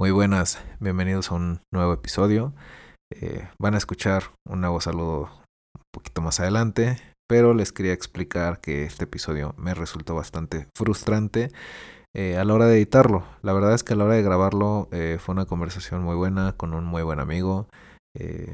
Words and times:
Muy 0.00 0.12
buenas, 0.12 0.62
bienvenidos 0.78 1.32
a 1.32 1.34
un 1.34 1.60
nuevo 1.72 1.92
episodio. 1.92 2.54
Eh, 3.12 3.48
van 3.58 3.74
a 3.74 3.78
escuchar 3.78 4.22
un 4.48 4.60
nuevo 4.60 4.80
saludo 4.80 5.22
un 5.74 5.82
poquito 5.92 6.22
más 6.22 6.38
adelante, 6.38 6.98
pero 7.28 7.52
les 7.52 7.72
quería 7.72 7.94
explicar 7.94 8.60
que 8.60 8.84
este 8.84 9.04
episodio 9.04 9.56
me 9.58 9.74
resultó 9.74 10.14
bastante 10.14 10.68
frustrante 10.76 11.50
eh, 12.14 12.36
a 12.36 12.44
la 12.44 12.54
hora 12.54 12.66
de 12.66 12.76
editarlo. 12.76 13.24
La 13.42 13.52
verdad 13.52 13.74
es 13.74 13.82
que 13.82 13.94
a 13.94 13.96
la 13.96 14.04
hora 14.04 14.14
de 14.14 14.22
grabarlo 14.22 14.88
eh, 14.92 15.18
fue 15.18 15.32
una 15.32 15.46
conversación 15.46 16.04
muy 16.04 16.14
buena 16.14 16.52
con 16.52 16.74
un 16.74 16.84
muy 16.84 17.02
buen 17.02 17.18
amigo, 17.18 17.66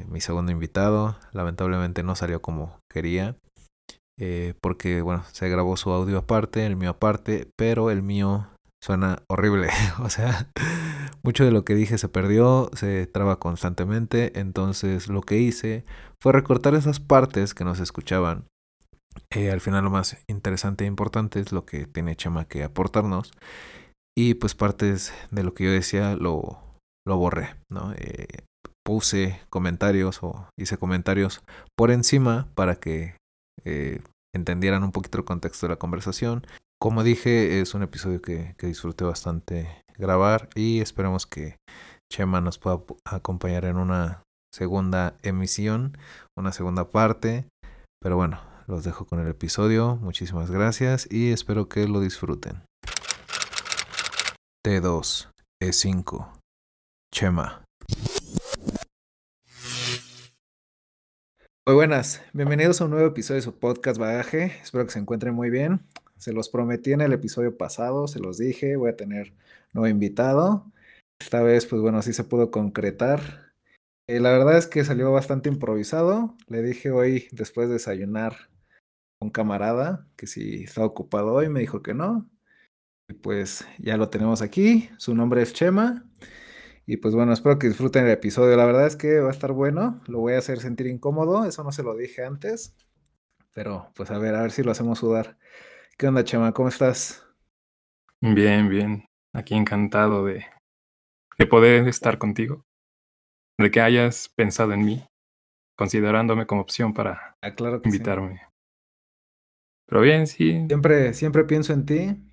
mi 0.08 0.22
segundo 0.22 0.50
invitado. 0.50 1.18
Lamentablemente 1.32 2.02
no 2.02 2.16
salió 2.16 2.40
como 2.40 2.78
quería. 2.90 3.36
porque 4.62 5.02
bueno, 5.02 5.24
se 5.32 5.50
grabó 5.50 5.76
su 5.76 5.90
audio 5.90 6.16
aparte, 6.16 6.64
el 6.64 6.76
mío 6.76 6.90
aparte, 6.90 7.50
pero 7.56 7.90
el 7.90 8.02
mío 8.02 8.46
suena 8.82 9.22
horrible. 9.28 9.68
o 10.02 10.08
sea, 10.08 10.48
mucho 11.24 11.44
de 11.44 11.50
lo 11.50 11.64
que 11.64 11.74
dije 11.74 11.98
se 11.98 12.08
perdió, 12.08 12.70
se 12.74 13.06
traba 13.06 13.40
constantemente, 13.40 14.38
entonces 14.38 15.08
lo 15.08 15.22
que 15.22 15.38
hice 15.38 15.84
fue 16.22 16.32
recortar 16.32 16.74
esas 16.74 17.00
partes 17.00 17.54
que 17.54 17.64
no 17.64 17.74
se 17.74 17.82
escuchaban. 17.82 18.44
Eh, 19.30 19.50
al 19.50 19.60
final 19.60 19.84
lo 19.84 19.90
más 19.90 20.18
interesante 20.28 20.84
e 20.84 20.86
importante 20.86 21.40
es 21.40 21.50
lo 21.50 21.64
que 21.64 21.86
tiene 21.86 22.14
Chema 22.14 22.44
que 22.44 22.62
aportarnos. 22.62 23.32
Y 24.16 24.34
pues 24.34 24.54
partes 24.54 25.12
de 25.30 25.42
lo 25.42 25.54
que 25.54 25.64
yo 25.64 25.70
decía 25.70 26.14
lo, 26.14 26.60
lo 27.06 27.16
borré, 27.16 27.56
¿no? 27.70 27.92
Eh, 27.96 28.44
puse 28.84 29.40
comentarios 29.50 30.22
o 30.22 30.46
hice 30.58 30.76
comentarios 30.76 31.42
por 31.76 31.90
encima 31.90 32.48
para 32.54 32.76
que 32.76 33.16
eh, 33.64 34.00
entendieran 34.34 34.84
un 34.84 34.92
poquito 34.92 35.18
el 35.18 35.24
contexto 35.24 35.66
de 35.66 35.72
la 35.72 35.78
conversación. 35.78 36.46
Como 36.80 37.02
dije, 37.02 37.60
es 37.60 37.74
un 37.74 37.82
episodio 37.82 38.20
que, 38.20 38.54
que 38.58 38.66
disfruté 38.66 39.04
bastante 39.04 39.83
grabar 39.96 40.48
y 40.54 40.80
esperemos 40.80 41.26
que 41.26 41.56
Chema 42.12 42.40
nos 42.40 42.58
pueda 42.58 42.80
acompañar 43.04 43.64
en 43.64 43.76
una 43.76 44.22
segunda 44.52 45.16
emisión, 45.22 45.96
una 46.36 46.52
segunda 46.52 46.90
parte. 46.90 47.46
Pero 48.00 48.16
bueno, 48.16 48.40
los 48.66 48.84
dejo 48.84 49.06
con 49.06 49.20
el 49.20 49.28
episodio. 49.28 49.96
Muchísimas 49.96 50.50
gracias 50.50 51.08
y 51.10 51.32
espero 51.32 51.68
que 51.68 51.88
lo 51.88 52.00
disfruten. 52.00 52.62
T2, 54.66 55.30
E5, 55.62 56.32
Chema. 57.12 57.64
Muy 61.66 61.76
buenas, 61.76 62.22
bienvenidos 62.34 62.80
a 62.80 62.84
un 62.84 62.90
nuevo 62.90 63.08
episodio 63.08 63.36
de 63.36 63.42
su 63.42 63.58
podcast 63.58 63.98
Bagaje. 63.98 64.58
Espero 64.62 64.84
que 64.84 64.92
se 64.92 64.98
encuentren 64.98 65.34
muy 65.34 65.48
bien. 65.48 65.80
Se 66.18 66.32
los 66.32 66.50
prometí 66.50 66.92
en 66.92 67.00
el 67.00 67.12
episodio 67.12 67.56
pasado, 67.56 68.06
se 68.06 68.20
los 68.20 68.38
dije, 68.38 68.76
voy 68.76 68.90
a 68.90 68.96
tener 68.96 69.32
nuevo 69.74 69.88
invitado. 69.88 70.72
Esta 71.20 71.42
vez, 71.42 71.66
pues 71.66 71.82
bueno, 71.82 72.02
sí 72.02 72.12
se 72.12 72.24
pudo 72.24 72.50
concretar. 72.50 73.52
Eh, 74.08 74.20
la 74.20 74.30
verdad 74.30 74.56
es 74.58 74.66
que 74.66 74.84
salió 74.84 75.12
bastante 75.12 75.48
improvisado. 75.48 76.36
Le 76.48 76.62
dije 76.62 76.90
hoy, 76.90 77.28
después 77.32 77.68
de 77.68 77.74
desayunar, 77.74 78.50
un 79.20 79.30
camarada 79.30 80.06
que 80.16 80.26
si 80.26 80.64
estaba 80.64 80.86
ocupado 80.86 81.32
hoy, 81.34 81.48
me 81.48 81.60
dijo 81.60 81.82
que 81.82 81.94
no. 81.94 82.28
Y 83.08 83.14
pues 83.14 83.66
ya 83.78 83.96
lo 83.96 84.08
tenemos 84.10 84.42
aquí. 84.42 84.90
Su 84.98 85.14
nombre 85.14 85.42
es 85.42 85.52
Chema. 85.52 86.04
Y 86.86 86.98
pues 86.98 87.14
bueno, 87.14 87.32
espero 87.32 87.58
que 87.58 87.68
disfruten 87.68 88.04
el 88.04 88.12
episodio. 88.12 88.56
La 88.56 88.66
verdad 88.66 88.86
es 88.86 88.96
que 88.96 89.20
va 89.20 89.28
a 89.28 89.32
estar 89.32 89.52
bueno. 89.52 90.02
Lo 90.06 90.20
voy 90.20 90.34
a 90.34 90.38
hacer 90.38 90.60
sentir 90.60 90.86
incómodo. 90.86 91.46
Eso 91.46 91.64
no 91.64 91.72
se 91.72 91.82
lo 91.82 91.96
dije 91.96 92.24
antes. 92.24 92.76
Pero 93.54 93.90
pues 93.94 94.10
a 94.10 94.18
ver, 94.18 94.34
a 94.34 94.42
ver 94.42 94.50
si 94.50 94.62
lo 94.62 94.72
hacemos 94.72 94.98
sudar. 94.98 95.38
¿Qué 95.96 96.06
onda, 96.08 96.24
Chema? 96.24 96.52
¿Cómo 96.52 96.68
estás? 96.68 97.24
Bien, 98.20 98.68
bien. 98.68 99.04
Aquí 99.34 99.54
encantado 99.54 100.24
de, 100.24 100.46
de 101.38 101.46
poder 101.46 101.86
estar 101.88 102.18
contigo. 102.18 102.64
De 103.58 103.70
que 103.70 103.80
hayas 103.80 104.28
pensado 104.28 104.72
en 104.72 104.84
mí, 104.84 105.06
considerándome 105.76 106.46
como 106.46 106.60
opción 106.60 106.92
para 106.94 107.36
ah, 107.42 107.54
claro 107.54 107.80
invitarme. 107.84 108.40
Pero 109.86 110.00
bien, 110.00 110.26
sí. 110.26 110.64
Siempre, 110.66 111.14
siempre 111.14 111.44
pienso 111.44 111.72
en 111.72 111.86
ti. 111.86 112.30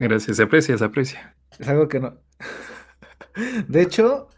Gracias, 0.00 0.36
se 0.36 0.42
aprecia, 0.42 0.76
se 0.76 0.84
aprecia. 0.84 1.36
Es 1.58 1.68
algo 1.68 1.88
que 1.88 2.00
no. 2.00 2.18
De 3.68 3.82
hecho, 3.82 4.28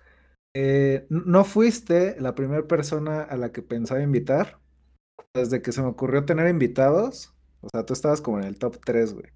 eh, 0.54 1.06
no 1.08 1.44
fuiste 1.44 2.20
la 2.20 2.34
primera 2.34 2.66
persona 2.66 3.22
a 3.22 3.36
la 3.36 3.50
que 3.50 3.62
pensaba 3.62 4.02
invitar 4.02 4.60
desde 5.34 5.62
que 5.62 5.72
se 5.72 5.82
me 5.82 5.88
ocurrió 5.88 6.24
tener 6.24 6.48
invitados, 6.48 7.34
o 7.60 7.68
sea, 7.68 7.84
tú 7.84 7.92
estabas 7.92 8.20
como 8.20 8.38
en 8.38 8.44
el 8.44 8.58
top 8.58 8.78
3, 8.84 9.14
güey. 9.14 9.32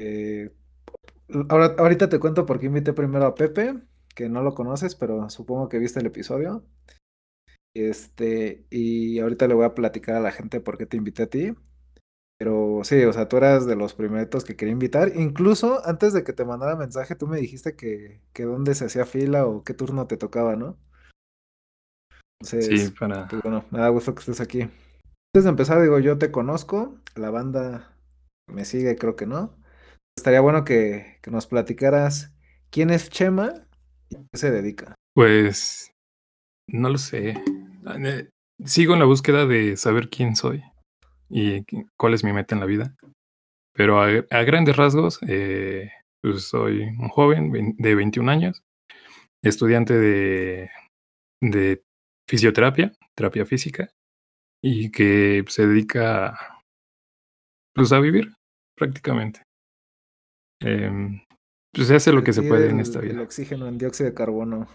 Eh, 0.00 0.50
ahora, 1.50 1.74
ahorita 1.78 2.08
te 2.08 2.18
cuento 2.18 2.46
por 2.46 2.58
qué 2.58 2.66
invité 2.66 2.94
primero 2.94 3.26
a 3.26 3.34
Pepe, 3.34 3.74
que 4.14 4.28
no 4.28 4.42
lo 4.42 4.54
conoces, 4.54 4.94
pero 4.94 5.28
supongo 5.28 5.68
que 5.68 5.78
viste 5.78 6.00
el 6.00 6.06
episodio. 6.06 6.64
Este, 7.74 8.64
y 8.70 9.20
ahorita 9.20 9.46
le 9.46 9.54
voy 9.54 9.66
a 9.66 9.74
platicar 9.74 10.16
a 10.16 10.20
la 10.20 10.32
gente 10.32 10.60
por 10.60 10.78
qué 10.78 10.86
te 10.86 10.96
invité 10.96 11.24
a 11.24 11.30
ti. 11.30 11.54
Pero 12.38 12.80
sí, 12.84 13.04
o 13.04 13.12
sea, 13.12 13.28
tú 13.28 13.36
eras 13.36 13.66
de 13.66 13.76
los 13.76 13.92
primeros 13.92 14.44
que 14.44 14.56
quería 14.56 14.72
invitar. 14.72 15.12
Incluso 15.14 15.86
antes 15.86 16.14
de 16.14 16.24
que 16.24 16.32
te 16.32 16.46
mandara 16.46 16.74
mensaje, 16.74 17.14
tú 17.14 17.26
me 17.26 17.38
dijiste 17.38 17.76
que, 17.76 18.22
que 18.32 18.44
dónde 18.44 18.74
se 18.74 18.86
hacía 18.86 19.04
fila 19.04 19.46
o 19.46 19.62
qué 19.62 19.74
turno 19.74 20.06
te 20.06 20.16
tocaba, 20.16 20.56
¿no? 20.56 20.78
sí, 22.42 22.90
para... 22.98 23.28
Pues 23.28 23.42
bueno, 23.42 23.66
me 23.70 23.80
da 23.80 23.90
gusto 23.90 24.14
que 24.14 24.20
estés 24.20 24.40
aquí. 24.40 24.62
Antes 24.62 25.44
de 25.44 25.50
empezar, 25.50 25.82
digo, 25.82 25.98
yo 25.98 26.16
te 26.16 26.30
conozco, 26.30 26.96
la 27.14 27.30
banda 27.30 27.94
me 28.46 28.64
sigue, 28.64 28.96
creo 28.96 29.16
que 29.16 29.26
no. 29.26 29.59
Estaría 30.16 30.40
bueno 30.40 30.64
que, 30.64 31.18
que 31.22 31.30
nos 31.30 31.46
platicaras 31.46 32.32
quién 32.70 32.90
es 32.90 33.08
Chema 33.08 33.66
y 34.08 34.16
a 34.16 34.20
qué 34.30 34.38
se 34.38 34.50
dedica. 34.50 34.94
Pues, 35.14 35.92
no 36.68 36.88
lo 36.88 36.98
sé. 36.98 37.34
Eh, 38.04 38.28
sigo 38.64 38.94
en 38.94 39.00
la 39.00 39.06
búsqueda 39.06 39.46
de 39.46 39.76
saber 39.76 40.08
quién 40.08 40.36
soy 40.36 40.62
y 41.28 41.64
cuál 41.96 42.14
es 42.14 42.24
mi 42.24 42.32
meta 42.32 42.54
en 42.54 42.60
la 42.60 42.66
vida. 42.66 42.94
Pero 43.72 44.02
a, 44.02 44.08
a 44.08 44.42
grandes 44.42 44.76
rasgos, 44.76 45.20
eh, 45.26 45.90
pues 46.22 46.44
soy 46.44 46.82
un 46.82 47.08
joven 47.08 47.74
de 47.78 47.94
21 47.94 48.30
años, 48.30 48.62
estudiante 49.42 49.94
de, 49.94 50.70
de 51.40 51.82
fisioterapia, 52.28 52.92
terapia 53.14 53.46
física, 53.46 53.90
y 54.62 54.90
que 54.90 55.44
se 55.48 55.66
dedica 55.66 56.62
pues, 57.74 57.92
a 57.92 58.00
vivir 58.00 58.34
prácticamente. 58.76 59.42
Eh, 60.60 61.22
pues 61.72 61.88
se 61.88 61.94
hace 61.94 62.12
lo 62.12 62.22
que 62.22 62.32
se 62.32 62.42
puede 62.42 62.70
en 62.70 62.80
esta 62.80 63.00
vida. 63.00 63.12
El 63.12 63.20
oxígeno 63.20 63.66
en 63.68 63.78
dióxido 63.78 64.10
de 64.10 64.14
carbono. 64.14 64.68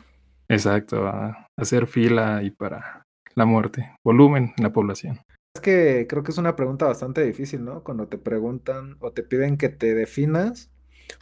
Exacto, 0.47 1.07
a 1.07 1.47
hacer 1.57 1.87
fila 1.87 2.41
y 2.43 2.51
para 2.51 3.03
la 3.35 3.45
muerte, 3.45 3.91
volumen 4.03 4.53
en 4.57 4.63
la 4.63 4.71
población. 4.71 5.19
Es 5.55 5.61
que 5.61 6.05
creo 6.07 6.23
que 6.23 6.31
es 6.31 6.37
una 6.37 6.55
pregunta 6.55 6.85
bastante 6.85 7.23
difícil, 7.23 7.63
¿no? 7.63 7.83
Cuando 7.83 8.07
te 8.07 8.17
preguntan 8.17 8.97
o 8.99 9.11
te 9.11 9.23
piden 9.23 9.57
que 9.57 9.69
te 9.69 9.93
definas 9.93 10.71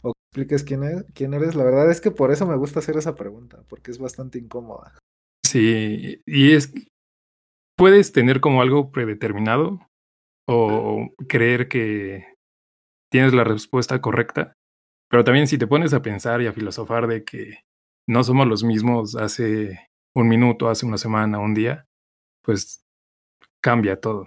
o 0.02 0.12
expliques 0.30 0.64
quién, 0.64 0.84
es, 0.84 1.04
quién 1.14 1.34
eres. 1.34 1.54
La 1.54 1.64
verdad 1.64 1.90
es 1.90 2.00
que 2.00 2.10
por 2.10 2.30
eso 2.30 2.46
me 2.46 2.56
gusta 2.56 2.80
hacer 2.80 2.96
esa 2.96 3.14
pregunta, 3.14 3.62
porque 3.68 3.90
es 3.90 3.98
bastante 3.98 4.38
incómoda. 4.38 4.98
Sí, 5.44 6.22
y 6.26 6.52
es, 6.52 6.72
puedes 7.76 8.12
tener 8.12 8.40
como 8.40 8.62
algo 8.62 8.90
predeterminado 8.90 9.80
o 10.46 11.08
creer 11.28 11.68
que 11.68 12.33
tienes 13.14 13.32
la 13.32 13.44
respuesta 13.44 14.00
correcta, 14.00 14.56
pero 15.08 15.22
también 15.22 15.46
si 15.46 15.56
te 15.56 15.68
pones 15.68 15.94
a 15.94 16.02
pensar 16.02 16.42
y 16.42 16.48
a 16.48 16.52
filosofar 16.52 17.06
de 17.06 17.22
que 17.22 17.60
no 18.08 18.24
somos 18.24 18.48
los 18.48 18.64
mismos 18.64 19.14
hace 19.14 19.88
un 20.16 20.26
minuto, 20.26 20.68
hace 20.68 20.84
una 20.84 20.98
semana, 20.98 21.38
un 21.38 21.54
día, 21.54 21.86
pues 22.42 22.84
cambia 23.62 24.00
todo. 24.00 24.26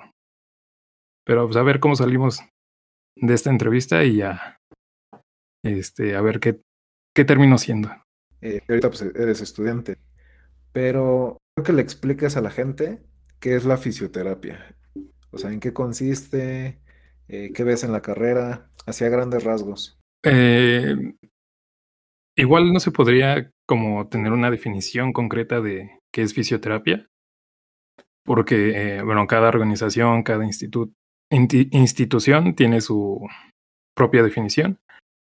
Pero 1.26 1.48
pues 1.48 1.58
a 1.58 1.64
ver 1.64 1.82
cómo 1.82 1.98
salimos 1.98 2.40
de 3.18 3.34
esta 3.34 3.50
entrevista 3.50 4.06
y 4.06 4.16
ya, 4.16 4.62
este, 5.66 6.16
a 6.16 6.22
ver 6.22 6.40
qué, 6.40 6.62
qué 7.14 7.26
termino 7.26 7.58
siendo. 7.58 7.90
Eh, 8.40 8.62
ahorita 8.70 8.88
pues 8.88 9.02
eres 9.02 9.42
estudiante. 9.42 9.98
Pero 10.72 11.36
creo 11.58 11.66
que 11.66 11.74
le 11.74 11.82
expliques 11.82 12.38
a 12.38 12.42
la 12.42 12.52
gente 12.52 13.04
qué 13.42 13.58
es 13.58 13.66
la 13.66 13.76
fisioterapia. 13.76 14.78
O 15.32 15.38
sea, 15.38 15.52
en 15.52 15.60
qué 15.60 15.74
consiste, 15.74 16.80
eh, 17.28 17.52
qué 17.54 17.66
ves 17.66 17.84
en 17.84 17.92
la 17.92 18.02
carrera, 18.02 18.70
hacia 18.88 19.10
grandes 19.10 19.44
rasgos. 19.44 20.00
Eh, 20.24 20.96
igual 22.36 22.74
no 22.74 22.80
se 22.80 22.92
podría 22.92 23.52
como 23.68 24.08
tener 24.08 24.32
una 24.32 24.50
definición 24.50 25.14
concreta 25.14 25.62
de 25.62 26.00
qué 26.14 26.24
es 26.24 26.34
fisioterapia, 26.34 27.08
porque, 28.26 28.98
eh, 28.98 29.02
bueno, 29.04 29.28
cada 29.28 29.50
organización, 29.50 30.24
cada 30.24 30.46
institución 30.46 30.96
tiene 32.56 32.82
su 32.82 33.28
propia 33.96 34.24
definición, 34.24 34.80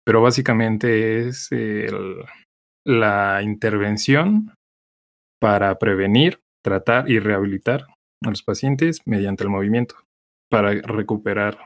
pero 0.06 0.22
básicamente 0.22 1.28
es 1.28 1.50
la 2.86 3.42
intervención 3.44 4.54
para 5.40 5.78
prevenir, 5.80 6.42
tratar 6.64 7.10
y 7.10 7.20
rehabilitar 7.20 7.88
a 8.24 8.30
los 8.30 8.44
pacientes 8.44 9.02
mediante 9.06 9.44
el 9.44 9.50
movimiento 9.50 9.96
para 10.50 10.74
recuperar 10.74 11.58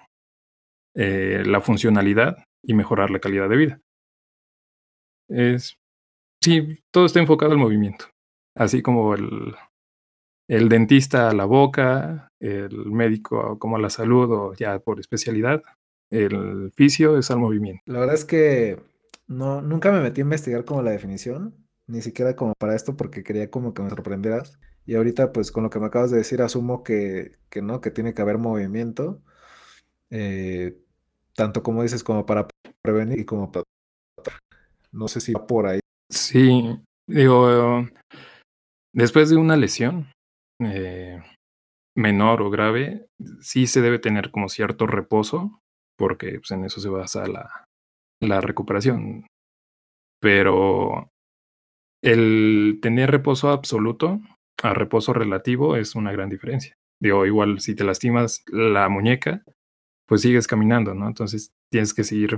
eh, 0.96 1.44
la 1.46 1.62
funcionalidad 1.62 2.38
y 2.64 2.74
mejorar 2.74 3.10
la 3.10 3.20
calidad 3.20 3.50
de 3.50 3.58
vida. 3.58 3.82
Es, 5.30 5.78
sí, 6.42 6.80
todo 6.92 7.06
está 7.06 7.20
enfocado 7.20 7.52
al 7.52 7.58
movimiento. 7.58 8.06
Así 8.56 8.82
como 8.82 9.16
el, 9.16 9.56
el 10.48 10.70
dentista 10.70 11.30
a 11.30 11.34
la 11.34 11.46
boca, 11.46 12.30
el 12.40 12.92
médico 12.92 13.58
como 13.58 13.78
a 13.78 13.80
la 13.80 13.90
salud 13.90 14.32
o 14.32 14.54
ya 14.54 14.80
por 14.80 15.00
especialidad, 15.00 15.64
el 16.12 16.72
fisio 16.76 17.18
es 17.18 17.32
al 17.32 17.40
movimiento. 17.40 17.82
La 17.86 18.00
verdad 18.00 18.16
es 18.16 18.26
que 18.26 18.80
no, 19.28 19.62
nunca 19.62 19.92
me 19.92 20.02
metí 20.02 20.22
a 20.22 20.24
investigar 20.24 20.66
como 20.66 20.84
la 20.84 20.92
definición, 20.92 21.56
ni 21.88 22.02
siquiera 22.02 22.36
como 22.36 22.54
para 22.60 22.76
esto 22.76 22.96
porque 22.96 23.24
quería 23.24 23.50
como 23.50 23.74
que 23.74 23.82
me 23.82 23.90
sorprendieras. 23.90 24.60
Y 24.86 24.96
ahorita 24.96 25.32
pues 25.32 25.52
con 25.52 25.64
lo 25.64 25.70
que 25.70 25.80
me 25.80 25.88
acabas 25.88 26.12
de 26.12 26.18
decir 26.18 26.42
asumo 26.42 26.84
que, 26.84 27.32
que 27.50 27.62
no, 27.62 27.82
que 27.82 27.90
tiene 27.90 28.14
que 28.14 28.22
haber 28.22 28.38
movimiento, 28.38 29.24
eh, 30.12 30.78
tanto 31.36 31.64
como 31.64 31.84
dices 31.84 32.04
como 32.04 32.26
para 32.26 32.48
prevenir 32.84 33.20
y 33.20 33.26
como 33.26 33.52
para... 33.52 33.66
No 34.92 35.08
sé 35.08 35.22
si 35.22 35.34
va 35.34 35.46
por 35.48 35.68
ahí. 35.68 35.80
Sí, 36.12 36.80
digo, 37.08 37.88
después 38.94 39.30
de 39.30 39.38
una 39.38 39.58
lesión 39.58 40.12
eh, 40.62 41.22
menor 41.98 42.42
o 42.42 42.50
grave, 42.50 43.08
sí 43.42 43.68
se 43.68 43.82
debe 43.82 44.00
tener 44.00 44.32
como 44.32 44.50
cierto 44.50 44.86
reposo, 44.86 45.60
porque 45.98 46.40
pues, 46.40 46.52
en 46.52 46.66
eso 46.66 46.80
se 46.80 46.90
basa 46.90 47.26
la, 47.28 47.66
la 48.22 48.42
recuperación. 48.42 49.26
Pero 50.22 51.10
el 52.04 52.80
tener 52.82 53.12
reposo 53.12 53.50
absoluto 53.50 54.22
a 54.62 54.74
reposo 54.74 55.14
relativo 55.14 55.76
es 55.76 55.96
una 55.96 56.12
gran 56.12 56.30
diferencia. 56.30 56.76
Digo, 57.02 57.26
igual 57.26 57.60
si 57.60 57.76
te 57.76 57.84
lastimas 57.84 58.44
la 58.48 58.88
muñeca, 58.88 59.44
pues 60.14 60.22
sigues 60.22 60.46
caminando, 60.46 60.94
¿no? 60.94 61.08
Entonces 61.08 61.56
tienes 61.72 61.92
que 61.92 62.04
seguir 62.04 62.38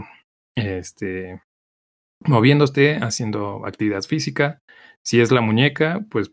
este, 0.58 1.44
moviéndote, 2.22 3.00
haciendo 3.04 3.66
actividad 3.66 4.02
física. 4.04 4.62
Si 5.04 5.20
es 5.20 5.30
la 5.30 5.42
muñeca, 5.42 6.06
pues 6.10 6.32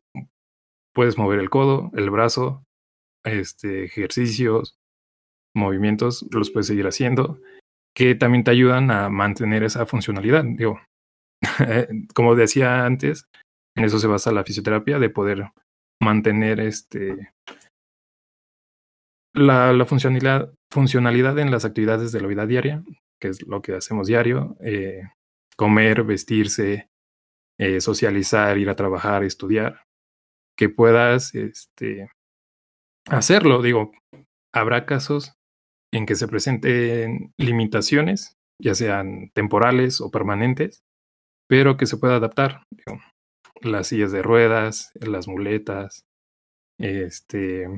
puedes 0.95 1.19
mover 1.19 1.41
el 1.41 1.51
codo, 1.51 1.91
el 1.97 2.11
brazo, 2.11 2.63
este, 3.25 3.83
ejercicios, 3.83 4.79
movimientos, 5.53 6.25
los 6.31 6.53
puedes 6.53 6.69
seguir 6.69 6.87
haciendo, 6.87 7.41
que 7.93 8.15
también 8.15 8.45
te 8.45 8.53
ayudan 8.53 8.93
a 8.93 9.09
mantener 9.09 9.65
esa 9.65 9.85
funcionalidad. 9.85 10.45
Digo, 10.45 10.81
como 12.15 12.37
decía 12.37 12.87
antes, 12.87 13.27
en 13.77 13.83
eso 13.83 13.99
se 13.99 14.07
basa 14.07 14.31
la 14.31 14.45
fisioterapia, 14.45 15.01
de 15.01 15.11
poder 15.11 15.51
mantener 16.01 16.61
este 16.61 17.33
la, 19.35 19.85
funcionalidad, 19.87 20.53
funcionalidad 20.71 21.39
en 21.39 21.51
las 21.51 21.65
actividades 21.65 22.13
de 22.13 22.21
la 22.21 22.29
vida 22.29 22.47
diaria, 22.47 22.85
que 23.21 23.29
es 23.29 23.47
lo 23.47 23.63
que 23.63 23.75
hacemos 23.75 24.07
diario, 24.07 24.57
eh, 24.61 25.03
comer, 25.57 26.05
vestirse, 26.05 26.91
eh, 27.59 27.81
socializar, 27.81 28.59
ir 28.59 28.69
a 28.69 28.77
trabajar, 28.77 29.25
estudiar, 29.25 29.85
que 30.57 30.69
puedas 30.69 31.35
este, 31.35 32.11
hacerlo. 33.09 33.63
Digo, 33.63 33.93
habrá 34.53 34.87
casos 34.87 35.35
en 35.93 36.07
que 36.07 36.15
se 36.15 36.29
presenten 36.29 37.33
limitaciones, 37.39 38.37
ya 38.61 38.75
sean 38.75 39.31
temporales 39.35 40.01
o 40.01 40.11
permanentes, 40.11 40.83
pero 41.49 41.77
que 41.77 41.87
se 41.87 41.97
pueda 41.97 42.17
adaptar. 42.17 42.65
Las 43.61 43.89
sillas 43.89 44.11
de 44.11 44.23
ruedas, 44.23 44.93
las 44.95 45.29
muletas, 45.29 46.05
este, 46.79 47.69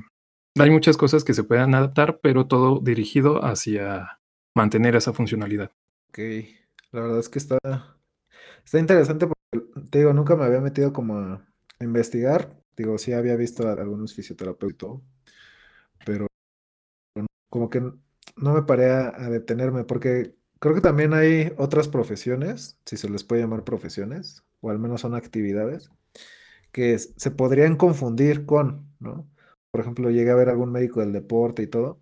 hay 0.58 0.70
muchas 0.70 0.96
cosas 0.96 1.24
que 1.24 1.34
se 1.34 1.44
puedan 1.44 1.74
adaptar, 1.74 2.20
pero 2.22 2.46
todo 2.46 2.80
dirigido 2.80 3.44
hacia 3.44 4.20
mantener 4.54 4.96
esa 4.96 5.12
funcionalidad. 5.12 5.70
Ok, 6.08 6.18
la 6.92 7.00
verdad 7.00 7.18
es 7.18 7.28
que 7.28 7.38
está, 7.38 7.58
está 8.64 8.78
interesante 8.78 9.26
porque, 9.26 9.66
te 9.90 9.98
digo, 9.98 10.12
nunca 10.12 10.36
me 10.36 10.44
había 10.44 10.60
metido 10.60 10.92
como 10.92 11.18
a 11.18 11.44
investigar. 11.80 12.56
Digo, 12.76 12.98
sí 12.98 13.12
había 13.12 13.36
visto 13.36 13.68
a 13.68 13.72
algunos 13.72 14.14
fisioterapeutas, 14.14 14.90
pero 16.04 16.26
como 17.50 17.70
que 17.70 17.80
no 17.80 18.52
me 18.52 18.62
paré 18.62 18.90
a 18.90 19.28
detenerme 19.30 19.84
porque 19.84 20.34
creo 20.64 20.74
que 20.74 20.80
también 20.80 21.12
hay 21.12 21.52
otras 21.58 21.88
profesiones, 21.88 22.78
si 22.86 22.96
se 22.96 23.10
les 23.10 23.22
puede 23.22 23.42
llamar 23.42 23.64
profesiones, 23.64 24.44
o 24.60 24.70
al 24.70 24.78
menos 24.78 25.02
son 25.02 25.14
actividades, 25.14 25.90
que 26.72 26.98
se 26.98 27.30
podrían 27.30 27.76
confundir 27.76 28.46
con, 28.46 28.88
¿no? 28.98 29.28
Por 29.74 29.80
ejemplo, 29.80 30.08
llegué 30.08 30.30
a 30.30 30.36
ver 30.36 30.50
algún 30.50 30.70
médico 30.70 31.00
del 31.00 31.12
deporte 31.12 31.64
y 31.64 31.66
todo, 31.66 31.98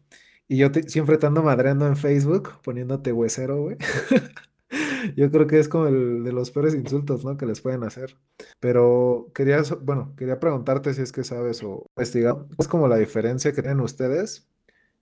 y 0.46 0.58
yo 0.58 0.70
te, 0.70 0.82
siempre 0.82 1.16
te 1.16 1.24
ando 1.26 1.42
madreando 1.42 1.86
en 1.86 1.96
Facebook, 1.96 2.60
poniéndote 2.62 3.14
huesero, 3.14 3.62
güey. 3.62 3.78
Yo 5.16 5.30
creo 5.30 5.46
que 5.46 5.58
es 5.58 5.68
como 5.68 5.86
el 5.86 6.22
de 6.22 6.32
los 6.32 6.50
peores 6.50 6.74
insultos, 6.74 7.24
¿no? 7.24 7.38
Que 7.38 7.46
les 7.46 7.62
pueden 7.62 7.82
hacer. 7.82 8.18
Pero 8.60 9.30
quería, 9.34 9.62
bueno, 9.80 10.14
quería 10.16 10.38
preguntarte 10.38 10.92
si 10.92 11.00
es 11.00 11.12
que 11.12 11.24
sabes 11.24 11.62
o 11.62 11.86
investigado. 11.96 12.46
Es 12.58 12.68
como 12.68 12.88
la 12.88 12.98
diferencia 12.98 13.52
que 13.54 13.62
tienen 13.62 13.80
ustedes 13.80 14.46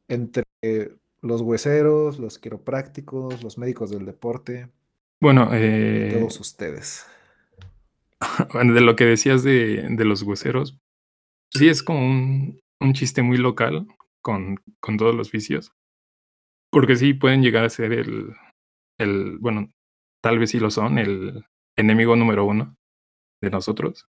entre 0.07 0.45
los 1.23 1.41
hueseros, 1.41 2.21
los 2.21 2.39
quiroprácticos, 2.39 3.43
los 3.43 3.59
médicos 3.59 3.91
del 3.91 4.07
deporte, 4.07 4.71
Bueno, 5.21 5.49
eh, 5.53 6.17
todos 6.17 6.39
ustedes. 6.39 7.05
bueno, 8.53 8.75
de 8.75 8.81
lo 8.83 8.95
que 8.95 9.07
decías 9.07 9.43
de, 9.43 9.89
de 9.91 10.05
los 10.05 10.23
hueseros, 10.23 10.79
sí 11.53 11.69
es 11.69 11.83
como 11.83 12.01
un, 12.01 12.61
un 12.81 12.93
chiste 12.95 13.23
muy 13.23 13.39
local 13.39 13.87
con, 14.23 14.57
con 14.81 14.97
todos 14.97 15.15
los 15.15 15.31
vicios, 15.31 15.73
porque 16.73 16.97
sí 16.97 17.15
pueden 17.15 17.43
llegar 17.43 17.65
a 17.65 17.71
ser 17.71 17.93
el, 17.93 18.35
el, 18.99 19.39
bueno, 19.39 19.71
tal 20.23 20.39
vez 20.39 20.51
sí 20.51 20.61
lo 20.61 20.71
son, 20.71 20.99
el 20.99 21.45
enemigo 21.77 22.17
número 22.17 22.45
uno 22.45 22.77
de 23.43 23.51
nosotros. 23.51 24.07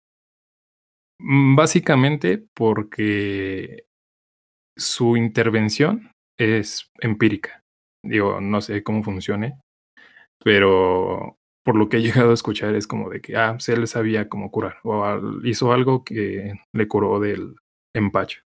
Mm, 1.19 1.55
Básicamente 1.55 2.45
porque 2.55 3.85
su 4.77 5.17
intervención 5.17 6.11
es 6.39 6.89
empírica. 7.01 7.63
Digo, 8.03 8.39
no 8.41 8.61
sé 8.61 8.83
cómo 8.83 9.03
funcione, 9.03 9.59
pero 10.43 11.38
por 11.69 11.77
lo 11.77 11.87
que 11.87 11.97
he 11.97 12.01
llegado 12.01 12.31
a 12.31 12.33
escuchar 12.33 12.73
es 12.73 12.87
como 12.87 13.11
de 13.11 13.21
que, 13.21 13.37
ah, 13.37 13.51
pues 13.53 13.69
él 13.69 13.85
sabía 13.85 14.27
cómo 14.27 14.49
curar, 14.49 14.77
o 14.83 15.05
hizo 15.43 15.71
algo 15.71 16.03
que 16.03 16.55
le 16.73 16.87
curó 16.87 17.19
del 17.19 17.57
empacho, 17.93 18.41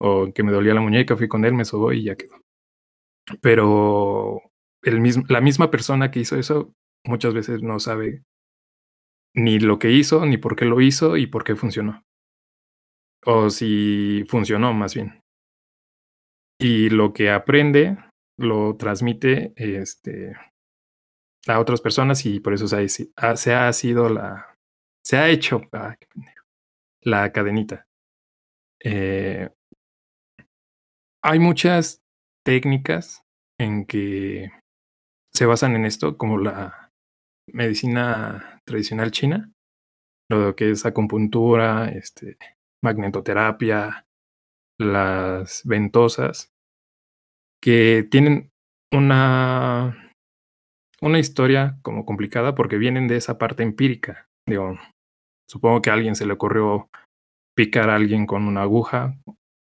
o 0.00 0.32
que 0.32 0.42
me 0.42 0.50
dolía 0.50 0.72
la 0.72 0.80
muñeca, 0.80 1.14
fui 1.14 1.28
con 1.28 1.44
él, 1.44 1.52
me 1.52 1.66
sobó 1.66 1.92
y 1.92 2.04
ya 2.04 2.16
quedó. 2.16 2.36
Pero 3.42 4.40
el 4.82 5.02
mismo, 5.02 5.24
la 5.28 5.42
misma 5.42 5.70
persona 5.70 6.10
que 6.10 6.20
hizo 6.20 6.38
eso 6.38 6.72
muchas 7.04 7.34
veces 7.34 7.62
no 7.62 7.78
sabe 7.78 8.22
ni 9.36 9.58
lo 9.58 9.78
que 9.78 9.90
hizo, 9.90 10.24
ni 10.24 10.38
por 10.38 10.56
qué 10.56 10.64
lo 10.64 10.80
hizo 10.80 11.18
y 11.18 11.26
por 11.26 11.44
qué 11.44 11.54
funcionó. 11.54 12.02
O 13.26 13.50
si 13.50 14.24
funcionó 14.26 14.72
más 14.72 14.94
bien. 14.94 15.20
Y 16.58 16.88
lo 16.88 17.12
que 17.12 17.30
aprende 17.30 17.98
lo 18.38 18.74
transmite 18.78 19.52
este, 19.56 20.32
a 21.46 21.58
otras 21.60 21.80
personas 21.80 22.24
y 22.26 22.40
por 22.40 22.54
eso 22.54 22.68
se 22.68 23.10
ha, 23.16 23.68
ha 23.68 23.72
sido 23.72 24.08
la... 24.08 24.56
Se 25.04 25.16
ha 25.16 25.28
hecho 25.28 25.62
ah, 25.72 25.96
la 27.02 27.32
cadenita. 27.32 27.86
Eh, 28.84 29.48
hay 31.24 31.38
muchas 31.38 32.02
técnicas 32.44 33.22
en 33.58 33.84
que 33.86 34.50
se 35.32 35.46
basan 35.46 35.76
en 35.76 35.86
esto, 35.86 36.16
como 36.16 36.38
la 36.38 36.90
medicina 37.52 38.60
tradicional 38.64 39.10
china, 39.10 39.52
lo 40.30 40.54
que 40.54 40.70
es 40.70 40.86
acupuntura, 40.86 41.88
este, 41.88 42.38
magnetoterapia, 42.82 44.06
las 44.78 45.62
ventosas, 45.64 46.52
que 47.62 48.06
tienen 48.10 48.50
una, 48.92 50.11
una 51.02 51.18
historia 51.18 51.78
como 51.82 52.06
complicada 52.06 52.54
porque 52.54 52.78
vienen 52.78 53.08
de 53.08 53.16
esa 53.16 53.36
parte 53.36 53.62
empírica. 53.62 54.28
Digo, 54.46 54.78
supongo 55.50 55.82
que 55.82 55.90
a 55.90 55.94
alguien 55.94 56.14
se 56.14 56.24
le 56.24 56.32
ocurrió 56.32 56.88
picar 57.54 57.90
a 57.90 57.96
alguien 57.96 58.24
con 58.24 58.46
una 58.46 58.62
aguja, 58.62 59.18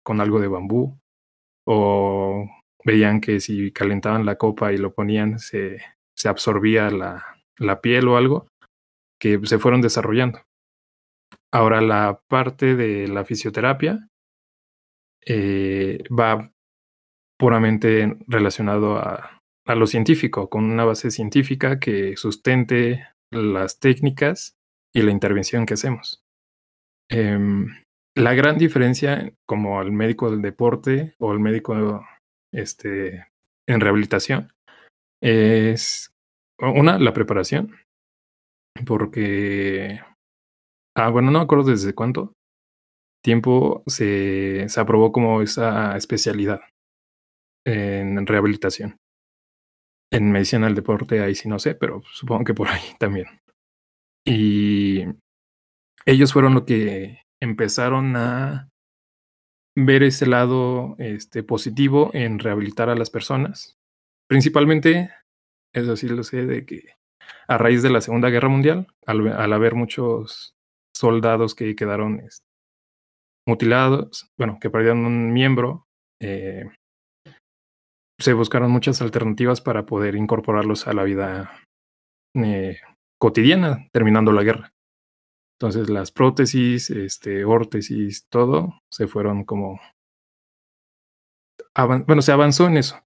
con 0.05 0.21
algo 0.21 0.41
de 0.41 0.49
bambú, 0.49 0.99
o 1.67 2.47
veían 2.85 3.21
que 3.21 3.41
si 3.41 3.73
calentaban 3.73 4.27
la 4.27 4.37
copa 4.37 4.73
y 4.73 4.79
lo 4.79 4.93
ponían 4.93 5.39
se, 5.39 5.79
se 6.17 6.29
absorbía 6.29 6.91
la, 6.91 7.25
la 7.57 7.81
piel 7.81 8.09
o 8.09 8.17
algo, 8.17 8.49
que 9.21 9.41
se 9.45 9.59
fueron 9.59 9.81
desarrollando. 9.81 10.43
Ahora 11.53 11.81
la 11.81 12.21
parte 12.29 12.75
de 12.75 13.07
la 13.09 13.25
fisioterapia 13.25 14.09
eh, 15.25 16.03
va 16.09 16.51
puramente 17.39 18.19
relacionado 18.27 18.97
a, 18.97 19.38
a 19.69 19.75
lo 19.75 19.87
científico, 19.87 20.49
con 20.49 20.65
una 20.65 20.85
base 20.85 21.11
científica 21.11 21.79
que 21.79 22.17
sustente 22.17 23.07
las 23.31 23.79
técnicas 23.79 24.57
y 24.95 25.03
la 25.03 25.11
intervención 25.11 25.67
que 25.67 25.75
hacemos. 25.75 26.23
Em, 27.11 27.67
la 28.17 28.35
gran 28.35 28.57
diferencia, 28.57 29.31
como 29.47 29.79
al 29.79 29.93
médico 29.93 30.31
del 30.31 30.41
deporte 30.41 31.15
o 31.19 31.31
al 31.31 31.39
médico 31.39 32.03
este, 32.53 33.27
en 33.69 33.81
rehabilitación, 33.81 34.51
es 35.23 36.11
una, 36.59 36.99
la 36.99 37.13
preparación 37.13 37.77
porque, 38.87 40.01
ah, 40.97 41.11
bueno, 41.11 41.31
no 41.31 41.41
me 41.41 41.45
acuerdo 41.45 41.71
desde 41.71 41.95
cuánto 41.95 42.33
tiempo 43.23 43.83
se, 43.87 44.67
se 44.69 44.81
aprobó 44.81 45.13
como 45.13 45.43
esa 45.43 45.95
especialidad 45.97 46.61
en 47.67 48.27
rehabilitación. 48.27 48.97
En 50.11 50.33
medicina 50.33 50.67
del 50.67 50.75
deporte 50.75 51.21
ahí 51.21 51.35
sí 51.35 51.49
no 51.49 51.59
sé, 51.59 51.75
pero 51.75 52.03
supongo 52.13 52.45
que 52.45 52.55
por 52.55 52.69
ahí 52.69 52.83
también. 52.99 53.27
Y 54.25 55.05
ellos 56.07 56.33
fueron 56.33 56.55
lo 56.55 56.65
que 56.65 57.23
empezaron 57.41 58.17
a 58.17 58.69
ver 59.77 60.03
ese 60.03 60.27
lado 60.27 60.97
este, 60.99 61.43
positivo 61.43 62.11
en 62.15 62.39
rehabilitar 62.39 62.89
a 62.89 62.97
las 62.97 63.11
personas. 63.11 63.79
Principalmente, 64.29 65.11
eso 65.73 65.97
sí 65.97 66.09
lo 66.09 66.23
sé, 66.25 66.47
de 66.47 66.67
que 66.67 66.95
a 67.47 67.59
raíz 67.59 67.83
de 67.83 67.91
la 67.91 68.01
Segunda 68.01 68.31
Guerra 68.31 68.49
Mundial, 68.49 68.87
al, 69.07 69.53
haber 69.53 69.75
muchos 69.75 70.55
soldados 70.95 71.55
que 71.55 71.77
quedaron 71.77 72.21
este, 72.21 72.47
mutilados, 73.47 74.31
bueno, 74.37 74.59
que 74.61 74.71
perdieron 74.71 75.07
un 75.07 75.33
miembro, 75.33 75.87
eh, 76.21 76.65
se 78.21 78.33
buscaron 78.33 78.71
muchas 78.71 79.01
alternativas 79.01 79.61
para 79.61 79.87
poder 79.87 80.17
incorporarlos 80.17 80.87
a 80.87 80.93
la 80.93 81.05
vida 81.05 81.53
eh, 82.35 82.79
cotidiana, 83.19 83.89
terminando 83.93 84.33
la 84.33 84.43
guerra. 84.43 84.73
Entonces 85.61 85.89
las 85.89 86.13
prótesis, 86.13 86.91
este, 86.91 87.45
órtesis, 87.45 88.27
todo 88.29 88.81
se 88.93 89.07
fueron 89.07 89.45
como... 89.45 89.81
bueno, 92.07 92.23
se 92.23 92.33
avanzó 92.33 92.67
en 92.67 92.77
eso, 92.77 93.05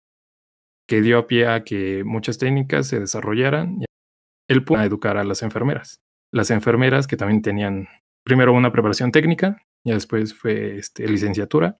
que 0.88 1.00
dio 1.00 1.18
a 1.18 1.26
pie 1.26 1.46
a 1.46 1.64
que 1.64 2.04
muchas 2.04 2.38
técnicas 2.38 2.86
se 2.86 3.00
desarrollaran. 3.00 3.80
Y 3.80 3.84
él 4.48 4.64
pudo 4.64 4.82
educar 4.82 5.16
a 5.16 5.24
las 5.24 5.42
enfermeras. 5.42 6.00
Las 6.32 6.50
enfermeras 6.50 7.06
que 7.06 7.16
también 7.16 7.42
tenían 7.42 7.88
primero 8.24 8.52
una 8.52 8.72
preparación 8.72 9.12
técnica 9.12 9.62
y 9.84 9.92
después 9.92 10.34
fue 10.34 10.76
este, 10.76 11.06
licenciatura, 11.08 11.78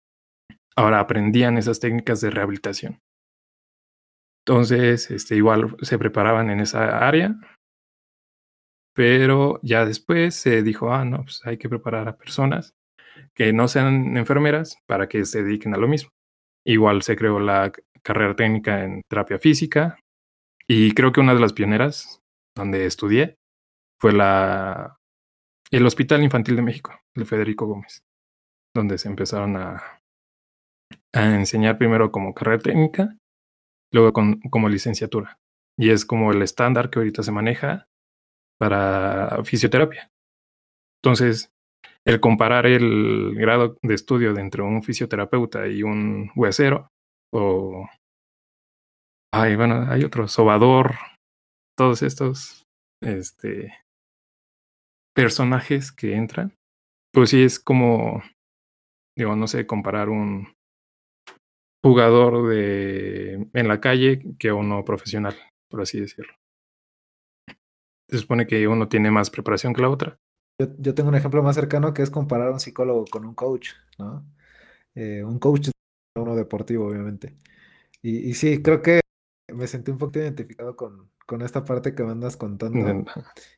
ahora 0.76 1.00
aprendían 1.00 1.56
esas 1.56 1.80
técnicas 1.80 2.20
de 2.20 2.30
rehabilitación. 2.30 2.98
Entonces, 4.46 5.10
este, 5.10 5.36
igual 5.36 5.76
se 5.82 5.98
preparaban 5.98 6.50
en 6.50 6.60
esa 6.60 7.06
área, 7.06 7.34
pero 8.94 9.60
ya 9.62 9.86
después 9.86 10.34
se 10.34 10.62
dijo, 10.62 10.92
ah, 10.92 11.04
no, 11.04 11.22
pues 11.22 11.40
hay 11.44 11.58
que 11.58 11.68
preparar 11.68 12.08
a 12.08 12.16
personas 12.16 12.74
que 13.34 13.52
no 13.52 13.68
sean 13.68 14.16
enfermeras 14.16 14.76
para 14.86 15.08
que 15.08 15.24
se 15.24 15.42
dediquen 15.42 15.74
a 15.74 15.78
lo 15.78 15.88
mismo. 15.88 16.10
Igual 16.66 17.02
se 17.02 17.16
creó 17.16 17.38
la 17.38 17.72
carrera 18.02 18.34
técnica 18.34 18.84
en 18.84 19.02
terapia 19.08 19.38
física 19.38 19.98
y 20.66 20.92
creo 20.92 21.12
que 21.12 21.20
una 21.20 21.34
de 21.34 21.40
las 21.40 21.52
pioneras 21.52 22.20
donde 22.56 22.86
estudié 22.86 23.36
fue 24.00 24.12
la, 24.12 24.96
el 25.70 25.86
Hospital 25.86 26.22
Infantil 26.22 26.56
de 26.56 26.62
México, 26.62 27.00
el 27.14 27.26
Federico 27.26 27.66
Gómez, 27.66 28.02
donde 28.74 28.98
se 28.98 29.08
empezaron 29.08 29.56
a, 29.56 30.00
a 31.14 31.34
enseñar 31.34 31.78
primero 31.78 32.10
como 32.10 32.34
carrera 32.34 32.58
técnica 32.58 33.16
luego 33.92 34.12
con, 34.12 34.40
como 34.50 34.68
licenciatura. 34.68 35.38
Y 35.78 35.90
es 35.90 36.04
como 36.04 36.32
el 36.32 36.42
estándar 36.42 36.90
que 36.90 36.98
ahorita 36.98 37.22
se 37.22 37.32
maneja 37.32 37.88
para 38.58 39.42
fisioterapia. 39.44 40.10
Entonces, 41.02 41.52
el 42.04 42.20
comparar 42.20 42.66
el 42.66 43.34
grado 43.34 43.76
de 43.82 43.94
estudio 43.94 44.34
de 44.34 44.40
entre 44.40 44.62
un 44.62 44.82
fisioterapeuta 44.82 45.66
y 45.68 45.82
un 45.82 46.30
huesero, 46.34 46.90
o 47.32 47.88
ay, 49.32 49.56
bueno, 49.56 49.86
hay 49.88 50.04
otro, 50.04 50.28
sobador, 50.28 50.94
todos 51.76 52.02
estos 52.02 52.64
este, 53.02 53.74
personajes 55.14 55.92
que 55.92 56.14
entran, 56.14 56.54
pues 57.12 57.30
sí 57.30 57.42
es 57.42 57.58
como, 57.58 58.22
digo, 59.16 59.36
no 59.36 59.46
sé, 59.46 59.66
comparar 59.66 60.08
un, 60.08 60.54
jugador 61.82 62.48
de 62.48 63.48
en 63.52 63.68
la 63.68 63.80
calle 63.80 64.22
que 64.38 64.52
uno 64.52 64.84
profesional, 64.84 65.34
por 65.68 65.82
así 65.82 66.00
decirlo. 66.00 66.32
Se 68.08 68.18
supone 68.18 68.46
que 68.46 68.68
uno 68.68 68.88
tiene 68.88 69.10
más 69.10 69.30
preparación 69.30 69.72
que 69.72 69.82
la 69.82 69.90
otra. 69.90 70.18
Yo, 70.78 70.94
tengo 70.94 71.08
un 71.08 71.14
ejemplo 71.14 71.42
más 71.42 71.56
cercano 71.56 71.94
que 71.94 72.02
es 72.02 72.10
comparar 72.10 72.48
a 72.48 72.52
un 72.52 72.60
psicólogo 72.60 73.04
con 73.06 73.24
un 73.24 73.34
coach, 73.34 73.70
¿no? 73.98 74.24
Eh, 74.94 75.24
un 75.24 75.38
coach 75.38 75.68
es 75.68 75.72
uno 76.16 76.36
deportivo, 76.36 76.86
obviamente. 76.86 77.34
Y, 78.02 78.28
y, 78.28 78.34
sí, 78.34 78.62
creo 78.62 78.82
que 78.82 79.00
me 79.52 79.66
sentí 79.66 79.90
un 79.90 79.98
poco 79.98 80.18
identificado 80.18 80.76
con, 80.76 81.10
con 81.26 81.42
esta 81.42 81.64
parte 81.64 81.94
que 81.94 82.04
me 82.04 82.12
andas 82.12 82.36
contando. 82.36 83.04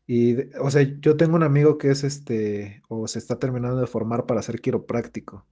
Y, 0.07 0.37
o 0.59 0.71
sea, 0.71 0.83
yo 0.83 1.17
tengo 1.17 1.37
un 1.37 1.43
amigo 1.43 1.79
que 1.79 1.91
es 1.91 2.05
este, 2.05 2.83
o 2.89 3.09
se 3.09 3.19
está 3.19 3.39
terminando 3.39 3.81
de 3.81 3.87
formar 3.87 4.27
para 4.27 4.43
ser 4.43 4.61
quiropráctico. 4.61 5.47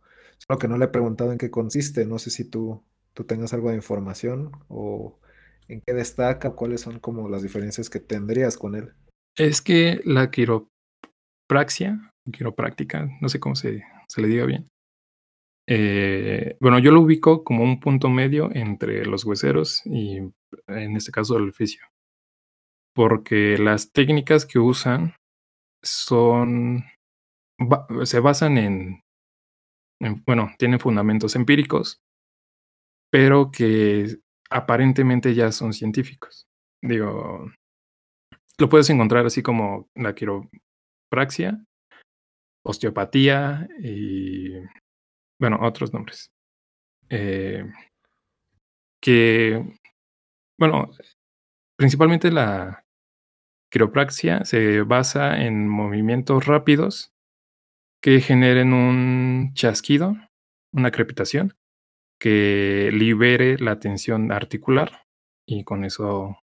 Solo 0.47 0.59
que 0.59 0.69
no 0.69 0.77
le 0.77 0.87
he 0.87 0.89
preguntado 0.89 1.33
en 1.33 1.39
qué 1.39 1.51
consiste. 1.51 2.05
No 2.05 2.19
sé 2.19 2.31
si 2.31 2.45
tú, 2.45 2.83
tú 3.15 3.25
tengas 3.25 3.53
algo 3.53 3.71
de 3.71 3.77
información 3.77 4.51
o 4.69 5.19
en 5.69 5.81
qué 5.87 5.95
destaca, 5.95 6.51
cuáles 6.51 6.81
son 6.81 6.99
como 6.99 7.29
las 7.29 7.43
diferencias 7.43 7.89
que 7.89 8.01
tendrías 8.01 8.57
con 8.57 8.75
él. 8.75 8.93
Es 9.37 9.63
que 9.63 10.01
la 10.05 10.31
quiropraxia, 10.31 12.13
quiropráctica, 12.33 13.09
no 13.21 13.29
sé 13.29 13.39
cómo 13.39 13.55
se, 13.55 13.85
se 14.09 14.21
le 14.21 14.29
diga 14.29 14.45
bien. 14.47 14.69
Eh, 15.69 16.57
bueno, 16.61 16.81
yo 16.81 16.91
lo 16.91 17.01
ubico 17.01 17.45
como 17.45 17.63
un 17.63 17.79
punto 17.79 18.09
medio 18.09 18.51
entre 18.53 19.07
los 19.07 19.25
hueseros 19.25 19.83
y 19.87 20.19
en 20.67 20.97
este 20.97 21.13
caso 21.13 21.37
el 21.37 21.53
fisio. 21.53 21.87
Porque 22.95 23.57
las 23.59 23.93
técnicas 23.93 24.45
que 24.45 24.59
usan 24.59 25.15
son 25.83 26.85
se 28.05 28.19
basan 28.19 28.59
en 28.59 29.03
bueno, 30.27 30.51
tienen 30.59 30.81
fundamentos 30.81 31.37
empíricos, 31.37 32.01
pero 33.11 33.51
que 33.51 34.19
aparentemente 34.51 35.35
ya 35.35 35.53
son 35.53 35.73
científicos. 35.73 36.47
Digo, 36.83 37.51
lo 38.59 38.69
puedes 38.69 38.91
encontrar 38.91 39.27
así 39.27 39.43
como 39.43 39.89
la 39.95 40.15
quiropraxia, 40.15 41.65
osteopatía 42.65 43.69
y, 43.81 44.55
bueno, 45.39 45.59
otros 45.63 45.93
nombres. 45.93 46.31
Eh, 47.11 47.65
que, 49.01 49.65
bueno, 50.59 50.91
principalmente 51.77 52.31
la 52.31 52.85
quiropraxia 53.71 54.45
se 54.45 54.83
basa 54.83 55.43
en 55.43 55.69
movimientos 55.69 56.47
rápidos 56.47 57.13
que 58.03 58.21
generen 58.21 58.73
un 58.73 59.53
chasquido, 59.55 60.17
una 60.73 60.91
crepitación, 60.91 61.55
que 62.21 62.91
libere 62.93 63.59
la 63.59 63.79
tensión 63.79 64.33
articular 64.33 65.05
y 65.47 65.65
con 65.65 65.85
eso 65.85 66.39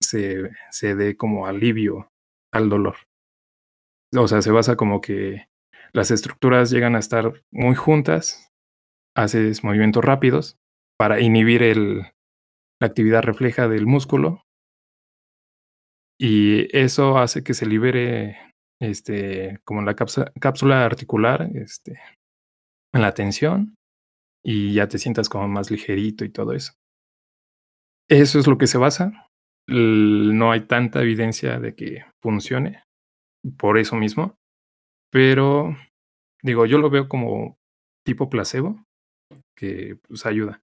se, 0.00 0.50
se 0.70 0.94
dé 0.94 1.16
como 1.16 1.46
alivio 1.46 2.10
al 2.52 2.68
dolor. 2.68 2.96
O 4.16 4.28
sea, 4.28 4.42
se 4.42 4.50
basa 4.50 4.76
como 4.76 5.00
que 5.00 5.46
las 5.92 6.10
estructuras 6.10 6.70
llegan 6.70 6.96
a 6.96 6.98
estar 6.98 7.42
muy 7.50 7.74
juntas, 7.74 8.50
haces 9.16 9.64
movimientos 9.64 10.04
rápidos 10.04 10.56
para 10.98 11.20
inhibir 11.20 11.62
el, 11.62 12.02
la 12.80 12.86
actividad 12.86 13.22
refleja 13.22 13.68
del 13.68 13.86
músculo 13.86 14.42
y 16.18 16.76
eso 16.76 17.18
hace 17.18 17.42
que 17.42 17.54
se 17.54 17.66
libere 17.66 18.51
este, 18.82 19.60
como 19.64 19.80
en 19.80 19.86
la 19.86 19.94
cápsula, 19.94 20.84
articular, 20.84 21.48
este, 21.54 22.00
en 22.92 23.00
la 23.00 23.14
tensión, 23.14 23.76
y 24.44 24.74
ya 24.74 24.88
te 24.88 24.98
sientas 24.98 25.28
como 25.28 25.46
más 25.46 25.70
ligerito 25.70 26.24
y 26.24 26.30
todo 26.30 26.52
eso. 26.52 26.72
Eso 28.10 28.40
es 28.40 28.46
lo 28.48 28.58
que 28.58 28.66
se 28.66 28.78
basa. 28.78 29.28
No 29.68 30.50
hay 30.50 30.66
tanta 30.66 31.00
evidencia 31.00 31.60
de 31.60 31.76
que 31.76 32.04
funcione 32.20 32.82
por 33.56 33.78
eso 33.78 33.94
mismo, 33.94 34.36
pero 35.12 35.76
digo, 36.42 36.66
yo 36.66 36.78
lo 36.78 36.90
veo 36.90 37.08
como 37.08 37.56
tipo 38.04 38.28
placebo, 38.28 38.84
que 39.56 39.96
pues 40.08 40.26
ayuda. 40.26 40.60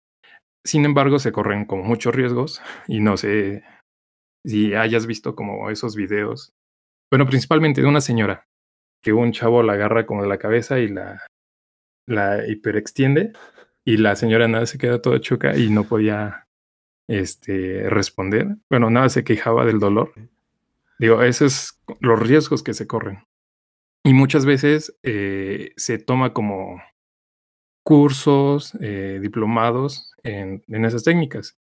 Sin 0.66 0.84
embargo, 0.84 1.20
se 1.20 1.32
corren 1.32 1.64
como 1.64 1.84
muchos 1.84 2.14
riesgos 2.14 2.62
y 2.88 3.00
no 3.00 3.16
sé 3.16 3.64
si 4.46 4.76
hayas 4.76 5.08
visto 5.08 5.36
como 5.36 5.70
esos 5.70 5.96
videos 5.96 6.52
bueno, 7.12 7.26
principalmente 7.26 7.82
de 7.82 7.88
una 7.88 8.02
señora, 8.02 8.48
que 9.02 9.14
un 9.14 9.32
chavo 9.32 9.64
la 9.64 9.74
agarra 9.74 10.06
como 10.06 10.24
de 10.24 10.30
la 10.30 10.38
cabeza 10.38 10.80
y 10.80 10.88
la, 10.88 11.26
la 12.06 12.48
hiperextiende 12.48 13.34
y 13.86 13.98
la 13.98 14.16
señora 14.16 14.48
nada 14.48 14.66
se 14.66 14.78
queda 14.78 15.02
toda 15.02 15.22
chuca 15.22 15.56
y 15.58 15.70
no 15.70 15.84
podía 15.86 16.48
este, 17.08 17.90
responder. 17.90 18.58
Bueno, 18.70 18.90
nada 18.90 19.10
se 19.10 19.24
quejaba 19.24 19.66
del 19.66 19.80
dolor. 19.80 20.14
Digo, 21.00 21.24
esos 21.24 21.54
es 21.54 21.82
los 22.00 22.20
riesgos 22.20 22.62
que 22.62 22.74
se 22.74 22.88
corren. 22.88 23.24
Y 24.04 24.14
muchas 24.14 24.46
veces 24.46 24.96
eh, 25.04 25.72
se 25.76 25.98
toma 25.98 26.34
como 26.34 26.82
cursos, 27.84 28.78
eh, 28.82 29.20
diplomados 29.22 30.14
en, 30.24 30.64
en, 30.68 30.86
esas 30.86 31.04
técnicas, 31.04 31.58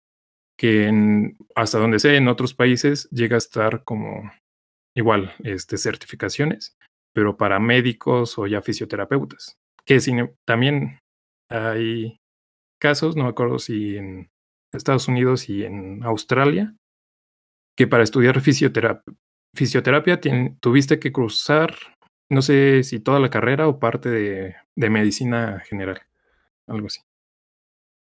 que 0.57 0.87
en, 0.87 1.37
hasta 1.55 1.79
donde 1.79 1.99
sé, 1.99 2.17
en 2.17 2.27
otros 2.27 2.53
países 2.53 3.09
llega 3.11 3.35
a 3.35 3.37
estar 3.37 3.83
como 3.83 4.29
igual 4.97 5.33
este, 5.43 5.77
certificaciones, 5.77 6.75
pero 7.13 7.37
para 7.37 7.59
médicos 7.59 8.37
o 8.39 8.47
ya 8.47 8.61
fisioterapeutas. 8.61 9.57
Que 9.85 9.99
también 10.43 10.99
hay 11.49 12.19
casos, 12.81 13.15
no 13.15 13.23
me 13.23 13.29
acuerdo 13.29 13.59
si 13.59 13.95
en 13.95 14.29
Estados 14.73 15.07
Unidos 15.07 15.49
y 15.49 15.63
en 15.63 16.03
Australia, 16.03 16.75
que 17.77 17.87
para 17.87 18.03
estudiar 18.03 18.41
fisioterapia, 18.41 19.03
fisioterapia 19.55 20.19
tuviste 20.59 20.99
que 20.99 21.11
cruzar, 21.11 21.75
no 22.29 22.41
sé 22.41 22.83
si 22.83 22.99
toda 22.99 23.19
la 23.19 23.29
carrera 23.29 23.67
o 23.67 23.79
parte 23.79 24.09
de, 24.09 24.55
de 24.75 24.89
medicina 24.89 25.59
general, 25.59 26.01
algo 26.67 26.87
así. 26.87 27.01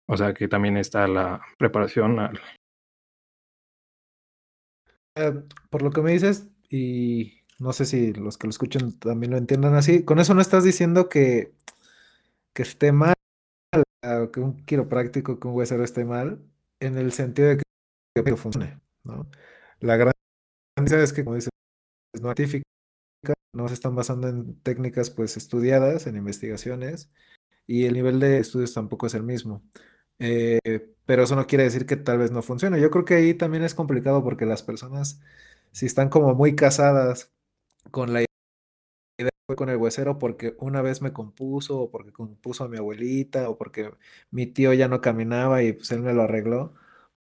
O 0.06 0.18
sea 0.18 0.34
que 0.34 0.48
también 0.48 0.76
está 0.76 1.08
la 1.08 1.40
preparación 1.56 2.18
al... 2.20 2.38
Eh, 5.16 5.32
por 5.70 5.82
lo 5.82 5.90
que 5.90 6.02
me 6.02 6.12
dices, 6.12 6.53
y 6.74 7.44
no 7.60 7.72
sé 7.72 7.84
si 7.84 8.12
los 8.12 8.36
que 8.36 8.48
lo 8.48 8.50
escuchan 8.50 8.98
también 8.98 9.30
lo 9.30 9.38
entiendan 9.38 9.74
así, 9.74 10.04
con 10.04 10.18
eso 10.18 10.34
no 10.34 10.40
estás 10.40 10.64
diciendo 10.64 11.08
que, 11.08 11.54
que 12.52 12.62
esté 12.62 12.90
mal, 12.90 13.14
que 14.32 14.40
un 14.40 14.64
quiropráctico, 14.64 15.38
que 15.38 15.48
un 15.48 15.54
huesero 15.54 15.84
esté 15.84 16.04
mal, 16.04 16.44
en 16.80 16.98
el 16.98 17.12
sentido 17.12 17.48
de 17.48 17.62
que 18.24 18.36
funcione, 18.36 18.80
¿no? 19.04 19.30
La 19.78 19.96
gran 19.96 20.12
es 20.76 21.12
que, 21.12 21.24
como 21.24 21.36
dices, 21.36 21.50
no 22.20 22.34
científica, 22.34 22.64
no 23.52 23.68
se 23.68 23.74
están 23.74 23.94
basando 23.94 24.28
en 24.28 24.60
técnicas 24.60 25.10
pues 25.10 25.36
estudiadas, 25.36 26.08
en 26.08 26.16
investigaciones, 26.16 27.12
y 27.66 27.86
el 27.86 27.94
nivel 27.94 28.18
de 28.18 28.38
estudios 28.38 28.74
tampoco 28.74 29.06
es 29.06 29.14
el 29.14 29.22
mismo. 29.22 29.62
Eh, 30.18 30.58
pero 31.06 31.24
eso 31.24 31.36
no 31.36 31.46
quiere 31.46 31.64
decir 31.64 31.86
que 31.86 31.96
tal 31.96 32.18
vez 32.18 32.30
no 32.32 32.42
funcione. 32.42 32.80
Yo 32.80 32.90
creo 32.90 33.04
que 33.04 33.14
ahí 33.14 33.34
también 33.34 33.64
es 33.64 33.74
complicado 33.74 34.22
porque 34.24 34.46
las 34.46 34.62
personas, 34.62 35.20
si 35.74 35.86
están 35.86 36.08
como 36.08 36.34
muy 36.34 36.54
casadas 36.56 37.32
con 37.90 38.12
la 38.12 38.20
idea 38.22 38.28
con 39.56 39.68
el 39.68 39.76
huesero 39.76 40.18
porque 40.18 40.54
una 40.58 40.82
vez 40.82 41.02
me 41.02 41.12
compuso, 41.12 41.80
o 41.80 41.90
porque 41.90 42.12
compuso 42.12 42.64
a 42.64 42.68
mi 42.68 42.78
abuelita, 42.78 43.50
o 43.50 43.58
porque 43.58 43.90
mi 44.30 44.46
tío 44.46 44.72
ya 44.72 44.88
no 44.88 45.00
caminaba 45.00 45.62
y 45.62 45.74
pues 45.74 45.90
él 45.92 46.00
me 46.00 46.14
lo 46.14 46.22
arregló, 46.22 46.74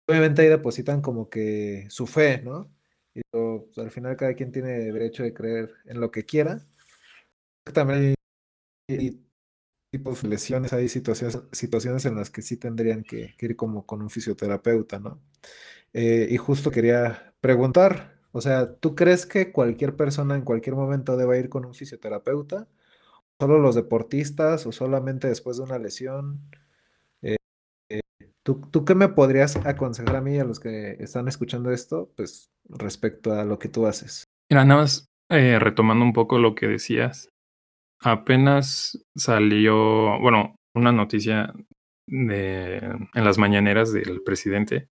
obviamente 0.09 0.43
ahí 0.43 0.49
depositan 0.49 1.02
como 1.02 1.31
que 1.31 1.87
su 1.90 2.07
fe, 2.07 2.43
¿no? 2.43 2.73
Y 3.14 3.23
pues, 3.31 3.78
al 3.78 3.90
final 3.90 4.17
cada 4.17 4.35
quien 4.35 4.52
tiene 4.52 4.71
derecho 4.93 5.23
de 5.25 5.35
creer 5.35 5.75
en 5.87 6.00
lo 6.00 6.11
que 6.11 6.25
quiera. 6.25 6.61
También 7.73 8.14
hay 8.88 9.25
tipos 9.90 10.23
de 10.23 10.28
lesiones, 10.28 10.73
hay 10.73 10.88
situaciones, 10.88 11.40
situaciones 11.52 12.05
en 12.07 12.17
las 12.17 12.31
que 12.31 12.43
sí 12.43 12.57
tendrían 12.57 13.05
que, 13.05 13.35
ir 13.38 13.57
como 13.57 13.87
con 13.87 14.02
un 14.02 14.11
fisioterapeuta, 14.11 15.00
¿no? 15.00 15.23
Eh, 15.93 16.28
y 16.31 16.37
justo 16.38 16.71
quería 16.71 17.35
preguntar, 17.40 18.18
o 18.32 18.40
sea, 18.40 18.75
¿tú 18.75 18.94
crees 18.94 19.26
que 19.26 19.52
cualquier 19.52 19.97
persona 19.97 20.35
en 20.35 20.42
cualquier 20.42 20.76
momento 20.76 21.16
deba 21.16 21.37
ir 21.38 21.49
con 21.49 21.64
un 21.64 21.75
fisioterapeuta? 21.75 22.68
¿Solo 23.40 23.58
los 23.58 23.75
deportistas 23.75 24.66
o 24.66 24.73
solamente 24.73 25.28
después 25.28 25.56
de 25.58 25.62
una 25.62 25.78
lesión? 25.78 26.40
Eh, 27.23 27.37
eh, 27.90 28.00
¿tú, 28.42 28.61
¿Tú 28.70 28.85
qué 28.85 28.94
me 28.94 29.08
podrías 29.08 29.56
aconsejar 29.56 30.16
a 30.16 30.20
mí 30.20 30.37
y 30.37 30.38
a 30.38 30.44
los 30.44 30.61
que 30.61 30.97
están 31.00 31.28
escuchando 31.28 31.70
esto, 31.70 32.11
pues 32.16 32.50
respecto 32.68 33.32
a 33.32 33.44
lo 33.44 33.58
que 33.58 33.68
tú 33.68 33.87
haces? 33.87 34.25
Mira, 34.50 34.64
nada 34.64 34.82
más 34.82 35.06
retomando 35.28 36.04
un 36.04 36.14
poco 36.14 36.38
lo 36.38 36.54
que 36.54 36.66
decías, 36.66 37.28
Apenas 38.00 39.04
salió, 39.16 40.18
bueno, 40.20 40.56
una 40.75 40.92
noticia 40.92 41.52
de, 42.06 42.76
en 42.76 43.25
las 43.25 43.38
mañaneras 43.38 43.92
del 43.92 44.23
presidente 44.23 44.88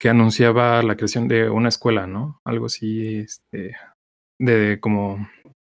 que 0.00 0.08
anunciaba 0.08 0.82
la 0.82 0.96
creación 0.96 1.28
de 1.28 1.50
una 1.50 1.68
escuela, 1.68 2.06
¿no? 2.06 2.40
Algo 2.44 2.66
así, 2.66 3.18
este, 3.18 3.76
de 4.40 4.78
como 4.80 5.28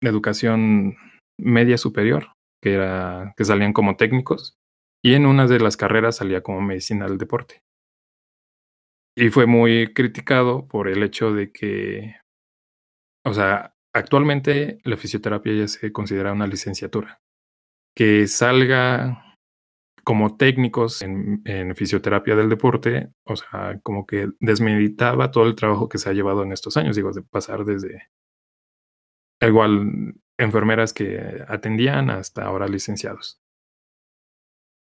educación 0.02 0.96
media 1.40 1.78
superior, 1.78 2.34
que 2.62 2.74
era, 2.74 3.34
que 3.38 3.46
salían 3.46 3.74
como 3.74 3.96
técnicos, 3.96 4.58
y 5.04 5.14
en 5.14 5.26
una 5.26 5.48
de 5.48 5.60
las 5.60 5.78
carreras 5.78 6.18
salía 6.18 6.42
como 6.42 6.62
medicina 6.62 7.06
del 7.06 7.18
deporte. 7.18 7.62
Y 9.16 9.30
fue 9.30 9.46
muy 9.46 9.94
criticado 9.94 10.68
por 10.68 10.88
el 10.88 11.04
hecho 11.04 11.34
de 11.34 11.52
que, 11.52 12.16
o 13.26 13.34
sea, 13.34 13.74
Actualmente 13.98 14.78
la 14.84 14.96
fisioterapia 14.96 15.54
ya 15.54 15.68
se 15.68 15.92
considera 15.92 16.32
una 16.32 16.46
licenciatura. 16.46 17.20
Que 17.96 18.28
salga 18.28 19.27
como 20.08 20.38
técnicos 20.38 21.02
en, 21.02 21.44
fisioterapia 21.76 22.38
del 22.38 22.48
deporte, 22.48 23.12
o 23.26 23.36
sea, 23.36 23.78
como 23.84 24.06
que 24.06 24.30
desmeditaba 24.40 25.32
todo 25.32 25.48
el 25.48 25.56
trabajo 25.56 25.90
que 25.90 25.98
se 25.98 26.10
ha 26.10 26.14
llevado 26.14 26.44
en 26.44 26.54
estos 26.54 26.78
años, 26.78 26.96
digo, 26.96 27.12
de 27.12 27.24
pasar 27.24 27.66
desde 27.66 28.08
igual 29.42 30.16
enfermeras 30.40 30.94
que 30.94 31.44
atendían 31.50 32.10
hasta 32.10 32.46
ahora 32.46 32.70
licenciados. 32.70 33.42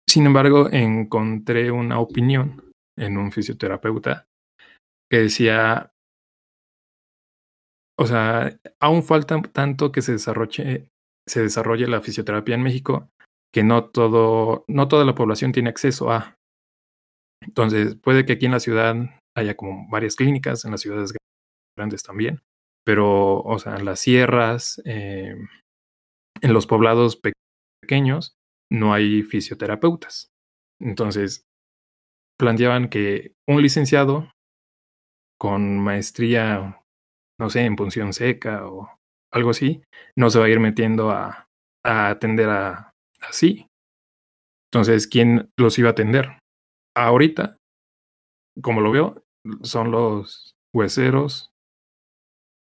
Sin 0.09 0.25
embargo, 0.25 0.71
encontré 0.73 1.71
una 1.71 2.01
opinión 2.01 2.73
en 2.97 3.19
un 3.19 3.33
fisioterapeuta 3.33 4.25
que 5.11 5.19
decía, 5.19 5.93
o 7.99 8.07
sea, 8.07 8.59
aún 8.81 9.03
falta 9.03 9.43
tanto 9.43 9.93
que 9.93 10.01
se 10.01 10.13
desarrolle, 10.13 10.89
se 11.29 11.43
desarrolle 11.43 11.87
la 11.87 12.01
fisioterapia 12.01 12.55
en 12.55 12.63
México 12.63 13.11
que 13.53 13.63
no 13.63 13.91
todo, 13.91 14.65
no 14.69 14.89
toda 14.89 15.05
la 15.05 15.15
población 15.15 15.53
tiene 15.53 15.69
acceso 15.69 16.11
a. 16.11 16.37
Entonces, 17.43 17.97
puede 17.97 18.25
que 18.25 18.35
aquí 18.35 18.47
en 18.47 18.53
la 18.53 18.61
ciudad 18.61 18.97
haya 19.37 19.57
como 19.57 19.89
varias 19.91 20.17
clínicas, 20.17 20.65
en 20.65 20.71
las 20.71 20.81
ciudades 20.81 21.13
grandes 21.77 22.03
también, 22.03 22.41
pero, 22.85 23.41
o 23.41 23.59
sea, 23.59 23.77
en 23.77 23.85
las 23.85 24.01
sierras, 24.01 24.81
eh, 24.85 25.35
en 26.41 26.53
los 26.53 26.67
poblados 26.67 27.21
pequeños, 27.83 28.35
no 28.71 28.95
hay 28.95 29.23
fisioterapeutas. 29.23 30.29
Entonces, 30.81 31.45
planteaban 32.39 32.89
que 32.89 33.33
un 33.49 33.63
licenciado 33.63 34.31
con 35.39 35.79
maestría 35.79 36.83
no 37.43 37.51
sé, 37.51 37.65
en 37.65 37.75
punción 37.75 38.13
seca 38.13 38.69
o 38.69 38.89
algo 39.33 39.51
así, 39.51 39.83
no 40.17 40.31
se 40.31 40.39
va 40.39 40.45
a 40.47 40.49
ir 40.49 40.61
metiendo 40.61 41.11
a, 41.11 41.49
atender 41.83 42.49
a 42.49 42.92
así. 43.23 43.67
Entonces, 44.73 45.07
¿quién 45.07 45.51
los 45.59 45.79
iba 45.79 45.89
a 45.89 45.93
atender? 45.93 46.39
Ahorita, 46.97 47.57
como 48.63 48.81
lo 48.81 48.91
veo, 48.91 49.23
son 49.63 49.91
los 49.91 50.53
hueseros, 50.75 51.51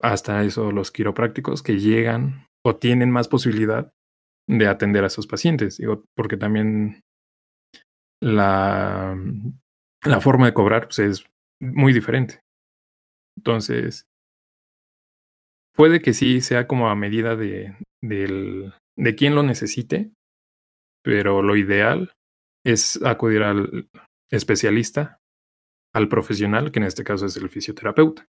hasta 0.02 0.42
eso 0.44 0.70
los 0.70 0.90
quiroprácticos 0.90 1.62
que 1.62 1.78
llegan 1.78 2.46
o 2.64 2.76
tienen 2.76 3.10
más 3.10 3.28
posibilidad 3.28 3.90
de 4.48 4.66
atender 4.66 5.04
a 5.04 5.08
esos 5.08 5.26
pacientes. 5.26 5.78
Digo, 5.78 6.04
porque 6.16 6.36
también 6.36 7.00
la, 8.22 9.16
la 10.04 10.20
forma 10.20 10.46
de 10.46 10.54
cobrar 10.54 10.84
pues, 10.84 10.98
es 10.98 11.26
muy 11.60 11.92
diferente. 11.92 12.40
Entonces, 13.38 14.06
Puede 15.76 16.00
que 16.00 16.12
sí 16.14 16.40
sea 16.40 16.68
como 16.68 16.88
a 16.88 16.94
medida 16.94 17.34
de, 17.34 17.76
del, 18.02 18.72
de 18.96 19.14
quién 19.16 19.34
lo 19.34 19.42
necesite, 19.42 20.12
pero 21.04 21.42
lo 21.42 21.54
ideal 21.56 22.12
es 22.64 23.00
acudir 23.04 23.42
al 23.42 23.88
especialista, 24.32 25.20
al 25.94 26.08
profesional, 26.08 26.72
que 26.72 26.80
en 26.80 26.86
este 26.86 27.04
caso 27.04 27.26
es 27.26 27.36
el 27.36 27.50
fisioterapeuta. 27.50 28.26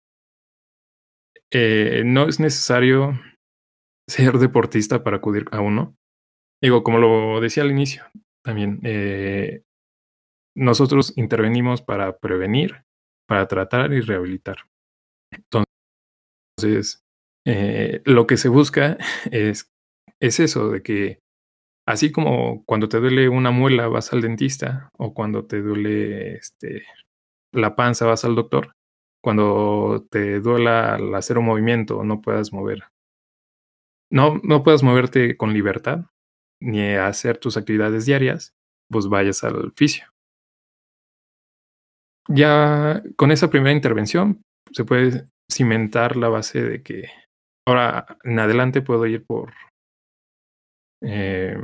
Eh, 1.51 2.01
no 2.03 2.27
es 2.27 2.39
necesario 2.39 3.19
ser 4.09 4.39
deportista 4.39 5.03
para 5.03 5.17
acudir 5.17 5.45
a 5.51 5.61
uno. 5.61 5.95
Digo, 6.61 6.83
como 6.83 6.97
lo 6.97 7.39
decía 7.39 7.63
al 7.63 7.71
inicio, 7.71 8.03
también 8.43 8.79
eh, 8.83 9.63
nosotros 10.55 11.13
intervenimos 11.17 11.81
para 11.81 12.17
prevenir, 12.17 12.83
para 13.27 13.47
tratar 13.47 13.93
y 13.93 14.01
rehabilitar. 14.01 14.57
Entonces, 15.31 17.03
eh, 17.45 18.01
lo 18.05 18.25
que 18.25 18.37
se 18.37 18.49
busca 18.49 18.97
es, 19.31 19.71
es 20.19 20.39
eso, 20.39 20.69
de 20.69 20.81
que 20.81 21.22
así 21.85 22.11
como 22.11 22.63
cuando 22.65 22.89
te 22.89 22.99
duele 22.99 23.29
una 23.29 23.51
muela 23.51 23.87
vas 23.87 24.13
al 24.13 24.21
dentista 24.21 24.89
o 24.97 25.13
cuando 25.13 25.45
te 25.45 25.61
duele 25.61 26.35
este, 26.35 26.85
la 27.51 27.75
panza 27.75 28.05
vas 28.05 28.25
al 28.25 28.35
doctor, 28.35 28.73
cuando 29.21 30.05
te 30.09 30.39
duela 30.39 30.95
al 30.95 31.13
hacer 31.15 31.37
un 31.37 31.45
movimiento 31.45 32.03
no 32.03 32.21
puedas 32.21 32.53
mover. 32.53 32.83
No, 34.11 34.39
no 34.43 34.63
puedas 34.63 34.83
moverte 34.83 35.37
con 35.37 35.53
libertad 35.53 36.05
ni 36.61 36.93
hacer 36.93 37.37
tus 37.37 37.57
actividades 37.57 38.05
diarias, 38.05 38.53
pues 38.89 39.07
vayas 39.07 39.43
al 39.43 39.73
fisio. 39.75 40.05
Ya 42.29 43.03
con 43.17 43.31
esa 43.31 43.49
primera 43.49 43.73
intervención 43.73 44.41
se 44.71 44.85
puede 44.85 45.27
cimentar 45.51 46.15
la 46.15 46.29
base 46.29 46.61
de 46.61 46.81
que 46.81 47.09
Ahora, 47.65 48.17
en 48.23 48.39
adelante 48.39 48.81
puedo 48.81 49.05
ir 49.05 49.25
por 49.25 49.53
eh, 51.03 51.57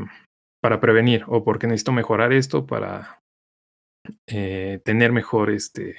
para 0.62 0.80
prevenir 0.80 1.24
o 1.28 1.44
porque 1.44 1.68
necesito 1.68 1.92
mejorar 1.92 2.34
esto 2.34 2.66
para 2.66 3.22
eh, 4.28 4.82
tener 4.84 5.12
mejor 5.12 5.50
este, 5.50 5.96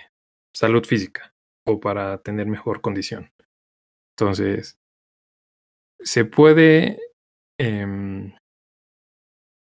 salud 0.54 0.84
física 0.84 1.32
o 1.66 1.80
para 1.80 2.18
tener 2.18 2.46
mejor 2.46 2.80
condición. 2.80 3.30
Entonces, 4.16 4.76
se 6.02 6.24
puede 6.24 6.98
eh, 7.58 8.34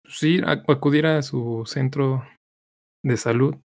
sí, 0.07 0.41
acudir 0.45 1.05
a 1.05 1.21
su 1.21 1.63
centro 1.65 2.25
de 3.03 3.17
salud 3.17 3.55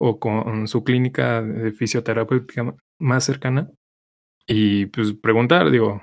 o 0.00 0.18
con 0.18 0.66
su 0.68 0.84
clínica 0.84 1.42
de 1.42 1.72
fisioterapéutica 1.72 2.74
más 3.00 3.24
cercana 3.24 3.70
y 4.46 4.86
pues 4.86 5.12
preguntar, 5.12 5.70
digo, 5.70 6.02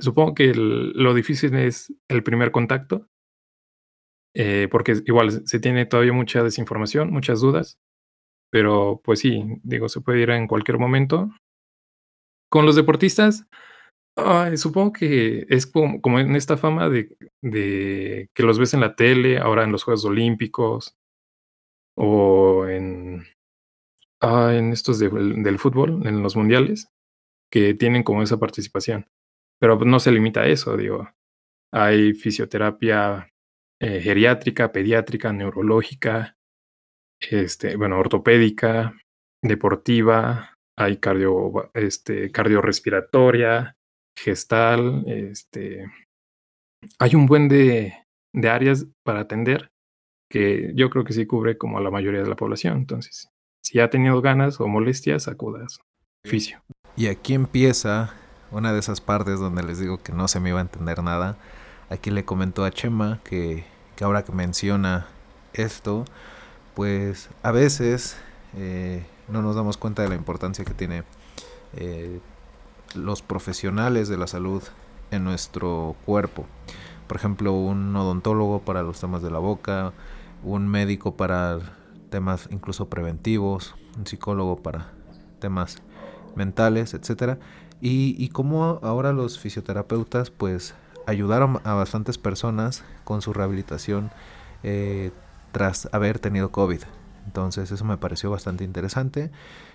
supongo 0.00 0.34
que 0.34 0.52
lo 0.54 1.14
difícil 1.14 1.54
es 1.54 1.92
el 2.08 2.22
primer 2.22 2.50
contacto, 2.50 3.06
eh, 4.34 4.68
porque 4.70 5.02
igual 5.06 5.46
se 5.46 5.60
tiene 5.60 5.86
todavía 5.86 6.12
mucha 6.12 6.42
desinformación, 6.42 7.10
muchas 7.10 7.40
dudas, 7.40 7.78
pero 8.50 9.00
pues 9.04 9.20
sí, 9.20 9.44
digo, 9.62 9.88
se 9.88 10.00
puede 10.00 10.20
ir 10.20 10.30
en 10.30 10.46
cualquier 10.46 10.78
momento. 10.78 11.30
Con 12.50 12.66
los 12.66 12.74
deportistas, 12.74 13.46
supongo 14.56 14.92
que 14.92 15.46
es 15.48 15.66
como, 15.66 16.18
en 16.18 16.36
esta 16.36 16.56
fama 16.56 16.88
de, 16.88 17.16
de, 17.42 18.28
que 18.34 18.42
los 18.42 18.58
ves 18.58 18.74
en 18.74 18.80
la 18.80 18.96
tele, 18.96 19.38
ahora 19.38 19.64
en 19.64 19.72
los 19.72 19.84
Juegos 19.84 20.04
Olímpicos 20.04 20.96
o 21.96 22.66
en, 22.66 23.24
ah, 24.20 24.52
en 24.54 24.72
estos 24.72 24.98
del 24.98 25.58
fútbol, 25.58 26.06
en 26.06 26.22
los 26.22 26.36
mundiales, 26.36 26.88
que 27.52 27.74
tienen 27.74 28.02
como 28.02 28.22
esa 28.22 28.38
participación. 28.38 29.06
Pero 29.60 29.78
no 29.78 30.00
se 30.00 30.12
limita 30.12 30.40
a 30.42 30.46
eso, 30.46 30.76
digo. 30.76 31.08
Hay 31.72 32.14
fisioterapia 32.14 33.28
eh, 33.80 34.00
geriátrica, 34.00 34.72
pediátrica, 34.72 35.32
neurológica, 35.32 36.36
este, 37.20 37.76
bueno, 37.76 37.98
ortopédica, 37.98 38.94
deportiva, 39.42 40.54
hay 40.76 40.96
cardio, 40.96 41.70
este, 41.74 42.32
cardiorrespiratoria, 42.32 43.76
gestal, 44.18 45.04
este, 45.06 45.90
hay 46.98 47.14
un 47.14 47.26
buen 47.26 47.48
de, 47.48 47.94
de 48.34 48.48
áreas 48.48 48.86
para 49.04 49.20
atender 49.20 49.70
que 50.30 50.72
yo 50.74 50.90
creo 50.90 51.04
que 51.04 51.12
sí 51.12 51.26
cubre 51.26 51.58
como 51.58 51.78
a 51.78 51.82
la 51.82 51.90
mayoría 51.90 52.22
de 52.22 52.28
la 52.28 52.36
población. 52.36 52.78
Entonces, 52.78 53.28
si 53.62 53.80
ha 53.80 53.90
tenido 53.90 54.20
ganas 54.22 54.60
o 54.60 54.68
molestias, 54.68 55.28
acudas. 55.28 55.80
Fisio. 56.24 56.62
Y 56.96 57.06
aquí 57.06 57.34
empieza 57.34 58.14
una 58.50 58.72
de 58.72 58.78
esas 58.78 59.00
partes 59.00 59.38
donde 59.38 59.62
les 59.62 59.78
digo 59.78 60.02
que 60.02 60.12
no 60.12 60.28
se 60.28 60.40
me 60.40 60.50
iba 60.50 60.58
a 60.58 60.62
entender 60.62 61.02
nada. 61.02 61.36
Aquí 61.88 62.10
le 62.10 62.24
comentó 62.24 62.64
a 62.64 62.70
Chema 62.70 63.20
que, 63.24 63.64
que 63.96 64.04
ahora 64.04 64.24
que 64.24 64.32
menciona 64.32 65.06
esto, 65.52 66.04
pues 66.74 67.30
a 67.42 67.50
veces 67.50 68.16
eh, 68.56 69.04
no 69.28 69.42
nos 69.42 69.56
damos 69.56 69.76
cuenta 69.76 70.02
de 70.02 70.08
la 70.08 70.14
importancia 70.14 70.64
que 70.64 70.74
tiene 70.74 71.04
eh, 71.74 72.20
los 72.94 73.22
profesionales 73.22 74.08
de 74.08 74.16
la 74.16 74.26
salud 74.26 74.62
en 75.10 75.24
nuestro 75.24 75.96
cuerpo. 76.04 76.46
Por 77.06 77.16
ejemplo, 77.16 77.52
un 77.52 77.94
odontólogo 77.96 78.60
para 78.60 78.82
los 78.82 79.00
temas 79.00 79.22
de 79.22 79.30
la 79.30 79.38
boca, 79.38 79.92
un 80.42 80.68
médico 80.68 81.16
para 81.16 81.58
temas 82.10 82.48
incluso 82.50 82.88
preventivos, 82.88 83.74
un 83.96 84.06
psicólogo 84.06 84.62
para 84.62 84.92
temas 85.40 85.78
mentales, 86.36 86.94
etcétera. 86.94 87.38
Y, 87.80 88.14
y 88.18 88.28
cómo 88.28 88.80
ahora 88.82 89.12
los 89.12 89.38
fisioterapeutas 89.38 90.30
pues 90.30 90.74
ayudaron 91.06 91.60
a 91.64 91.74
bastantes 91.74 92.18
personas 92.18 92.84
con 93.04 93.22
su 93.22 93.32
rehabilitación 93.32 94.10
eh, 94.62 95.10
tras 95.52 95.88
haber 95.92 96.18
tenido 96.18 96.50
COVID. 96.50 96.82
Entonces 97.26 97.70
eso 97.70 97.84
me 97.84 97.98
pareció 97.98 98.30
bastante 98.30 98.64
interesante 98.64 99.30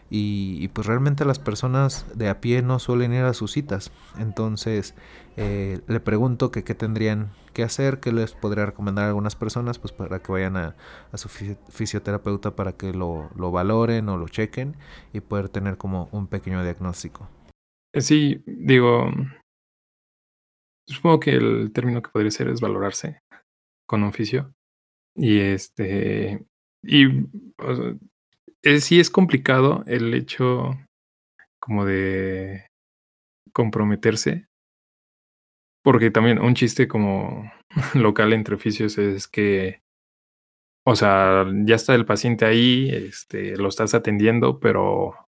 y, 0.09 0.67
pues 0.69 0.87
realmente 0.87 1.25
las 1.25 1.39
personas 1.39 2.05
de 2.13 2.29
a 2.29 2.39
pie 2.41 2.61
no 2.61 2.79
suelen 2.79 3.13
ir 3.13 3.23
a 3.23 3.33
sus 3.33 3.51
citas. 3.51 3.91
Entonces 4.17 4.93
eh, 5.37 5.81
le 5.87 5.99
pregunto 5.99 6.51
que 6.51 6.63
qué 6.63 6.75
tendrían 6.75 7.31
que 7.53 7.63
hacer, 7.63 7.99
qué 7.99 8.11
les 8.11 8.33
podría 8.33 8.65
recomendar 8.65 9.05
a 9.05 9.07
algunas 9.09 9.35
personas 9.35 9.79
pues 9.79 9.93
para 9.93 10.19
que 10.19 10.31
vayan 10.31 10.57
a, 10.57 10.75
su 11.13 11.29
fisioterapeuta 11.29 12.55
para 12.55 12.73
que 12.73 12.93
lo, 12.93 13.29
lo, 13.35 13.51
valoren 13.51 14.09
o 14.09 14.17
lo 14.17 14.27
chequen 14.27 14.75
y 15.13 15.21
poder 15.21 15.49
tener 15.49 15.77
como 15.77 16.09
un 16.11 16.27
pequeño 16.27 16.61
diagnóstico. 16.63 17.29
Eh, 17.95 18.01
sí, 18.01 18.43
digo, 18.45 19.09
supongo 20.85 21.19
que 21.21 21.31
el 21.31 21.71
término 21.73 22.01
que 22.01 22.09
podría 22.09 22.29
ser 22.29 22.49
es 22.49 22.59
valorarse 22.59 23.19
con 23.87 24.03
un 24.03 24.13
fisio. 24.13 24.53
Y 25.15 25.39
este, 25.39 26.45
y 26.83 27.07
sí 28.81 28.99
es 28.99 29.09
complicado 29.09 29.83
el 29.87 30.13
hecho 30.13 30.71
como 31.59 31.85
de 31.85 32.67
comprometerse. 33.53 34.47
Porque 35.83 36.11
también 36.11 36.39
un 36.39 36.55
chiste 36.55 36.87
como 36.87 37.49
local 37.93 38.33
entre 38.33 38.55
oficios 38.55 38.97
es 38.97 39.27
que, 39.27 39.81
o 40.85 40.95
sea, 40.95 41.45
ya 41.65 41.75
está 41.75 41.95
el 41.95 42.05
paciente 42.05 42.45
ahí, 42.45 42.89
este, 42.89 43.55
lo 43.57 43.69
estás 43.69 43.93
atendiendo, 43.93 44.59
pero, 44.59 45.24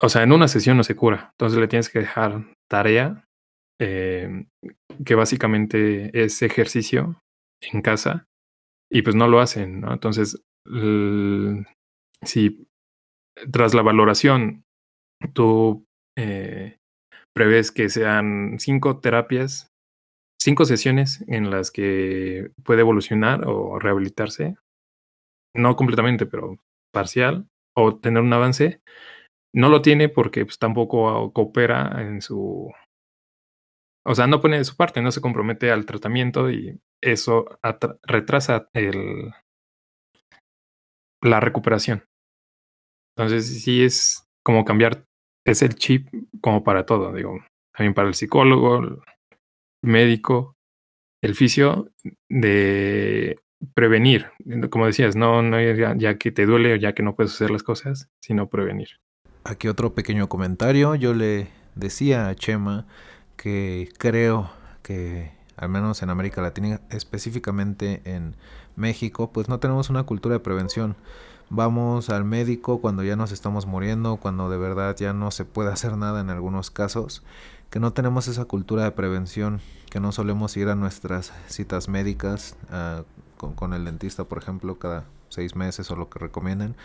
o 0.00 0.08
sea, 0.08 0.22
en 0.22 0.32
una 0.32 0.48
sesión 0.48 0.76
no 0.76 0.84
se 0.84 0.96
cura. 0.96 1.30
Entonces 1.32 1.58
le 1.58 1.68
tienes 1.68 1.88
que 1.88 2.00
dejar 2.00 2.46
tarea, 2.70 3.24
eh, 3.80 4.46
que 5.04 5.14
básicamente 5.14 6.10
es 6.12 6.42
ejercicio 6.42 7.20
en 7.60 7.82
casa, 7.82 8.26
y 8.90 9.02
pues 9.02 9.16
no 9.16 9.28
lo 9.28 9.40
hacen, 9.40 9.80
¿no? 9.80 9.92
Entonces, 9.92 10.40
si 12.24 12.66
tras 13.52 13.74
la 13.74 13.82
valoración 13.82 14.64
tú 15.32 15.84
eh, 16.16 16.76
que 17.74 17.88
sean 17.88 18.56
cinco 18.58 18.98
terapias, 18.98 19.68
cinco 20.40 20.64
sesiones 20.64 21.24
en 21.28 21.50
las 21.50 21.70
que 21.70 22.50
puede 22.64 22.80
evolucionar 22.80 23.46
o 23.46 23.78
rehabilitarse, 23.78 24.56
no 25.54 25.76
completamente, 25.76 26.26
pero 26.26 26.58
parcial, 26.92 27.46
o 27.76 27.96
tener 27.96 28.22
un 28.22 28.32
avance, 28.32 28.80
no 29.54 29.68
lo 29.68 29.82
tiene 29.82 30.08
porque 30.08 30.44
pues, 30.44 30.58
tampoco 30.58 31.32
coopera 31.32 32.02
en 32.02 32.20
su... 32.20 32.72
O 34.06 34.14
sea, 34.14 34.26
no 34.26 34.40
pone 34.40 34.58
de 34.58 34.64
su 34.64 34.76
parte, 34.76 35.02
no 35.02 35.12
se 35.12 35.20
compromete 35.20 35.70
al 35.70 35.84
tratamiento 35.84 36.50
y 36.50 36.80
eso 37.02 37.58
retrasa 38.02 38.68
el, 38.72 39.32
la 41.22 41.40
recuperación. 41.40 42.04
Entonces, 43.16 43.62
sí 43.62 43.84
es 43.84 44.26
como 44.42 44.64
cambiar, 44.64 45.04
es 45.44 45.62
el 45.62 45.74
chip 45.74 46.08
como 46.40 46.64
para 46.64 46.86
todo, 46.86 47.12
digo, 47.12 47.38
también 47.76 47.94
para 47.94 48.08
el 48.08 48.14
psicólogo, 48.14 48.78
el 48.78 48.98
médico, 49.82 50.56
el 51.22 51.34
fisio, 51.34 51.90
de 52.30 53.40
prevenir, 53.74 54.30
como 54.70 54.86
decías, 54.86 55.16
no, 55.16 55.42
no 55.42 55.60
ya, 55.60 55.94
ya 55.96 56.16
que 56.16 56.30
te 56.30 56.46
duele 56.46 56.74
o 56.74 56.76
ya 56.76 56.94
que 56.94 57.02
no 57.02 57.16
puedes 57.16 57.34
hacer 57.34 57.50
las 57.50 57.62
cosas, 57.62 58.08
sino 58.22 58.48
prevenir. 58.48 59.00
Aquí 59.48 59.66
otro 59.66 59.94
pequeño 59.94 60.28
comentario, 60.28 60.94
yo 60.94 61.14
le 61.14 61.48
decía 61.74 62.28
a 62.28 62.34
Chema 62.34 62.84
que 63.38 63.88
creo 63.96 64.50
que 64.82 65.32
al 65.56 65.70
menos 65.70 66.02
en 66.02 66.10
América 66.10 66.42
Latina, 66.42 66.82
específicamente 66.90 68.02
en 68.04 68.36
México, 68.76 69.32
pues 69.32 69.48
no 69.48 69.58
tenemos 69.58 69.88
una 69.88 70.02
cultura 70.02 70.34
de 70.34 70.40
prevención. 70.40 70.96
Vamos 71.48 72.10
al 72.10 72.26
médico 72.26 72.82
cuando 72.82 73.02
ya 73.04 73.16
nos 73.16 73.32
estamos 73.32 73.64
muriendo, 73.64 74.18
cuando 74.18 74.50
de 74.50 74.58
verdad 74.58 74.94
ya 74.98 75.14
no 75.14 75.30
se 75.30 75.46
puede 75.46 75.72
hacer 75.72 75.96
nada 75.96 76.20
en 76.20 76.28
algunos 76.28 76.70
casos, 76.70 77.22
que 77.70 77.80
no 77.80 77.94
tenemos 77.94 78.28
esa 78.28 78.44
cultura 78.44 78.84
de 78.84 78.90
prevención, 78.90 79.62
que 79.88 79.98
no 79.98 80.12
solemos 80.12 80.58
ir 80.58 80.68
a 80.68 80.74
nuestras 80.74 81.32
citas 81.46 81.88
médicas 81.88 82.54
ah, 82.70 83.04
con, 83.38 83.54
con 83.54 83.72
el 83.72 83.86
dentista, 83.86 84.24
por 84.24 84.42
ejemplo, 84.42 84.78
cada 84.78 85.06
seis 85.30 85.56
meses 85.56 85.90
o 85.90 85.96
lo 85.96 86.10
que 86.10 86.18
recomiendan. 86.18 86.76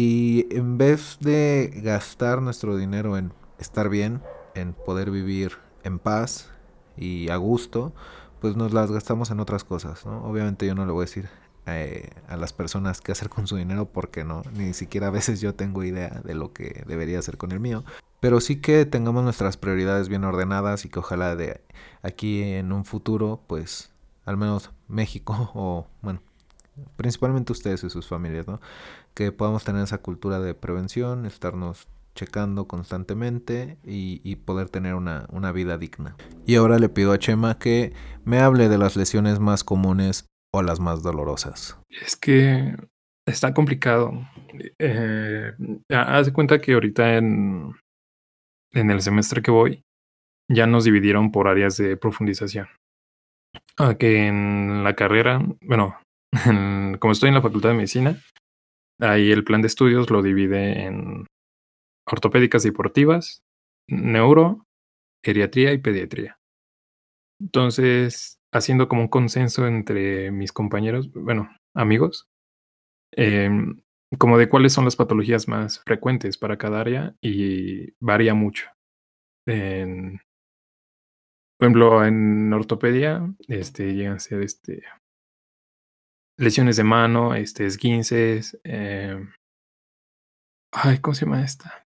Y 0.00 0.46
en 0.52 0.78
vez 0.78 1.18
de 1.18 1.72
gastar 1.82 2.40
nuestro 2.40 2.76
dinero 2.76 3.18
en 3.18 3.32
estar 3.58 3.88
bien, 3.88 4.22
en 4.54 4.72
poder 4.72 5.10
vivir 5.10 5.58
en 5.82 5.98
paz, 5.98 6.52
y 6.96 7.30
a 7.30 7.36
gusto, 7.36 7.92
pues 8.40 8.54
nos 8.54 8.72
las 8.72 8.92
gastamos 8.92 9.32
en 9.32 9.40
otras 9.40 9.64
cosas, 9.64 10.06
¿no? 10.06 10.22
Obviamente 10.22 10.68
yo 10.68 10.76
no 10.76 10.86
le 10.86 10.92
voy 10.92 11.02
a 11.02 11.06
decir 11.06 11.28
eh, 11.66 12.10
a 12.28 12.36
las 12.36 12.52
personas 12.52 13.00
qué 13.00 13.10
hacer 13.10 13.28
con 13.28 13.48
su 13.48 13.56
dinero 13.56 13.86
porque 13.86 14.22
no, 14.22 14.44
ni 14.52 14.72
siquiera 14.72 15.08
a 15.08 15.10
veces 15.10 15.40
yo 15.40 15.56
tengo 15.56 15.82
idea 15.82 16.22
de 16.22 16.36
lo 16.36 16.52
que 16.52 16.84
debería 16.86 17.18
hacer 17.18 17.36
con 17.36 17.50
el 17.50 17.58
mío. 17.58 17.82
Pero 18.20 18.40
sí 18.40 18.60
que 18.60 18.86
tengamos 18.86 19.24
nuestras 19.24 19.56
prioridades 19.56 20.08
bien 20.08 20.22
ordenadas 20.22 20.84
y 20.84 20.90
que 20.90 21.00
ojalá 21.00 21.34
de 21.34 21.60
aquí 22.02 22.44
en 22.44 22.70
un 22.70 22.84
futuro, 22.84 23.40
pues 23.48 23.90
al 24.26 24.36
menos 24.36 24.70
México 24.86 25.50
o 25.54 25.88
bueno, 26.02 26.20
principalmente 26.96 27.52
ustedes 27.52 27.82
y 27.84 27.90
sus 27.90 28.06
familias, 28.06 28.46
¿no? 28.46 28.60
Que 29.18 29.32
podamos 29.32 29.64
tener 29.64 29.82
esa 29.82 29.98
cultura 29.98 30.38
de 30.38 30.54
prevención, 30.54 31.26
estarnos 31.26 31.88
checando 32.14 32.68
constantemente 32.68 33.76
y, 33.84 34.36
poder 34.36 34.68
tener 34.68 34.94
una, 34.94 35.26
una, 35.32 35.50
vida 35.50 35.76
digna. 35.76 36.14
Y 36.46 36.54
ahora 36.54 36.78
le 36.78 36.88
pido 36.88 37.10
a 37.10 37.18
Chema 37.18 37.58
que 37.58 37.92
me 38.24 38.38
hable 38.38 38.68
de 38.68 38.78
las 38.78 38.94
lesiones 38.94 39.40
más 39.40 39.64
comunes 39.64 40.26
o 40.54 40.62
las 40.62 40.78
más 40.78 41.02
dolorosas. 41.02 41.76
Es 41.88 42.14
que 42.14 42.76
está 43.26 43.52
complicado. 43.52 44.12
Eh, 44.78 45.52
haz 45.90 46.26
de 46.26 46.32
cuenta 46.32 46.60
que 46.60 46.74
ahorita 46.74 47.16
en, 47.16 47.74
en 48.72 48.90
el 48.92 49.02
semestre 49.02 49.42
que 49.42 49.50
voy, 49.50 49.82
ya 50.48 50.68
nos 50.68 50.84
dividieron 50.84 51.32
por 51.32 51.48
áreas 51.48 51.76
de 51.76 51.96
profundización. 51.96 52.68
Que 53.98 54.28
en 54.28 54.84
la 54.84 54.94
carrera, 54.94 55.44
bueno, 55.60 55.98
como 57.00 57.12
estoy 57.12 57.30
en 57.30 57.34
la 57.34 57.42
Facultad 57.42 57.70
de 57.70 57.74
Medicina, 57.74 58.22
ahí 59.00 59.30
el 59.30 59.44
plan 59.44 59.62
de 59.62 59.68
estudios 59.68 60.10
lo 60.10 60.22
divide 60.22 60.84
en 60.84 61.26
ortopédicas 62.06 62.62
deportivas, 62.62 63.42
neuro, 63.88 64.66
geriatría 65.24 65.72
y 65.72 65.78
pediatría. 65.78 66.38
Entonces, 67.40 68.38
haciendo 68.52 68.88
como 68.88 69.02
un 69.02 69.08
consenso 69.08 69.66
entre 69.66 70.30
mis 70.30 70.52
compañeros, 70.52 71.12
bueno, 71.12 71.50
amigos, 71.74 72.28
em, 73.12 73.80
como 74.18 74.38
de 74.38 74.48
cuáles 74.48 74.72
son 74.72 74.84
las 74.84 74.96
patologías 74.96 75.48
más 75.48 75.80
frecuentes 75.80 76.38
para 76.38 76.56
cada 76.58 76.80
área 76.80 77.14
y 77.20 77.92
varía 78.00 78.34
mucho. 78.34 78.68
En, 79.46 80.20
por 81.58 81.66
ejemplo, 81.66 82.04
en 82.04 82.52
ortopedia, 82.52 83.34
este, 83.48 83.94
llegan 83.94 84.14
a 84.14 84.18
ser 84.20 84.42
este, 84.42 84.82
lesiones 86.38 86.76
de 86.76 86.84
mano, 86.84 87.34
este, 87.34 87.66
esguinces, 87.66 88.58
em, 88.64 89.32
ay, 90.72 90.98
¿cómo 91.00 91.14
se 91.14 91.24
llama 91.24 91.44
esta? 91.44 91.84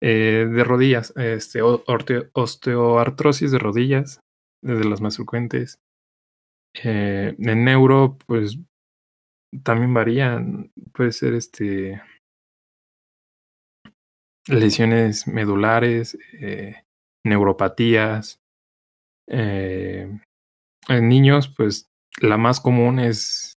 Eh, 0.00 0.46
de 0.50 0.64
rodillas, 0.64 1.12
este, 1.16 1.60
osteoartrosis 1.62 3.50
de 3.50 3.58
rodillas, 3.58 4.20
de 4.62 4.84
las 4.84 5.00
más 5.00 5.16
frecuentes. 5.16 5.78
Eh, 6.84 7.34
en 7.38 7.64
neuro, 7.64 8.18
pues 8.26 8.58
también 9.64 9.94
varían. 9.94 10.70
Puede 10.92 11.12
ser 11.12 11.34
este 11.34 12.02
lesiones 14.48 15.26
medulares, 15.26 16.16
eh, 16.40 16.84
neuropatías. 17.24 18.38
en 19.28 21.08
niños, 21.08 21.52
pues 21.56 21.88
la 22.20 22.36
más 22.36 22.60
común 22.60 22.98
es 22.98 23.56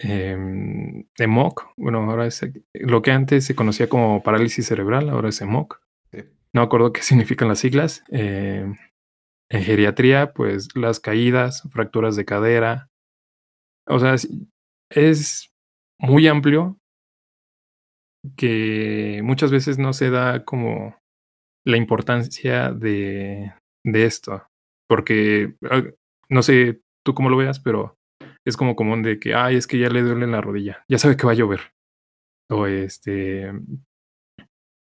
eh, 0.00 0.36
EMOC. 1.18 1.72
Bueno, 1.76 2.10
ahora 2.10 2.26
es 2.26 2.44
lo 2.74 3.02
que 3.02 3.12
antes 3.12 3.44
se 3.44 3.54
conocía 3.54 3.88
como 3.88 4.22
parálisis 4.22 4.66
cerebral, 4.66 5.08
ahora 5.08 5.28
es 5.28 5.40
EMOC. 5.40 5.80
No 6.54 6.60
me 6.60 6.66
acuerdo 6.66 6.92
qué 6.92 7.02
significan 7.02 7.48
las 7.48 7.60
siglas. 7.60 8.04
Eh, 8.10 8.66
en 9.50 9.62
geriatría, 9.62 10.32
pues 10.32 10.74
las 10.74 11.00
caídas, 11.00 11.62
fracturas 11.70 12.16
de 12.16 12.24
cadera. 12.24 12.88
O 13.86 13.98
sea, 13.98 14.14
es 14.90 15.52
muy 15.98 16.26
amplio 16.26 16.78
que 18.36 19.20
muchas 19.24 19.50
veces 19.50 19.78
no 19.78 19.92
se 19.92 20.10
da 20.10 20.44
como 20.44 20.96
la 21.66 21.76
importancia 21.76 22.72
de, 22.72 23.52
de 23.84 24.04
esto. 24.04 24.46
Porque, 24.88 25.54
ah, 25.70 25.82
no 26.28 26.42
sé 26.42 26.80
tú 27.04 27.14
cómo 27.14 27.28
lo 27.28 27.36
veas, 27.36 27.60
pero 27.60 27.96
es 28.46 28.56
como 28.56 28.76
común 28.76 29.02
de 29.02 29.18
que, 29.18 29.34
ay, 29.34 29.56
es 29.56 29.66
que 29.66 29.78
ya 29.78 29.88
le 29.88 30.02
duele 30.02 30.26
la 30.26 30.40
rodilla, 30.40 30.84
ya 30.88 30.98
sabe 30.98 31.16
que 31.16 31.26
va 31.26 31.32
a 31.32 31.36
llover. 31.36 31.72
O 32.50 32.66
este, 32.66 33.52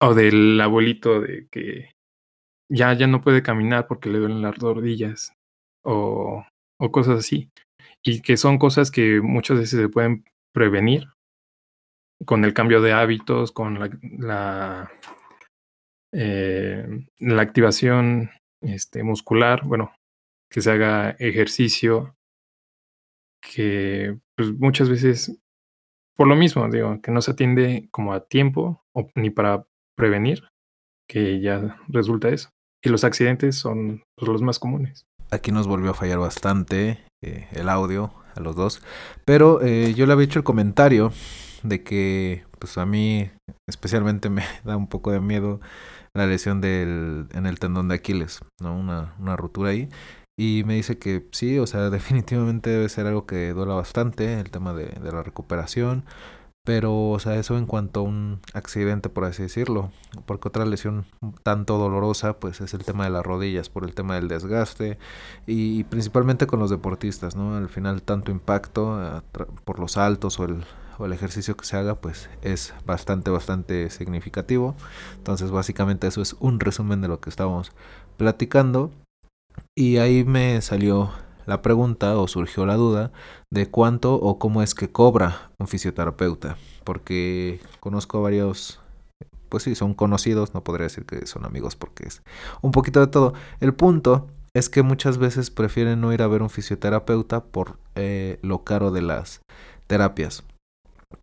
o 0.00 0.14
del 0.14 0.60
abuelito 0.60 1.20
de 1.20 1.46
que 1.50 1.90
ya, 2.70 2.92
ya 2.94 3.06
no 3.06 3.20
puede 3.20 3.42
caminar 3.42 3.86
porque 3.86 4.08
le 4.08 4.18
duelen 4.18 4.42
las 4.42 4.56
rodillas. 4.58 5.34
O, 5.84 6.44
o 6.80 6.92
cosas 6.92 7.18
así. 7.18 7.50
Y 8.02 8.22
que 8.22 8.36
son 8.36 8.58
cosas 8.58 8.90
que 8.90 9.20
muchas 9.20 9.58
veces 9.58 9.80
se 9.80 9.88
pueden 9.88 10.24
prevenir 10.54 11.08
con 12.24 12.44
el 12.44 12.54
cambio 12.54 12.80
de 12.80 12.92
hábitos, 12.92 13.52
con 13.52 13.78
la, 13.78 13.90
la, 14.18 14.92
eh, 16.12 16.86
la 17.18 17.42
activación 17.42 18.30
este, 18.62 19.02
muscular, 19.02 19.64
bueno, 19.64 19.92
que 20.50 20.60
se 20.60 20.70
haga 20.70 21.10
ejercicio, 21.18 22.16
que 23.40 24.18
pues, 24.36 24.52
muchas 24.58 24.88
veces, 24.88 25.40
por 26.16 26.26
lo 26.26 26.36
mismo, 26.36 26.68
digo, 26.68 27.00
que 27.00 27.10
no 27.12 27.22
se 27.22 27.30
atiende 27.30 27.88
como 27.90 28.12
a 28.12 28.26
tiempo 28.26 28.84
o 28.94 29.08
ni 29.14 29.30
para 29.30 29.66
prevenir, 29.96 30.48
que 31.08 31.40
ya 31.40 31.78
resulta 31.88 32.28
eso. 32.28 32.50
Y 32.82 32.88
los 32.88 33.04
accidentes 33.04 33.56
son 33.56 34.02
pues, 34.16 34.28
los 34.28 34.42
más 34.42 34.58
comunes. 34.58 35.06
Aquí 35.30 35.52
nos 35.52 35.66
volvió 35.66 35.90
a 35.90 35.94
fallar 35.94 36.18
bastante 36.18 36.98
eh, 37.22 37.46
el 37.52 37.68
audio 37.68 38.12
a 38.34 38.40
los 38.40 38.56
dos, 38.56 38.82
pero 39.24 39.60
eh, 39.62 39.94
yo 39.94 40.06
le 40.06 40.12
había 40.12 40.24
hecho 40.24 40.38
el 40.38 40.44
comentario 40.44 41.12
de 41.62 41.82
que 41.82 42.44
pues 42.58 42.78
a 42.78 42.86
mí 42.86 43.30
especialmente 43.68 44.30
me 44.30 44.42
da 44.64 44.76
un 44.76 44.88
poco 44.88 45.12
de 45.12 45.20
miedo 45.20 45.60
la 46.14 46.26
lesión 46.26 46.60
del, 46.60 47.28
en 47.32 47.46
el 47.46 47.58
tendón 47.58 47.88
de 47.88 47.96
Aquiles, 47.96 48.40
¿no? 48.60 48.76
Una, 48.76 49.14
una 49.20 49.36
rotura 49.36 49.70
ahí. 49.70 49.88
Y 50.42 50.64
me 50.64 50.72
dice 50.72 50.98
que 50.98 51.28
sí, 51.32 51.58
o 51.58 51.66
sea, 51.66 51.90
definitivamente 51.90 52.70
debe 52.70 52.88
ser 52.88 53.06
algo 53.06 53.26
que 53.26 53.52
duela 53.52 53.74
bastante, 53.74 54.40
el 54.40 54.50
tema 54.50 54.72
de, 54.72 54.86
de 54.86 55.12
la 55.12 55.22
recuperación. 55.22 56.06
Pero, 56.64 57.10
o 57.10 57.18
sea, 57.18 57.36
eso 57.36 57.58
en 57.58 57.66
cuanto 57.66 58.00
a 58.00 58.02
un 58.04 58.40
accidente, 58.54 59.10
por 59.10 59.24
así 59.24 59.42
decirlo. 59.42 59.92
Porque 60.24 60.48
otra 60.48 60.64
lesión 60.64 61.04
tanto 61.42 61.76
dolorosa, 61.76 62.38
pues 62.40 62.62
es 62.62 62.72
el 62.72 62.84
tema 62.84 63.04
de 63.04 63.10
las 63.10 63.24
rodillas, 63.24 63.68
por 63.68 63.84
el 63.84 63.94
tema 63.94 64.14
del 64.14 64.28
desgaste. 64.28 64.98
Y, 65.46 65.84
principalmente 65.84 66.46
con 66.46 66.58
los 66.58 66.70
deportistas, 66.70 67.36
¿no? 67.36 67.54
Al 67.56 67.68
final, 67.68 68.02
tanto 68.02 68.30
impacto 68.30 69.22
por 69.64 69.78
los 69.78 69.92
saltos 69.92 70.40
o 70.40 70.44
el, 70.44 70.64
o 70.98 71.04
el 71.04 71.12
ejercicio 71.12 71.54
que 71.54 71.66
se 71.66 71.76
haga, 71.76 71.96
pues 71.96 72.30
es 72.40 72.72
bastante, 72.86 73.30
bastante 73.30 73.90
significativo. 73.90 74.74
Entonces, 75.18 75.50
básicamente 75.50 76.06
eso 76.06 76.22
es 76.22 76.34
un 76.40 76.60
resumen 76.60 77.02
de 77.02 77.08
lo 77.08 77.20
que 77.20 77.28
estábamos 77.28 77.72
platicando. 78.16 78.90
Y 79.74 79.98
ahí 79.98 80.24
me 80.24 80.60
salió 80.60 81.10
la 81.46 81.62
pregunta 81.62 82.18
o 82.18 82.28
surgió 82.28 82.66
la 82.66 82.76
duda 82.76 83.12
de 83.50 83.70
cuánto 83.70 84.14
o 84.14 84.38
cómo 84.38 84.62
es 84.62 84.74
que 84.74 84.90
cobra 84.90 85.50
un 85.58 85.68
fisioterapeuta. 85.68 86.56
Porque 86.84 87.60
conozco 87.80 88.22
varios, 88.22 88.80
pues 89.48 89.62
sí, 89.62 89.74
son 89.74 89.94
conocidos, 89.94 90.54
no 90.54 90.62
podría 90.62 90.84
decir 90.84 91.06
que 91.06 91.26
son 91.26 91.44
amigos 91.44 91.76
porque 91.76 92.06
es 92.06 92.22
un 92.62 92.72
poquito 92.72 93.00
de 93.00 93.06
todo. 93.06 93.34
El 93.60 93.74
punto 93.74 94.28
es 94.54 94.68
que 94.68 94.82
muchas 94.82 95.18
veces 95.18 95.50
prefieren 95.50 96.00
no 96.00 96.12
ir 96.12 96.22
a 96.22 96.26
ver 96.26 96.42
un 96.42 96.50
fisioterapeuta 96.50 97.44
por 97.44 97.78
eh, 97.94 98.38
lo 98.42 98.64
caro 98.64 98.90
de 98.90 99.02
las 99.02 99.42
terapias. 99.86 100.44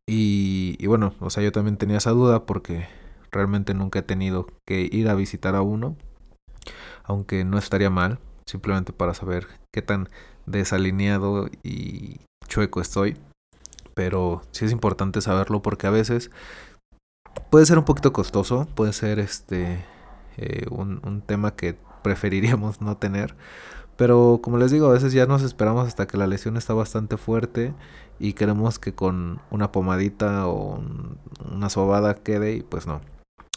Y, 0.06 0.76
y 0.80 0.88
bueno, 0.88 1.14
o 1.20 1.30
sea, 1.30 1.44
yo 1.44 1.52
también 1.52 1.78
tenía 1.78 1.98
esa 1.98 2.12
duda 2.12 2.46
porque 2.46 2.88
realmente 3.32 3.74
nunca 3.74 4.00
he 4.00 4.04
tenido 4.04 4.48
que 4.66 4.90
ir 4.92 5.10
a 5.10 5.16
visitar 5.16 5.56
a 5.56 5.62
uno 5.62 5.96
aunque 7.08 7.46
no 7.46 7.58
estaría 7.58 7.90
mal, 7.90 8.20
simplemente 8.48 8.94
para 8.94 9.14
saber 9.14 9.48
qué 9.72 9.82
tan 9.82 10.10
desalineado 10.46 11.50
y 11.64 12.22
chueco 12.48 12.82
estoy. 12.82 13.18
Pero 13.94 14.42
sí 14.52 14.66
es 14.66 14.72
importante 14.72 15.22
saberlo 15.22 15.62
porque 15.62 15.88
a 15.88 15.92
veces 15.92 16.32
puede 17.50 17.66
ser 17.66 17.78
un 17.78 17.86
poquito 17.86 18.14
costoso, 18.14 18.68
puede 18.76 18.94
ser 18.94 19.20
este 19.20 19.84
eh, 20.38 20.66
un, 20.72 21.02
un 21.04 21.22
tema 21.22 21.56
que 21.56 21.78
preferiríamos 22.02 22.82
no 22.82 22.98
tener. 22.98 23.36
Pero 23.98 24.40
como 24.44 24.58
les 24.58 24.72
digo, 24.72 24.88
a 24.88 24.94
veces 24.94 25.12
ya 25.12 25.26
nos 25.26 25.42
esperamos 25.42 25.88
hasta 25.88 26.06
que 26.06 26.18
la 26.18 26.28
lesión 26.28 26.56
está 26.56 26.74
bastante 26.74 27.18
fuerte 27.18 27.74
y 28.20 28.34
queremos 28.34 28.78
que 28.78 28.94
con 28.94 29.42
una 29.50 29.72
pomadita 29.72 30.48
o 30.48 30.80
una 31.52 31.70
sobada 31.70 32.14
quede 32.14 32.54
y 32.54 32.62
pues 32.62 32.86
no. 32.86 33.02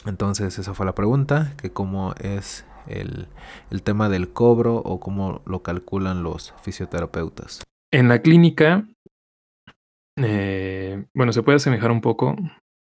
Entonces 0.06 0.58
esa 0.58 0.72
fue 0.72 0.86
la 0.86 0.94
pregunta, 0.94 1.52
que 1.58 1.70
cómo 1.70 2.14
es 2.20 2.64
el, 2.86 3.28
tema 3.82 4.08
del 4.08 4.32
cobro 4.32 4.76
o 4.76 5.00
cómo 5.00 5.42
lo 5.46 5.62
calculan 5.62 6.22
los 6.22 6.54
fisioterapeutas? 6.62 7.62
En 7.92 8.08
la 8.08 8.22
clínica, 8.22 8.86
eh, 10.16 11.06
bueno, 11.14 11.32
se 11.32 11.42
puede 11.42 11.56
asemejar 11.56 11.90
un 11.90 12.00
poco 12.00 12.36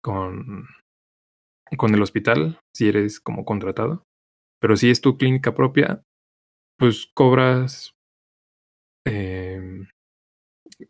con, 0.02 0.66
con 1.76 1.94
el 1.94 2.02
hospital, 2.02 2.58
si 2.74 2.88
eres 2.88 3.20
como 3.20 3.44
contratado, 3.44 4.04
pero 4.60 4.76
si 4.76 4.90
es 4.90 5.00
tu 5.00 5.16
clínica 5.16 5.54
propia, 5.54 6.02
pues 6.78 7.10
cobras, 7.14 7.92
eh, 9.06 9.86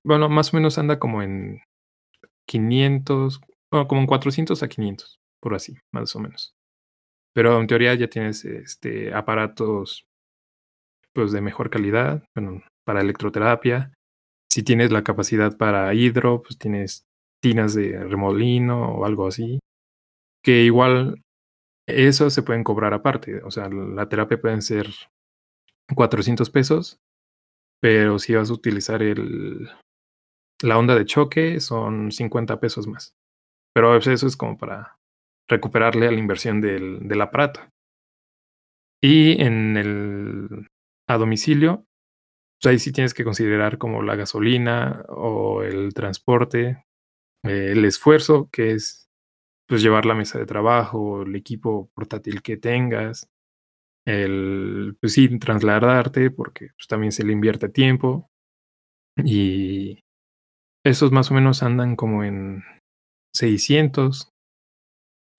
bueno, 0.05 0.29
más 0.29 0.53
o 0.53 0.57
menos 0.57 0.79
anda 0.79 0.99
como 0.99 1.23
en 1.23 1.63
500, 2.49 3.41
bueno, 3.73 3.89
como 3.89 4.01
en 4.01 4.07
400 4.07 4.63
a 4.63 4.69
500, 4.69 5.21
por 5.41 5.55
así, 5.55 5.75
más 5.93 6.15
o 6.17 6.21
menos. 6.21 6.55
Pero 7.35 7.61
en 7.61 7.67
teoría 7.67 7.95
ya 7.95 8.09
tienes 8.09 8.45
este, 8.45 9.15
aparatos 9.15 10.05
pues, 11.13 11.33
de 11.33 11.41
mejor 11.41 11.71
calidad 11.71 12.25
bueno, 12.35 12.63
para 12.85 13.01
electroterapia. 13.01 13.93
Si 14.51 14.63
tienes 14.63 14.91
la 14.91 15.05
capacidad 15.05 15.57
para 15.57 15.95
hidro, 15.95 16.43
pues 16.43 16.59
tienes 16.59 17.05
tinas 17.41 17.75
de 17.75 18.03
remolino 18.05 18.95
o 18.95 19.05
algo 19.05 19.29
así. 19.29 19.61
Que 20.43 20.63
igual 20.65 21.23
eso 21.87 22.31
se 22.31 22.43
pueden 22.43 22.65
cobrar 22.65 22.95
aparte. 22.95 23.43
O 23.45 23.51
sea, 23.51 23.69
la 23.69 24.09
terapia 24.09 24.41
pueden 24.41 24.63
ser 24.63 24.89
400 25.95 26.51
pesos, 26.51 26.99
pero 27.81 28.19
si 28.19 28.35
vas 28.35 28.51
a 28.51 28.55
utilizar 28.55 29.03
el, 29.03 29.71
la 30.63 30.79
onda 30.79 30.95
de 30.95 31.05
choque 31.05 31.61
son 31.61 32.13
50 32.13 32.61
pesos 32.61 32.87
más. 32.87 33.15
Pero 33.75 33.97
eso 33.97 34.27
es 34.27 34.37
como 34.37 34.59
para 34.59 34.97
recuperarle 35.51 36.07
a 36.09 36.11
la 36.11 36.19
inversión 36.19 36.61
del, 36.61 37.07
del 37.07 37.21
aparato. 37.21 37.61
Y 39.03 39.41
en 39.43 39.77
el 39.77 40.67
a 41.09 41.19
domicilio, 41.19 41.85
pues 42.61 42.73
ahí 42.73 42.79
sí 42.79 42.93
tienes 42.93 43.15
que 43.15 43.25
considerar 43.25 43.79
como 43.79 44.03
la 44.03 44.17
gasolina 44.17 45.05
o 45.09 45.63
el 45.63 45.93
transporte, 45.95 46.85
eh, 47.45 47.73
el 47.73 47.85
esfuerzo 47.85 48.49
que 48.53 48.73
es 48.73 49.09
pues 49.67 49.83
llevar 49.83 50.05
la 50.05 50.15
mesa 50.15 50.39
de 50.39 50.47
trabajo, 50.47 51.23
el 51.23 51.35
equipo 51.37 51.91
portátil 51.95 52.43
que 52.43 52.57
tengas, 52.57 53.29
el 54.07 54.97
pues 55.01 55.15
sí 55.15 55.39
trasladarte 55.39 56.31
porque 56.31 56.69
pues, 56.77 56.87
también 56.89 57.13
se 57.13 57.25
le 57.25 57.33
invierte 57.33 57.69
tiempo 57.69 58.29
y 59.17 60.01
esos 60.85 61.13
más 61.13 61.31
o 61.31 61.35
menos 61.35 61.63
andan 61.63 61.97
como 61.97 62.25
en 62.25 62.65
600. 63.35 64.30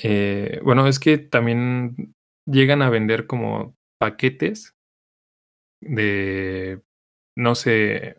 Eh, 0.03 0.59
bueno, 0.63 0.87
es 0.87 0.99
que 0.99 1.17
también 1.17 2.13
llegan 2.45 2.81
a 2.81 2.89
vender 2.89 3.27
como 3.27 3.75
paquetes 3.99 4.75
de, 5.81 6.81
no 7.37 7.55
sé, 7.55 8.17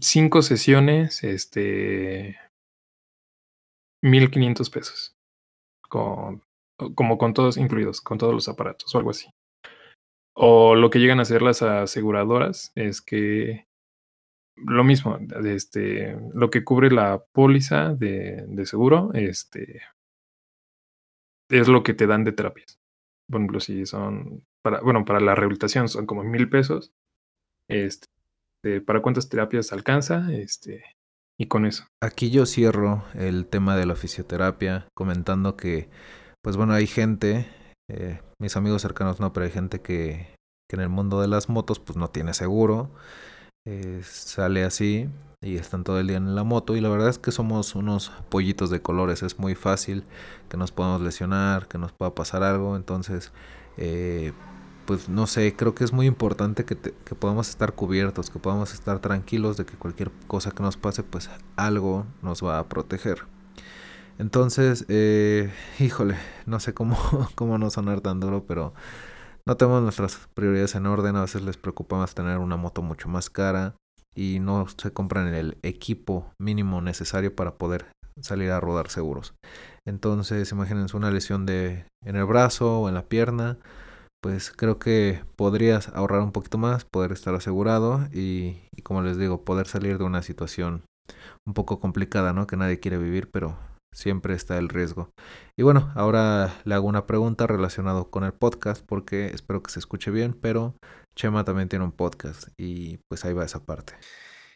cinco 0.00 0.42
sesiones, 0.42 1.24
este, 1.24 2.38
1500 4.02 4.70
pesos. 4.70 5.14
Con, 5.88 6.42
como 6.94 7.18
con 7.18 7.34
todos 7.34 7.56
incluidos, 7.56 8.00
con 8.00 8.18
todos 8.18 8.34
los 8.34 8.48
aparatos 8.48 8.94
o 8.94 8.98
algo 8.98 9.10
así. 9.10 9.30
O 10.34 10.74
lo 10.74 10.90
que 10.90 11.00
llegan 11.00 11.18
a 11.18 11.22
hacer 11.22 11.42
las 11.42 11.62
aseguradoras 11.62 12.72
es 12.74 13.02
que 13.02 13.66
lo 14.56 14.84
mismo, 14.84 15.18
este, 15.44 16.16
lo 16.34 16.50
que 16.50 16.64
cubre 16.64 16.90
la 16.90 17.24
póliza 17.32 17.94
de, 17.94 18.44
de 18.46 18.66
seguro, 18.66 19.10
este, 19.14 19.82
es 21.48 21.68
lo 21.68 21.82
que 21.82 21.94
te 21.94 22.06
dan 22.06 22.24
de 22.24 22.32
terapias. 22.32 22.78
Por 23.30 23.40
ejemplo, 23.40 23.60
si 23.60 23.86
son 23.86 24.44
para, 24.62 24.80
bueno, 24.80 25.04
para 25.04 25.20
la 25.20 25.34
rehabilitación 25.34 25.88
son 25.88 26.06
como 26.06 26.24
mil 26.24 26.48
pesos. 26.48 26.92
Este, 27.68 28.06
¿para 28.84 29.02
cuántas 29.02 29.28
terapias 29.28 29.72
alcanza? 29.72 30.32
Este, 30.32 30.84
y 31.38 31.46
con 31.46 31.66
eso. 31.66 31.86
Aquí 32.02 32.30
yo 32.30 32.46
cierro 32.46 33.04
el 33.14 33.46
tema 33.46 33.76
de 33.76 33.86
la 33.86 33.96
fisioterapia 33.96 34.88
comentando 34.94 35.56
que, 35.56 35.88
pues 36.42 36.56
bueno, 36.56 36.72
hay 36.72 36.86
gente, 36.86 37.48
eh, 37.90 38.20
mis 38.40 38.56
amigos 38.56 38.82
cercanos 38.82 39.20
no, 39.20 39.32
pero 39.32 39.44
hay 39.44 39.52
gente 39.52 39.80
que, 39.80 40.34
que 40.68 40.76
en 40.76 40.80
el 40.80 40.88
mundo 40.88 41.20
de 41.20 41.28
las 41.28 41.48
motos 41.48 41.78
pues 41.78 41.96
no 41.96 42.08
tiene 42.08 42.34
seguro, 42.34 42.90
eh, 43.66 44.00
sale 44.02 44.64
así 44.64 45.08
y 45.40 45.56
están 45.56 45.84
todo 45.84 46.00
el 46.00 46.08
día 46.08 46.16
en 46.16 46.34
la 46.34 46.42
moto 46.42 46.76
y 46.76 46.80
la 46.80 46.88
verdad 46.88 47.08
es 47.08 47.18
que 47.18 47.30
somos 47.30 47.74
unos 47.76 48.10
pollitos 48.28 48.70
de 48.70 48.82
colores, 48.82 49.22
es 49.22 49.38
muy 49.38 49.54
fácil 49.54 50.04
que 50.48 50.56
nos 50.56 50.72
podamos 50.72 51.00
lesionar, 51.00 51.68
que 51.68 51.78
nos 51.78 51.92
pueda 51.92 52.14
pasar 52.14 52.42
algo, 52.42 52.74
entonces 52.74 53.32
eh, 53.76 54.32
pues 54.84 55.08
no 55.08 55.26
sé, 55.28 55.54
creo 55.54 55.74
que 55.74 55.84
es 55.84 55.92
muy 55.92 56.06
importante 56.06 56.64
que, 56.64 56.76
que, 56.76 57.14
podamos 57.14 57.48
estar 57.50 57.74
cubiertos, 57.74 58.30
que 58.30 58.40
podamos 58.40 58.74
estar 58.74 58.98
tranquilos 59.00 59.56
de 59.56 59.64
que 59.64 59.74
cualquier 59.76 60.10
cosa 60.26 60.50
que 60.50 60.62
nos 60.62 60.76
pase, 60.76 61.02
pues 61.04 61.30
algo 61.56 62.06
nos 62.22 62.42
va 62.42 62.58
a 62.58 62.68
proteger. 62.68 63.26
Entonces, 64.18 64.86
eh, 64.88 65.52
híjole, 65.78 66.16
no 66.46 66.58
sé 66.58 66.74
cómo, 66.74 66.96
cómo 67.36 67.58
no 67.58 67.70
sonar 67.70 68.00
tan 68.00 68.18
duro, 68.18 68.44
pero 68.46 68.74
no 69.46 69.56
tenemos 69.56 69.82
nuestras 69.82 70.18
prioridades 70.34 70.74
en 70.74 70.86
orden, 70.86 71.16
a 71.16 71.22
veces 71.22 71.42
les 71.42 71.56
preocupa 71.58 71.96
más 71.96 72.14
tener 72.14 72.38
una 72.38 72.56
moto 72.56 72.82
mucho 72.82 73.08
más 73.08 73.30
cara 73.30 73.76
y 74.14 74.40
no 74.40 74.66
se 74.68 74.92
compran 74.92 75.34
el 75.34 75.58
equipo 75.62 76.32
mínimo 76.40 76.80
necesario 76.80 77.34
para 77.34 77.56
poder 77.56 77.86
salir 78.20 78.50
a 78.50 78.60
rodar 78.60 78.90
seguros. 78.90 79.34
Entonces, 79.86 80.50
imagínense 80.52 80.96
una 80.96 81.10
lesión 81.10 81.46
de 81.46 81.86
en 82.04 82.16
el 82.16 82.24
brazo 82.24 82.80
o 82.80 82.88
en 82.88 82.94
la 82.94 83.08
pierna, 83.08 83.58
pues 84.20 84.50
creo 84.50 84.78
que 84.78 85.22
podrías 85.36 85.88
ahorrar 85.88 86.22
un 86.22 86.32
poquito 86.32 86.58
más, 86.58 86.84
poder 86.84 87.12
estar 87.12 87.34
asegurado 87.34 88.08
y, 88.12 88.62
y, 88.74 88.82
como 88.82 89.02
les 89.02 89.16
digo, 89.16 89.44
poder 89.44 89.66
salir 89.66 89.98
de 89.98 90.04
una 90.04 90.22
situación 90.22 90.82
un 91.46 91.54
poco 91.54 91.80
complicada, 91.80 92.32
¿no? 92.32 92.46
Que 92.46 92.56
nadie 92.56 92.80
quiere 92.80 92.98
vivir, 92.98 93.30
pero 93.30 93.56
siempre 93.94 94.34
está 94.34 94.58
el 94.58 94.68
riesgo. 94.68 95.10
Y 95.56 95.62
bueno, 95.62 95.90
ahora 95.94 96.54
le 96.64 96.74
hago 96.74 96.86
una 96.86 97.06
pregunta 97.06 97.46
relacionada 97.46 98.04
con 98.04 98.24
el 98.24 98.32
podcast 98.32 98.84
porque 98.84 99.26
espero 99.28 99.62
que 99.62 99.70
se 99.70 99.78
escuche 99.78 100.10
bien, 100.10 100.36
pero 100.40 100.74
Chema 101.18 101.44
también 101.44 101.68
tiene 101.68 101.84
un 101.84 101.90
podcast 101.90 102.48
y 102.56 102.98
pues 103.08 103.24
ahí 103.24 103.34
va 103.34 103.44
esa 103.44 103.64
parte. 103.64 103.92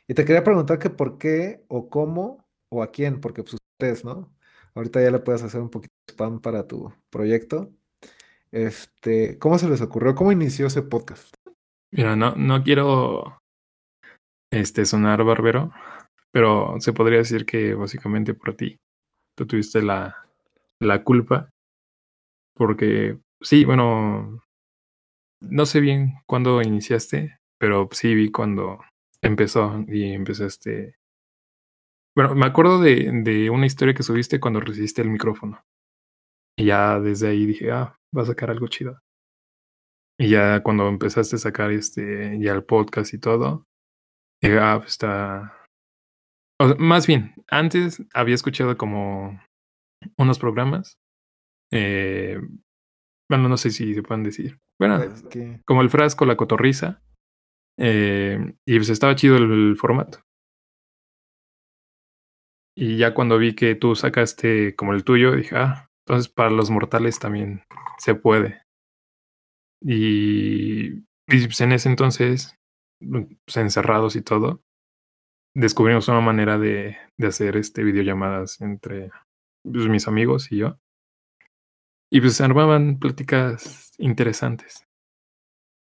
Y 0.06 0.14
te 0.14 0.24
quería 0.24 0.44
preguntar 0.44 0.78
que 0.78 0.90
por 0.90 1.18
qué 1.18 1.64
o 1.66 1.90
cómo 1.90 2.46
o 2.70 2.82
a 2.84 2.92
quién, 2.92 3.20
porque 3.20 3.42
pues 3.42 3.54
ustedes, 3.54 4.04
¿no? 4.04 4.32
Ahorita 4.74 5.02
ya 5.02 5.10
le 5.10 5.18
puedes 5.18 5.42
hacer 5.42 5.60
un 5.60 5.70
poquito 5.70 5.92
de 6.06 6.12
spam 6.12 6.40
para 6.40 6.68
tu 6.68 6.92
proyecto. 7.10 7.72
Este, 8.52 9.38
¿cómo 9.38 9.58
se 9.58 9.68
les 9.68 9.80
ocurrió? 9.80 10.14
¿Cómo 10.14 10.30
inició 10.30 10.68
ese 10.68 10.82
podcast? 10.82 11.34
Mira, 11.90 12.14
no, 12.14 12.36
no 12.36 12.62
quiero 12.62 13.42
este, 14.52 14.84
sonar 14.84 15.24
barbero, 15.24 15.72
pero 16.30 16.76
se 16.78 16.92
podría 16.92 17.18
decir 17.18 17.44
que 17.44 17.74
básicamente 17.74 18.34
por 18.34 18.54
ti. 18.54 18.78
Tú 19.36 19.46
tuviste 19.46 19.82
la, 19.82 20.28
la 20.80 21.02
culpa. 21.02 21.50
Porque, 22.54 23.18
sí, 23.40 23.64
bueno, 23.64 24.44
no 25.42 25.66
sé 25.66 25.80
bien 25.80 26.14
cuándo 26.26 26.62
iniciaste, 26.62 27.38
pero 27.58 27.88
sí 27.92 28.14
vi 28.14 28.30
cuando 28.30 28.80
empezó 29.22 29.84
y 29.88 30.12
empezaste. 30.12 30.96
Bueno, 32.14 32.34
me 32.34 32.46
acuerdo 32.46 32.80
de, 32.80 33.50
una 33.50 33.66
historia 33.66 33.94
que 33.94 34.02
subiste 34.02 34.40
cuando 34.40 34.60
recibiste 34.60 35.02
el 35.02 35.10
micrófono. 35.10 35.62
Y 36.56 36.66
ya 36.66 37.00
desde 37.00 37.28
ahí 37.28 37.46
dije, 37.46 37.70
ah, 37.70 37.96
va 38.16 38.22
a 38.22 38.26
sacar 38.26 38.50
algo 38.50 38.68
chido. 38.68 39.00
Y 40.18 40.30
ya 40.30 40.62
cuando 40.62 40.88
empezaste 40.88 41.36
a 41.36 41.38
sacar 41.38 41.70
este, 41.70 42.38
ya 42.38 42.52
el 42.52 42.64
podcast 42.64 43.14
y 43.14 43.18
todo, 43.18 43.64
dije, 44.42 44.58
ah, 44.58 44.76
pues 44.78 44.90
está. 44.90 45.56
Más 46.78 47.06
bien, 47.06 47.34
antes 47.48 48.02
había 48.12 48.34
escuchado 48.34 48.76
como 48.76 49.40
unos 50.18 50.38
programas. 50.38 50.98
Eh, 51.72 52.38
bueno, 53.32 53.48
no 53.48 53.56
sé 53.56 53.70
si 53.70 53.94
se 53.94 54.02
pueden 54.02 54.24
decir. 54.24 54.58
Bueno, 54.78 55.02
Es 55.02 55.22
que 55.22 55.62
como 55.64 55.80
el 55.80 55.88
frasco, 55.88 56.26
la 56.26 56.36
cotorriza. 56.36 57.02
Eh, 57.78 58.54
y 58.66 58.76
pues 58.76 58.90
estaba 58.90 59.16
chido 59.16 59.38
el, 59.38 59.50
el 59.50 59.76
formato. 59.78 60.20
Y 62.76 62.98
ya 62.98 63.14
cuando 63.14 63.38
vi 63.38 63.54
que 63.54 63.74
tú 63.74 63.94
sacaste 63.96 64.76
como 64.76 64.92
el 64.92 65.02
tuyo, 65.02 65.34
dije, 65.34 65.56
ah, 65.56 65.88
entonces 66.06 66.30
para 66.30 66.50
los 66.50 66.68
mortales 66.70 67.18
también 67.18 67.62
se 67.96 68.14
puede. 68.14 68.60
Y, 69.80 70.98
y 70.98 71.46
pues 71.46 71.60
en 71.62 71.72
ese 71.72 71.88
entonces, 71.88 72.54
pues 73.00 73.56
encerrados 73.56 74.14
y 74.14 74.20
todo, 74.20 74.60
descubrimos 75.56 76.06
una 76.08 76.20
manera 76.20 76.58
de, 76.58 76.98
de 77.18 77.26
hacer 77.26 77.56
este 77.56 77.82
videollamadas 77.82 78.60
entre 78.60 79.10
pues, 79.62 79.88
mis 79.88 80.06
amigos 80.06 80.52
y 80.52 80.58
yo. 80.58 80.76
Y 82.14 82.20
pues 82.20 82.42
armaban 82.42 82.98
pláticas 82.98 83.90
interesantes. 83.96 84.86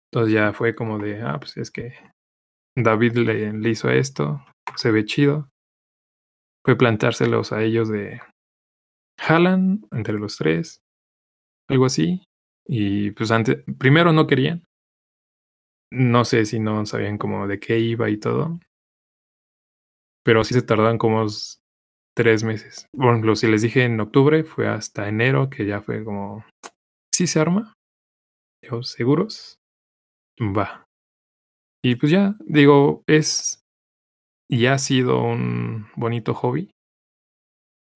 Entonces 0.10 0.34
ya 0.34 0.54
fue 0.54 0.76
como 0.76 0.98
de, 0.98 1.22
ah, 1.22 1.38
pues 1.40 1.58
es 1.58 1.72
que 1.72 1.94
David 2.76 3.18
le, 3.18 3.54
le 3.54 3.70
hizo 3.70 3.90
esto, 3.90 4.46
se 4.76 4.92
ve 4.92 5.06
chido. 5.06 5.50
Fue 6.64 6.78
plantárselos 6.78 7.52
a 7.52 7.62
ellos 7.64 7.90
de 7.90 8.20
jalan 9.20 9.82
entre 9.92 10.16
los 10.20 10.38
tres, 10.38 10.82
algo 11.70 11.86
así. 11.86 12.24
Y 12.68 13.12
pues 13.12 13.32
antes, 13.32 13.64
primero 13.80 14.14
no 14.14 14.28
querían. 14.28 14.66
No 15.94 16.26
sé 16.26 16.46
si 16.46 16.60
no 16.60 16.86
sabían 16.86 17.18
como 17.18 17.48
de 17.48 17.60
qué 17.60 17.80
iba 17.80 18.10
y 18.10 18.18
todo. 18.18 18.60
Pero 20.24 20.44
sí 20.44 20.54
se 20.54 20.62
tardaron 20.62 20.98
como 20.98 21.26
tres 22.16 22.44
meses. 22.44 22.88
Bueno, 22.96 23.36
si 23.36 23.48
les 23.48 23.62
dije 23.62 23.84
en 23.84 24.00
octubre, 24.00 24.44
fue 24.44 24.68
hasta 24.68 25.08
enero, 25.08 25.50
que 25.50 25.66
ya 25.66 25.82
fue 25.82 26.04
como, 26.04 26.46
¿sí 27.14 27.28
se 27.28 27.40
arma? 27.40 27.74
Yo, 28.64 28.84
¿seguros? 28.84 29.56
Va. 30.40 30.86
Y 31.84 31.96
pues 31.96 32.12
ya, 32.12 32.36
digo, 32.46 33.04
es 33.08 33.62
y 34.52 34.66
ha 34.66 34.78
sido 34.78 35.24
un 35.24 35.88
bonito 35.96 36.34
hobby. 36.34 36.72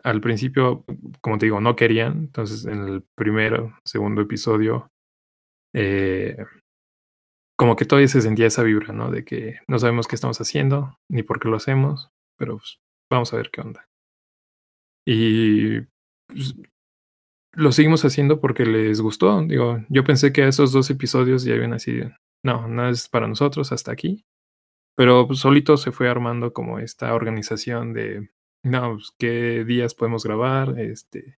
Al 0.04 0.22
principio, 0.22 0.86
como 1.20 1.38
te 1.38 1.48
digo, 1.48 1.60
no 1.60 1.76
querían. 1.76 2.14
Entonces, 2.14 2.66
en 2.66 2.80
el 2.88 3.04
primer, 3.18 3.74
segundo 3.84 4.22
episodio, 4.22 4.88
eh, 5.74 6.38
como 7.58 7.76
que 7.76 7.86
todavía 7.86 8.08
se 8.08 8.22
sentía 8.22 8.48
esa 8.48 8.64
vibra, 8.64 8.94
¿no? 8.94 9.12
De 9.12 9.26
que 9.26 9.60
no 9.68 9.80
sabemos 9.80 10.08
qué 10.08 10.16
estamos 10.16 10.40
haciendo, 10.40 10.98
ni 11.10 11.24
por 11.24 11.40
qué 11.40 11.50
lo 11.50 11.58
hacemos, 11.58 12.10
pero 12.38 12.58
pues, 12.58 12.78
vamos 13.12 13.34
a 13.34 13.38
ver 13.38 13.50
qué 13.52 13.62
onda. 13.62 13.86
Y 15.06 15.82
pues, 16.28 16.56
lo 17.54 17.72
seguimos 17.72 18.04
haciendo 18.06 18.40
porque 18.40 18.66
les 18.66 19.02
gustó. 19.02 19.42
Digo, 19.44 19.80
yo 19.90 20.04
pensé 20.04 20.34
que 20.34 20.48
esos 20.48 20.72
dos 20.72 20.90
episodios 20.90 21.44
ya 21.44 21.56
iban 21.56 21.74
así, 21.74 22.02
no, 22.44 22.68
no 22.68 22.90
es 22.90 23.10
para 23.10 23.28
nosotros 23.28 23.72
hasta 23.72 23.92
aquí. 23.92 24.26
Pero 24.96 25.28
pues, 25.28 25.40
solito 25.40 25.78
se 25.78 25.92
fue 25.92 26.10
armando 26.10 26.54
como 26.54 26.80
esta 26.80 27.14
organización 27.14 27.94
de, 27.94 28.30
no, 28.64 28.94
pues, 28.96 29.14
qué 29.20 29.66
días 29.66 29.96
podemos 29.96 30.24
grabar, 30.24 30.80
este, 30.80 31.38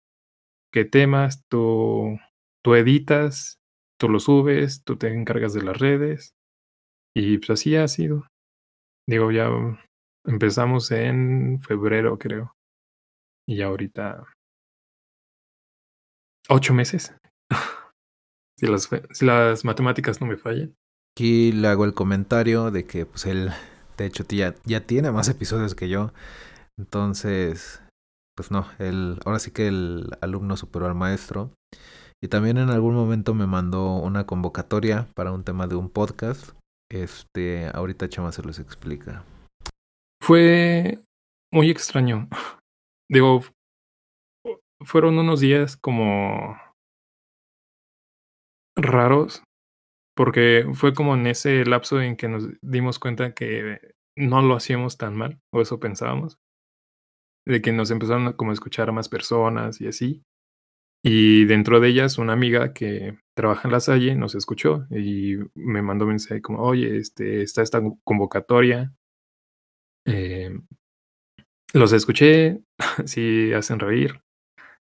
qué 0.72 0.86
temas, 0.86 1.44
tú, 1.50 2.20
tú 2.64 2.76
editas, 2.76 3.60
tú 4.00 4.10
lo 4.10 4.20
subes, 4.20 4.84
tú 4.84 4.98
te 4.98 5.08
encargas 5.14 5.54
de 5.54 5.64
las 5.64 5.78
redes. 5.80 6.36
Y 7.16 7.38
pues 7.38 7.52
así 7.52 7.76
ha 7.78 7.88
sido. 7.88 8.28
Digo, 9.08 9.32
ya 9.32 9.50
empezamos 10.26 10.92
en 10.92 11.62
febrero, 11.62 12.18
creo. 12.18 12.55
Y 13.48 13.62
ahorita 13.62 14.26
ocho 16.50 16.74
meses. 16.74 17.14
si, 18.60 18.68
las, 18.68 18.90
si 19.12 19.26
las 19.26 19.66
matemáticas 19.66 20.22
no 20.22 20.28
me 20.28 20.38
fallan. 20.38 20.76
Aquí 21.16 21.52
le 21.52 21.68
hago 21.68 21.86
el 21.86 21.94
comentario 21.94 22.72
de 22.72 22.86
que 22.86 23.06
pues 23.06 23.26
él, 23.26 23.52
de 23.98 24.06
hecho, 24.06 24.26
ya, 24.28 24.56
ya 24.66 24.82
tiene 24.82 25.12
más 25.12 25.30
episodios 25.30 25.76
que 25.76 25.90
yo. 25.90 26.12
Entonces, 26.78 27.82
pues 28.36 28.52
no, 28.52 28.68
el, 28.80 29.20
ahora 29.26 29.40
sí 29.40 29.52
que 29.52 29.68
el 29.68 30.10
alumno 30.22 30.58
superó 30.58 30.88
al 30.88 30.96
maestro. 30.96 31.52
Y 32.22 32.28
también 32.28 32.58
en 32.58 32.70
algún 32.70 32.96
momento 32.96 33.34
me 33.34 33.46
mandó 33.46 33.96
una 33.98 34.26
convocatoria 34.26 35.08
para 35.16 35.32
un 35.32 35.44
tema 35.44 35.68
de 35.68 35.76
un 35.76 35.90
podcast. 35.90 36.52
Este, 36.92 37.70
ahorita 37.74 38.10
Chama 38.10 38.32
se 38.32 38.44
los 38.44 38.60
explica. 38.60 39.24
Fue 40.22 41.00
muy 41.52 41.70
extraño. 41.70 42.28
Digo, 43.10 43.42
fueron 44.82 45.18
unos 45.18 45.40
días 45.40 45.78
como 45.78 46.58
raros, 48.76 49.44
porque 50.16 50.66
fue 50.74 50.94
como 50.94 51.16
en 51.16 51.28
ese 51.28 51.66
lapso 51.66 52.02
en 52.02 52.16
que 52.16 52.28
nos 52.28 52.50
dimos 52.62 53.00
cuenta 53.00 53.34
que 53.34 53.80
no 54.18 54.42
lo 54.42 54.56
hacíamos 54.56 54.98
tan 54.98 55.16
mal, 55.16 55.40
o 55.54 55.62
eso 55.62 55.80
pensábamos, 55.80 56.38
de 57.46 57.62
que 57.62 57.72
nos 57.72 57.92
empezaron 57.92 58.28
a 58.28 58.36
como 58.36 58.52
escuchar 58.52 58.92
más 58.92 59.10
personas 59.10 59.82
y 59.82 59.88
así. 59.88 60.24
Y 61.04 61.46
dentro 61.46 61.80
de 61.80 61.90
ellas, 61.90 62.18
una 62.18 62.34
amiga 62.34 62.74
que 62.74 63.20
trabaja 63.36 63.68
en 63.68 63.74
la 63.74 63.80
Salle 63.80 64.16
nos 64.16 64.34
escuchó 64.34 64.88
y 64.90 65.36
me 65.54 65.84
mandó 65.84 66.08
mensaje 66.08 66.42
como, 66.42 66.64
oye, 66.64 66.98
este, 66.98 67.44
está 67.44 67.62
esta 67.62 67.80
convocatoria. 68.04 68.92
Eh, 70.08 70.50
los 71.80 71.92
escuché, 71.94 72.62
si 73.06 73.54
hacen 73.54 73.80
reír, 73.80 74.22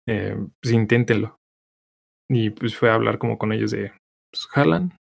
eh, 0.08 0.38
pues 0.62 0.74
inténtenlo. 0.74 1.40
Y 2.30 2.52
pues 2.52 2.76
fue 2.76 2.90
a 2.90 2.96
hablar 2.96 3.18
como 3.18 3.38
con 3.38 3.52
ellos 3.52 3.72
de, 3.72 3.92
pues 4.32 4.46
jalan. 4.48 4.98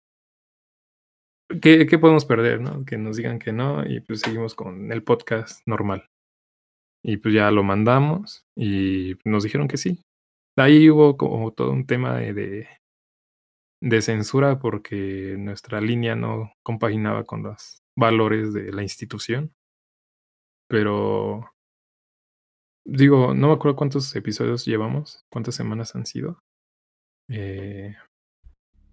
¿Qué, 1.63 1.87
¿Qué 1.87 1.99
podemos 1.99 2.25
perder, 2.25 2.61
no? 2.61 2.85
Que 2.85 2.99
nos 2.99 3.17
digan 3.17 3.39
que 3.39 3.53
no 3.53 3.85
y 3.89 4.01
pues 4.01 4.21
seguimos 4.21 4.55
con 4.55 4.93
el 4.93 5.03
podcast 5.03 5.67
normal. 5.67 6.07
Y 7.03 7.17
pues 7.17 7.35
ya 7.35 7.51
lo 7.51 7.63
mandamos 7.63 8.45
y 8.57 9.17
nos 9.25 9.45
dijeron 9.45 9.69
que 9.69 9.79
sí. 9.79 10.03
Ahí 10.57 10.91
hubo 10.91 11.17
como 11.17 11.53
todo 11.53 11.71
un 11.71 11.87
tema 11.87 12.19
de, 12.19 12.69
de, 13.81 14.03
censura 14.03 14.59
porque 14.59 15.37
nuestra 15.39 15.81
línea 15.81 16.17
no 16.17 16.53
compaginaba 16.65 17.25
con 17.25 17.45
los 17.45 17.83
valores 17.97 18.53
de 18.53 18.73
la 18.73 18.83
institución. 18.83 19.53
Pero 20.69 21.49
digo, 22.89 23.35
no 23.35 23.49
me 23.49 23.53
acuerdo 23.53 23.77
cuántos 23.77 24.15
episodios 24.17 24.65
llevamos, 24.65 25.21
cuántas 25.31 25.55
semanas 25.55 25.95
han 25.95 26.07
sido. 26.07 26.39
Eh, 27.31 27.95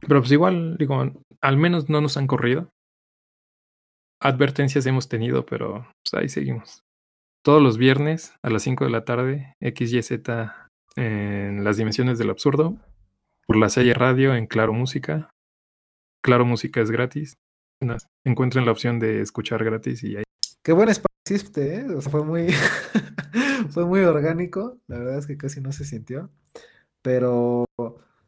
pero 0.01 0.19
pues 0.19 0.31
igual, 0.31 0.77
digo, 0.77 1.11
al 1.41 1.57
menos 1.57 1.89
no 1.89 2.01
nos 2.01 2.17
han 2.17 2.27
corrido. 2.27 2.69
Advertencias 4.21 4.85
hemos 4.85 5.07
tenido, 5.07 5.45
pero 5.45 5.87
pues 6.03 6.21
ahí 6.21 6.29
seguimos. 6.29 6.81
Todos 7.43 7.61
los 7.61 7.77
viernes 7.77 8.33
a 8.43 8.49
las 8.49 8.63
5 8.63 8.85
de 8.85 8.89
la 8.89 9.05
tarde, 9.05 9.53
XYZ 9.61 10.11
en 10.97 11.63
las 11.63 11.77
dimensiones 11.77 12.17
del 12.17 12.29
absurdo, 12.29 12.77
por 13.47 13.57
la 13.57 13.69
serie 13.69 13.93
radio 13.93 14.35
en 14.35 14.47
Claro 14.47 14.73
Música. 14.73 15.29
Claro 16.23 16.45
Música 16.45 16.81
es 16.81 16.91
gratis. 16.91 17.35
Encuentren 18.25 18.65
la 18.65 18.71
opción 18.71 18.99
de 18.99 19.21
escuchar 19.21 19.63
gratis 19.63 20.03
y 20.03 20.17
ahí. 20.17 20.23
Qué 20.63 20.73
buen 20.73 20.89
espacio 20.89 21.15
¿eh? 21.27 21.85
O 21.95 22.01
sea, 22.01 22.11
fue 22.11 22.23
muy, 22.23 22.47
fue 23.75 23.85
muy 23.85 24.01
orgánico. 24.01 24.79
La 24.87 24.99
verdad 24.99 25.19
es 25.19 25.27
que 25.27 25.37
casi 25.37 25.61
no 25.61 25.73
se 25.73 25.85
sintió. 25.85 26.31
Pero 27.03 27.65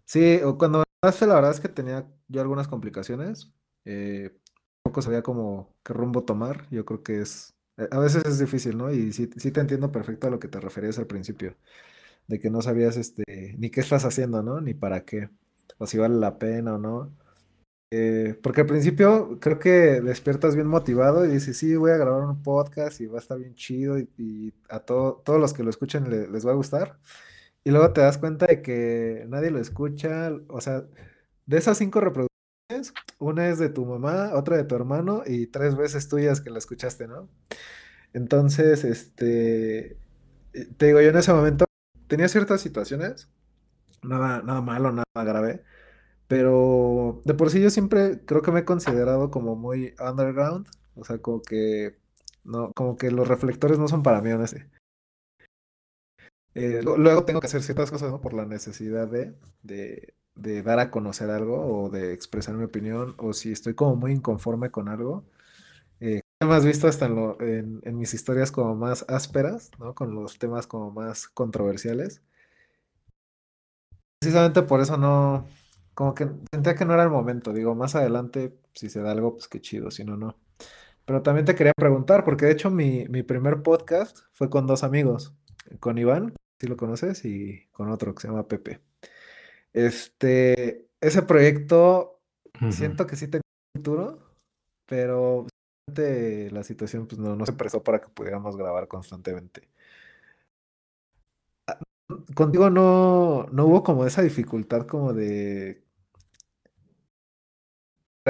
sí, 0.05 0.39
cuando 0.59 0.79
me 1.03 1.27
la 1.27 1.35
verdad 1.35 1.51
es 1.51 1.59
que 1.61 1.69
tenía 1.69 2.07
yo 2.29 2.41
algunas 2.41 2.67
complicaciones. 2.69 3.53
Eh, 3.85 4.37
poco 4.83 5.01
sabía 5.03 5.23
como 5.23 5.75
qué 5.83 5.93
rumbo 5.93 6.23
tomar. 6.25 6.69
Yo 6.71 6.85
creo 6.85 7.03
que 7.03 7.21
es. 7.21 7.55
Eh, 7.77 7.87
a 7.91 7.99
veces 7.99 8.25
es 8.25 8.39
difícil, 8.39 8.77
¿no? 8.77 8.91
Y 8.91 9.13
sí, 9.13 9.29
sí 9.37 9.51
te 9.51 9.61
entiendo 9.61 9.91
perfecto 9.91 10.27
a 10.27 10.31
lo 10.31 10.39
que 10.39 10.49
te 10.49 10.59
referías 10.61 10.99
al 10.99 11.07
principio 11.07 11.57
de 12.27 12.39
que 12.39 12.49
no 12.49 12.61
sabías 12.61 12.97
este, 12.97 13.23
ni 13.59 13.69
qué 13.71 13.81
estás 13.81 14.05
haciendo, 14.05 14.43
¿no? 14.43 14.61
Ni 14.61 14.73
para 14.73 15.05
qué, 15.05 15.29
o 15.79 15.87
si 15.87 15.97
vale 15.97 16.15
la 16.17 16.39
pena 16.39 16.75
o 16.75 16.77
no. 16.79 17.15
Eh, 17.89 18.37
porque 18.43 18.61
al 18.61 18.67
principio 18.67 19.39
creo 19.39 19.59
que 19.59 20.01
despiertas 20.01 20.55
bien 20.55 20.67
motivado 20.67 21.25
y 21.25 21.29
dices, 21.29 21.57
sí, 21.57 21.75
voy 21.75 21.91
a 21.91 21.97
grabar 21.97 22.23
un 22.23 22.43
podcast 22.43 22.99
y 22.99 23.07
va 23.07 23.17
a 23.17 23.21
estar 23.21 23.39
bien 23.39 23.55
chido 23.55 23.97
y, 23.97 24.53
a 24.69 24.79
todos 24.81 25.39
los 25.39 25.53
que 25.53 25.63
lo 25.63 25.69
escuchen 25.69 26.09
les 26.31 26.45
va 26.45 26.51
a 26.51 26.55
gustar. 26.55 26.99
Y 27.63 27.71
luego 27.71 27.91
te 27.93 28.01
das 28.01 28.17
cuenta 28.17 28.45
de 28.47 28.61
que 28.61 29.25
nadie 29.27 29.51
lo 29.51 29.59
escucha, 29.59 30.31
o 30.49 30.61
sea, 30.61 30.85
de 31.45 31.57
esas 31.57 31.77
cinco 31.77 31.99
reproducciones, 32.01 32.93
una 33.19 33.49
es 33.49 33.59
de 33.59 33.69
tu 33.69 33.85
mamá, 33.85 34.31
otra 34.35 34.57
de 34.57 34.63
tu 34.65 34.75
hermano 34.75 35.23
y 35.25 35.47
tres 35.47 35.75
veces 35.75 36.07
tuyas 36.09 36.41
que 36.41 36.49
la 36.49 36.59
escuchaste, 36.59 37.07
¿no? 37.07 37.29
Entonces, 38.13 38.83
este, 38.83 39.97
te 40.77 40.85
digo, 40.87 41.01
yo 41.01 41.09
en 41.09 41.17
ese 41.17 41.33
momento 41.33 41.65
tenía 42.07 42.29
ciertas 42.29 42.61
situaciones, 42.61 43.29
nada, 44.03 44.41
nada 44.43 44.61
malo, 44.61 44.91
nada 44.91 45.05
grave, 45.15 45.63
pero 46.27 47.21
de 47.25 47.33
por 47.33 47.49
sí 47.49 47.61
yo 47.61 47.69
siempre 47.69 48.21
creo 48.25 48.41
que 48.41 48.51
me 48.51 48.61
he 48.61 48.65
considerado 48.65 49.31
como 49.31 49.55
muy 49.55 49.93
underground, 49.99 50.67
o 50.95 51.05
sea, 51.05 51.19
como 51.19 51.41
que 51.41 51.97
no, 52.43 52.71
como 52.73 52.97
que 52.97 53.11
los 53.11 53.27
reflectores 53.27 53.79
no 53.79 53.87
son 53.87 54.03
para 54.03 54.21
mí, 54.21 54.29
no 54.31 54.47
sé. 54.47 54.69
Eh, 56.55 56.81
luego 56.83 57.23
tengo 57.23 57.39
que 57.39 57.47
hacer 57.47 57.61
ciertas 57.61 57.91
cosas, 57.91 58.11
¿no? 58.11 58.19
Por 58.19 58.33
la 58.33 58.45
necesidad 58.45 59.07
de, 59.07 59.35
de, 59.61 60.15
de, 60.35 60.63
dar 60.63 60.79
a 60.79 60.89
conocer 60.89 61.29
algo 61.29 61.83
o 61.83 61.89
de 61.89 62.13
expresar 62.13 62.55
mi 62.55 62.63
opinión, 62.63 63.13
o 63.17 63.33
si 63.33 63.51
estoy 63.51 63.75
como 63.75 63.95
muy 63.95 64.11
inconforme 64.11 64.71
con 64.71 64.89
algo. 64.89 65.23
Eh, 65.99 66.21
más 66.45 66.65
visto 66.65 66.87
hasta 66.87 67.05
en, 67.07 67.81
en, 67.83 67.97
mis 67.97 68.13
historias 68.13 68.51
como 68.51 68.75
más 68.75 69.05
ásperas, 69.07 69.71
¿no? 69.79 69.93
Con 69.95 70.15
los 70.15 70.39
temas 70.39 70.67
como 70.67 70.91
más 70.91 71.27
controversiales. 71.27 72.21
Precisamente 74.19 74.63
por 74.63 74.81
eso 74.81 74.97
no, 74.97 75.45
como 75.97 76.13
que 76.13 76.29
sentía 76.51 76.75
que 76.75 76.85
no 76.85 76.93
era 76.93 77.01
el 77.01 77.09
momento. 77.09 77.51
Digo, 77.51 77.73
más 77.73 77.95
adelante, 77.95 78.55
si 78.75 78.87
se 78.87 79.01
da 79.01 79.09
algo, 79.09 79.33
pues 79.33 79.47
qué 79.47 79.59
chido, 79.59 79.89
si 79.89 80.03
no, 80.05 80.15
no. 80.15 80.37
Pero 81.05 81.23
también 81.23 81.47
te 81.47 81.55
quería 81.55 81.73
preguntar, 81.75 82.23
porque 82.23 82.45
de 82.45 82.51
hecho 82.51 82.69
mi, 82.69 83.07
mi 83.07 83.23
primer 83.23 83.63
podcast 83.63 84.19
fue 84.31 84.47
con 84.47 84.67
dos 84.67 84.83
amigos, 84.83 85.33
con 85.79 85.97
Iván, 85.97 86.35
si 86.61 86.67
lo 86.67 86.77
conoces, 86.77 87.25
y 87.25 87.65
con 87.71 87.89
otro 87.89 88.13
que 88.13 88.21
se 88.21 88.27
llama 88.27 88.47
Pepe. 88.47 88.79
Este, 89.73 90.87
ese 91.01 91.23
proyecto, 91.23 92.19
siento 92.69 93.07
que 93.07 93.15
sí 93.15 93.27
tenía 93.27 93.41
futuro, 93.75 94.19
pero 94.85 95.47
la 95.95 96.63
situación 96.63 97.07
pues 97.07 97.17
no, 97.17 97.35
no 97.35 97.43
se 97.47 97.53
prestó 97.53 97.81
para 97.81 98.01
que 98.01 98.09
pudiéramos 98.09 98.55
grabar 98.55 98.87
constantemente. 98.87 99.67
Ah, 101.65 101.79
contigo 102.35 102.69
no, 102.69 103.47
no 103.51 103.65
hubo 103.65 103.81
como 103.81 104.05
esa 104.05 104.21
dificultad 104.21 104.85
como 104.85 105.13
de 105.13 105.86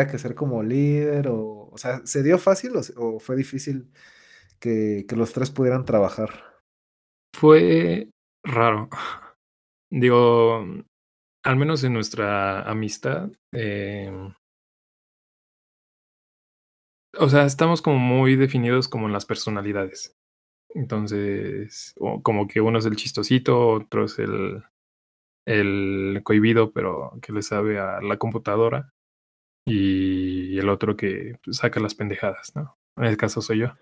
que 0.06 0.20
ser 0.20 0.36
como 0.36 0.62
líder 0.62 1.30
o, 1.30 1.70
o 1.72 1.78
sea, 1.78 2.06
¿se 2.06 2.22
dio 2.22 2.38
fácil 2.38 2.74
o, 2.98 3.20
fue 3.20 3.36
difícil 3.36 3.92
que, 4.60 5.06
que, 5.08 5.16
los 5.16 5.34
tres 5.34 5.50
pudieran 5.50 5.86
trabajar? 5.86 6.62
Fue 7.34 8.10
raro. 8.44 8.90
Digo, 9.90 10.66
al 11.44 11.56
menos 11.56 11.84
en 11.84 11.94
nuestra 11.94 12.62
amistad, 12.70 13.32
eh, 13.54 14.12
o 17.18 17.30
sea, 17.30 17.46
estamos 17.46 17.82
como 17.82 17.98
muy 17.98 18.36
definidos 18.36 18.88
como 18.88 19.08
en 19.08 19.14
las 19.14 19.26
personalidades. 19.26 20.16
Entonces, 20.74 21.96
como 22.22 22.48
que 22.48 22.62
uno 22.62 22.80
es 22.80 22.86
el 22.86 22.96
chistosito, 22.96 23.70
otro 23.70 24.06
es 24.06 24.20
el, 24.20 24.64
el 25.46 26.22
cohibido, 26.24 26.72
pero 26.72 27.18
que 27.22 27.34
le 27.34 27.42
sabe 27.42 27.80
a 27.80 28.02
la 28.02 28.18
computadora. 28.18 28.94
Y 29.68 30.58
el 30.58 30.70
otro 30.70 30.96
que 30.96 31.40
saca 31.52 31.82
las 31.82 31.94
pendejadas, 31.94 32.56
¿no? 32.56 32.78
En 32.96 33.04
este 33.04 33.18
caso 33.18 33.42
soy 33.42 33.60
yo. 33.60 33.74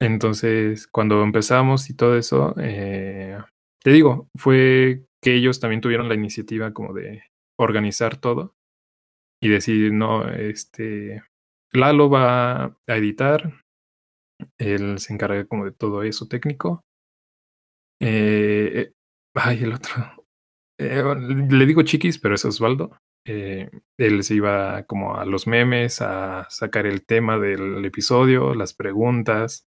Entonces, 0.00 0.86
cuando 0.86 1.22
empezamos 1.22 1.90
y 1.90 1.94
todo 1.94 2.16
eso, 2.16 2.54
eh, 2.58 3.36
te 3.82 3.90
digo, 3.90 4.28
fue 4.34 5.04
que 5.22 5.34
ellos 5.34 5.60
también 5.60 5.82
tuvieron 5.82 6.08
la 6.08 6.14
iniciativa 6.14 6.72
como 6.72 6.94
de 6.94 7.22
organizar 7.58 8.16
todo 8.16 8.54
y 9.42 9.48
decir, 9.48 9.92
no, 9.92 10.26
este, 10.28 11.22
Lalo 11.72 12.08
va 12.08 12.64
a 12.64 12.96
editar. 12.96 13.52
Él 14.58 14.98
se 15.00 15.12
encarga 15.12 15.44
como 15.46 15.64
de 15.64 15.72
todo 15.72 16.02
eso 16.02 16.28
técnico. 16.28 16.84
Eh, 18.00 18.92
ay, 19.34 19.64
el 19.64 19.74
otro. 19.74 19.92
eh, 20.78 21.02
le 21.50 21.66
digo 21.66 21.82
chiquis, 21.82 22.18
pero 22.18 22.36
es 22.36 22.44
Osvaldo. 22.44 22.96
Eh, 23.30 23.68
él 23.98 24.24
se 24.24 24.36
iba 24.36 24.84
como 24.84 25.16
a 25.16 25.26
los 25.26 25.46
memes, 25.46 26.00
a 26.00 26.48
sacar 26.48 26.86
el 26.86 27.04
tema 27.04 27.38
del 27.38 27.84
episodio, 27.84 28.54
las 28.54 28.72
preguntas. 28.72 29.66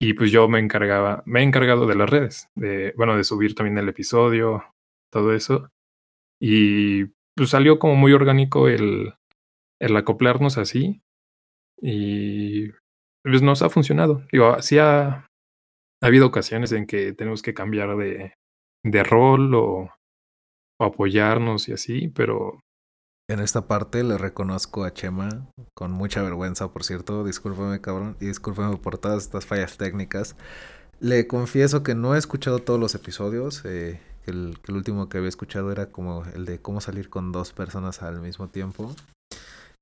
Y 0.00 0.14
pues 0.14 0.32
yo 0.32 0.48
me 0.48 0.58
encargaba, 0.58 1.22
me 1.26 1.40
he 1.40 1.42
encargado 1.42 1.86
de 1.86 1.94
las 1.94 2.08
redes, 2.08 2.48
de, 2.56 2.94
bueno, 2.96 3.14
de 3.14 3.24
subir 3.24 3.54
también 3.54 3.76
el 3.76 3.90
episodio, 3.90 4.64
todo 5.12 5.34
eso. 5.34 5.68
Y 6.40 7.04
pues 7.36 7.50
salió 7.50 7.78
como 7.78 7.94
muy 7.94 8.14
orgánico 8.14 8.68
el, 8.68 9.12
el 9.78 9.96
acoplarnos 9.96 10.56
así. 10.56 11.02
Y 11.78 12.70
pues 13.22 13.42
nos 13.42 13.60
ha 13.60 13.68
funcionado. 13.68 14.24
Digo, 14.32 14.62
sí 14.62 14.78
ha, 14.78 15.08
ha 15.08 15.26
habido 16.00 16.26
ocasiones 16.26 16.72
en 16.72 16.86
que 16.86 17.12
tenemos 17.12 17.42
que 17.42 17.52
cambiar 17.52 17.96
de, 17.98 18.32
de 18.82 19.04
rol 19.04 19.54
o, 19.54 19.90
o 20.82 20.86
apoyarnos 20.86 21.68
y 21.68 21.72
así, 21.72 22.08
pero 22.08 22.60
En 23.28 23.40
esta 23.40 23.66
parte 23.66 24.02
le 24.02 24.18
reconozco 24.18 24.84
a 24.84 24.92
Chema 24.92 25.48
con 25.74 25.92
mucha 25.92 26.22
vergüenza, 26.22 26.72
por 26.72 26.84
cierto. 26.84 27.24
Discúlpame, 27.24 27.80
cabrón. 27.80 28.16
Y 28.20 28.26
discúlpame 28.26 28.76
por 28.76 28.98
todas 28.98 29.22
estas 29.22 29.46
fallas 29.46 29.78
técnicas. 29.78 30.36
Le 31.00 31.26
confieso 31.26 31.82
que 31.82 31.94
no 31.94 32.14
he 32.14 32.18
escuchado 32.18 32.58
todos 32.58 32.80
los 32.80 32.94
episodios. 32.94 33.64
eh, 33.64 34.00
el, 34.26 34.58
último 34.68 35.08
que 35.08 35.18
había 35.18 35.28
escuchado 35.28 35.72
era 35.72 35.86
como 35.86 36.24
el 36.34 36.44
de 36.44 36.60
cómo 36.60 36.80
salir 36.80 37.10
con 37.10 37.32
dos 37.32 37.52
personas 37.52 38.02
al 38.02 38.20
mismo 38.20 38.48
tiempo. 38.48 38.94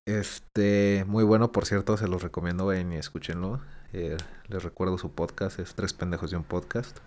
Este, 0.07 1.05
muy 1.07 1.23
bueno, 1.23 1.51
por 1.51 1.65
cierto, 1.65 1.97
se 1.97 2.07
los 2.07 2.23
recomiendo, 2.23 2.65
vayan 2.65 2.91
y 2.93 2.97
escúchenlo. 2.97 3.59
Eh, 3.93 4.17
les 4.47 4.63
recuerdo 4.63 4.97
su 4.97 5.11
podcast, 5.11 5.59
es 5.59 5.75
Tres 5.75 5.93
Pendejos 5.93 6.31
de 6.31 6.37
un 6.37 6.43
Podcast. 6.43 6.97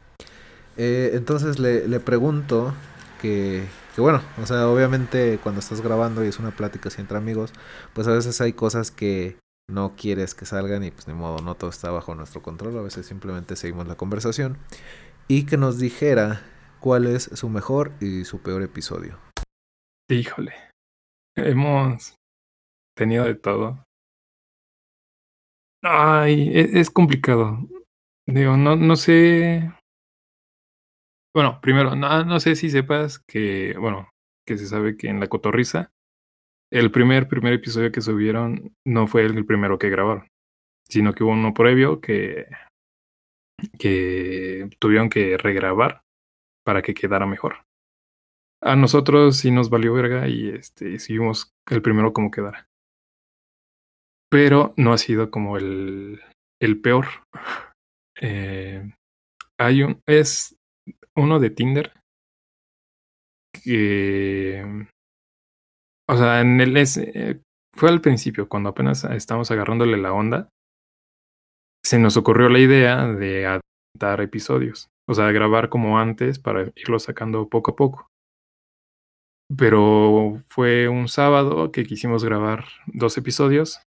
Eh, 0.76 1.12
entonces 1.14 1.58
le, 1.58 1.88
le 1.88 2.00
pregunto 2.00 2.72
que, 3.20 3.64
que 3.94 4.00
bueno, 4.00 4.20
o 4.42 4.46
sea, 4.46 4.68
obviamente 4.68 5.38
cuando 5.42 5.60
estás 5.60 5.80
grabando 5.80 6.24
y 6.24 6.28
es 6.28 6.38
una 6.38 6.50
plática 6.50 6.88
así 6.88 7.00
entre 7.00 7.16
amigos, 7.16 7.52
pues 7.92 8.08
a 8.08 8.12
veces 8.12 8.40
hay 8.40 8.52
cosas 8.52 8.90
que 8.90 9.38
no 9.68 9.94
quieres 9.96 10.34
que 10.34 10.46
salgan 10.46 10.82
y 10.84 10.90
pues 10.90 11.06
ni 11.08 11.14
modo, 11.14 11.42
no 11.42 11.54
todo 11.54 11.70
está 11.70 11.90
bajo 11.90 12.14
nuestro 12.14 12.42
control, 12.42 12.76
a 12.78 12.82
veces 12.82 13.06
simplemente 13.06 13.56
seguimos 13.56 13.86
la 13.86 13.96
conversación 13.96 14.58
y 15.28 15.46
que 15.46 15.56
nos 15.56 15.78
dijera 15.78 16.42
cuál 16.80 17.06
es 17.06 17.30
su 17.32 17.48
mejor 17.48 17.92
y 18.00 18.24
su 18.24 18.40
peor 18.42 18.62
episodio. 18.62 19.18
híjole, 20.08 20.52
hemos 21.36 22.14
tenido 22.96 23.24
de 23.24 23.34
todo. 23.36 23.84
Ay, 25.82 26.48
e- 26.48 26.80
es, 26.80 26.90
complicado. 26.90 27.58
Digo, 28.26 28.56
no, 28.56 28.74
no 28.74 28.96
sé. 28.96 29.70
Bueno, 31.34 31.58
primero, 31.60 31.96
no, 31.96 32.24
no 32.24 32.38
sé 32.38 32.54
si 32.54 32.70
sepas 32.70 33.18
que, 33.18 33.76
bueno, 33.78 34.08
que 34.46 34.56
se 34.56 34.66
sabe 34.66 34.96
que 34.96 35.08
en 35.08 35.18
La 35.18 35.26
Cotorrisa, 35.26 35.90
el 36.72 36.92
primer, 36.92 37.26
primer 37.26 37.54
episodio 37.54 37.90
que 37.90 38.00
subieron 38.00 38.72
no 38.86 39.06
fue 39.08 39.24
el 39.24 39.44
primero 39.44 39.78
que 39.78 39.90
grabaron, 39.90 40.28
sino 40.88 41.12
que 41.12 41.24
hubo 41.24 41.32
uno 41.32 41.52
previo 41.52 42.00
que, 42.00 42.46
que 43.78 44.68
tuvieron 44.78 45.08
que 45.08 45.36
regrabar 45.36 46.02
para 46.64 46.82
que 46.82 46.94
quedara 46.94 47.26
mejor. 47.26 47.64
A 48.62 48.76
nosotros 48.76 49.36
sí 49.36 49.50
nos 49.50 49.70
valió 49.70 49.92
verga 49.92 50.28
y 50.28 50.48
este, 50.48 50.98
seguimos 50.98 51.52
el 51.68 51.82
primero 51.82 52.12
como 52.12 52.30
quedara. 52.30 52.66
Pero 54.30 54.72
no 54.76 54.92
ha 54.92 54.98
sido 54.98 55.30
como 55.30 55.56
el, 55.56 56.22
el 56.60 56.80
peor. 56.80 57.06
Eh, 58.20 58.92
hay 59.58 59.82
un. 59.82 60.00
Es 60.06 60.53
uno 61.16 61.40
de 61.40 61.50
Tinder. 61.50 61.92
Que. 63.52 64.86
O 66.08 66.16
sea, 66.16 66.40
en 66.40 66.60
el 66.60 66.76
es, 66.76 66.96
eh, 66.96 67.40
fue 67.74 67.88
al 67.88 68.00
principio, 68.00 68.48
cuando 68.48 68.70
apenas 68.70 69.04
estamos 69.04 69.50
agarrándole 69.50 69.96
la 69.96 70.12
onda. 70.12 70.48
Se 71.84 71.98
nos 71.98 72.16
ocurrió 72.16 72.48
la 72.48 72.58
idea 72.58 73.06
de 73.06 73.46
adaptar 73.46 74.20
episodios. 74.20 74.88
O 75.06 75.14
sea, 75.14 75.30
grabar 75.32 75.68
como 75.68 75.98
antes 75.98 76.38
para 76.38 76.72
irlo 76.76 76.98
sacando 76.98 77.48
poco 77.48 77.72
a 77.72 77.76
poco. 77.76 78.08
Pero 79.56 80.38
fue 80.48 80.88
un 80.88 81.08
sábado 81.08 81.70
que 81.70 81.84
quisimos 81.84 82.24
grabar 82.24 82.64
dos 82.86 83.18
episodios, 83.18 83.82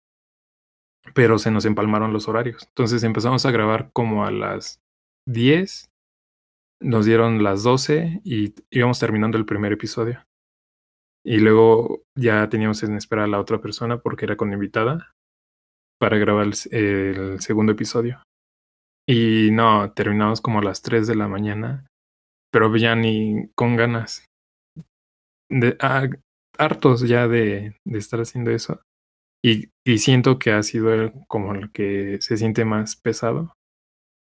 pero 1.15 1.39
se 1.39 1.51
nos 1.51 1.65
empalmaron 1.65 2.13
los 2.13 2.29
horarios. 2.29 2.67
Entonces 2.69 3.03
empezamos 3.03 3.47
a 3.47 3.51
grabar 3.51 3.91
como 3.93 4.27
a 4.27 4.31
las 4.31 4.81
10, 5.27 5.87
nos 6.81 7.07
dieron 7.07 7.43
las 7.43 7.63
12 7.63 8.21
y 8.25 8.55
íbamos 8.71 8.99
terminando 8.99 9.39
el 9.39 9.47
primer 9.47 9.73
episodio. 9.73 10.23
Y 11.25 11.39
luego 11.39 12.03
ya 12.17 12.49
teníamos 12.49 12.83
en 12.83 12.97
espera 12.97 13.25
a 13.25 13.27
la 13.27 13.41
otra 13.41 13.61
persona 13.61 13.99
porque 13.99 14.27
era 14.27 14.37
con 14.37 14.53
invitada 14.53 15.13
para 15.99 16.19
grabar 16.19 16.47
el, 16.71 17.41
segundo 17.41 17.73
episodio. 17.73 18.23
Y 19.09 19.51
no, 19.53 19.93
terminamos 19.93 20.41
como 20.41 20.59
a 20.61 20.63
las 20.63 20.83
3 20.83 21.07
de 21.07 21.17
la 21.17 21.29
mañana, 21.29 21.87
pero 22.53 22.75
ya 22.77 22.95
ni 22.95 23.49
con 23.55 23.77
ganas. 23.77 24.25
De, 25.51 25.77
ah, 25.81 26.09
hartos 26.59 27.03
ya 27.03 27.29
de, 27.29 27.77
de, 27.85 27.99
estar 27.99 28.21
haciendo 28.21 28.51
eso. 28.51 28.83
Y, 29.45 29.71
y, 29.85 29.99
siento 29.99 30.39
que 30.39 30.51
ha 30.53 30.63
sido 30.63 30.93
el, 30.93 31.13
como 31.29 31.55
el 31.55 31.71
que 31.71 32.19
se 32.21 32.37
siente 32.37 32.65
más 32.65 32.97
pesado 32.97 33.55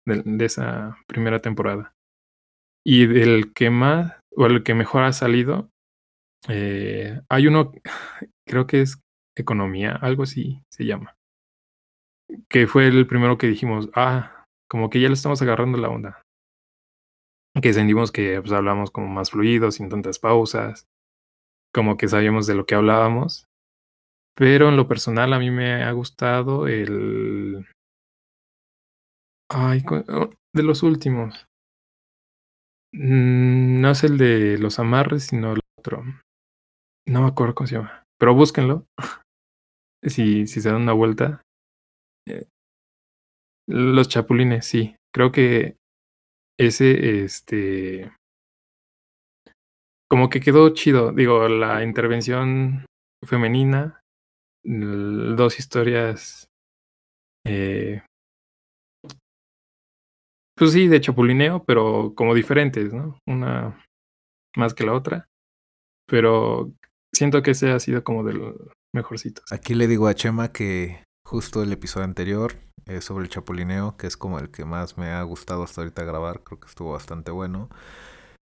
de, 0.06 0.44
esa 0.44 0.96
primera 1.06 1.40
temporada. 1.40 1.92
Y 2.84 3.06
del 3.06 3.52
que 3.52 3.70
más, 3.70 4.18
o 4.36 4.46
el 4.46 4.62
que 4.62 4.74
mejor 4.74 5.02
ha 5.02 5.12
salido, 5.12 5.70
eh, 6.48 7.20
hay 7.28 7.46
uno, 7.46 7.72
creo 8.46 8.66
que 8.66 8.82
es 8.82 9.00
economía, 9.36 9.92
algo 9.92 10.22
así 10.24 10.62
se 10.72 10.84
llama. 10.84 11.16
Que 12.48 12.66
fue 12.66 12.86
el 12.86 13.06
primero 13.06 13.38
que 13.38 13.48
dijimos, 13.48 13.90
ah, 13.94 14.46
como 14.68 14.88
que 14.88 15.00
ya 15.00 15.08
le 15.08 15.14
estamos 15.14 15.42
agarrando 15.42 15.78
la 15.78 15.88
onda. 15.88 16.22
Que 17.60 17.72
sentimos 17.72 18.12
que 18.12 18.40
pues, 18.40 18.52
hablamos 18.52 18.90
como 18.90 19.08
más 19.08 19.32
fluido, 19.32 19.70
sin 19.72 19.88
tantas 19.88 20.18
pausas 20.18 20.86
como 21.72 21.96
que 21.96 22.08
sabíamos 22.08 22.46
de 22.46 22.54
lo 22.54 22.66
que 22.66 22.74
hablábamos. 22.74 23.46
Pero 24.34 24.68
en 24.68 24.76
lo 24.76 24.88
personal 24.88 25.32
a 25.32 25.38
mí 25.38 25.50
me 25.50 25.82
ha 25.82 25.92
gustado 25.92 26.66
el... 26.66 27.66
Ay, 29.48 29.82
de 30.54 30.62
los 30.62 30.82
últimos. 30.82 31.46
No 32.92 33.90
es 33.90 34.04
el 34.04 34.18
de 34.18 34.58
los 34.58 34.78
amarres, 34.78 35.24
sino 35.24 35.52
el 35.52 35.60
otro. 35.78 36.04
No 37.06 37.22
me 37.22 37.28
acuerdo 37.28 37.54
cómo 37.54 37.66
se 37.66 37.76
llama. 37.76 38.04
Pero 38.18 38.34
búsquenlo. 38.34 38.86
si, 40.02 40.46
si 40.46 40.60
se 40.60 40.70
dan 40.70 40.82
una 40.82 40.92
vuelta. 40.92 41.42
Los 43.68 44.08
chapulines, 44.08 44.66
sí. 44.66 44.96
Creo 45.14 45.30
que 45.32 45.76
ese, 46.58 47.24
este, 47.24 48.12
como 50.10 50.28
que 50.28 50.40
quedó 50.40 50.68
chido. 50.70 51.12
Digo, 51.12 51.48
la 51.48 51.84
intervención 51.84 52.84
femenina, 53.24 54.00
dos 54.64 55.58
historias, 55.58 56.48
eh, 57.46 58.02
pues 60.60 60.72
sí, 60.72 60.88
de 60.88 61.00
chapulineo, 61.00 61.64
pero 61.64 62.12
como 62.14 62.34
diferentes, 62.34 62.92
¿no? 62.92 63.18
Una 63.26 63.82
más 64.54 64.74
que 64.74 64.84
la 64.84 64.92
otra. 64.92 65.26
Pero 66.06 66.70
siento 67.14 67.42
que 67.42 67.52
ese 67.52 67.70
ha 67.72 67.80
sido 67.80 68.04
como 68.04 68.24
de 68.24 68.34
los 68.34 68.56
mejorcitos. 68.94 69.50
Aquí 69.52 69.74
le 69.74 69.86
digo 69.86 70.06
a 70.06 70.14
Chema 70.14 70.52
que 70.52 71.02
justo 71.26 71.62
el 71.62 71.72
episodio 71.72 72.04
anterior 72.04 72.56
eh, 72.84 73.00
sobre 73.00 73.24
el 73.24 73.30
chapulineo, 73.30 73.96
que 73.96 74.06
es 74.06 74.18
como 74.18 74.38
el 74.38 74.50
que 74.50 74.66
más 74.66 74.98
me 74.98 75.08
ha 75.08 75.22
gustado 75.22 75.62
hasta 75.62 75.80
ahorita 75.80 76.04
grabar, 76.04 76.42
creo 76.44 76.60
que 76.60 76.68
estuvo 76.68 76.92
bastante 76.92 77.30
bueno 77.30 77.70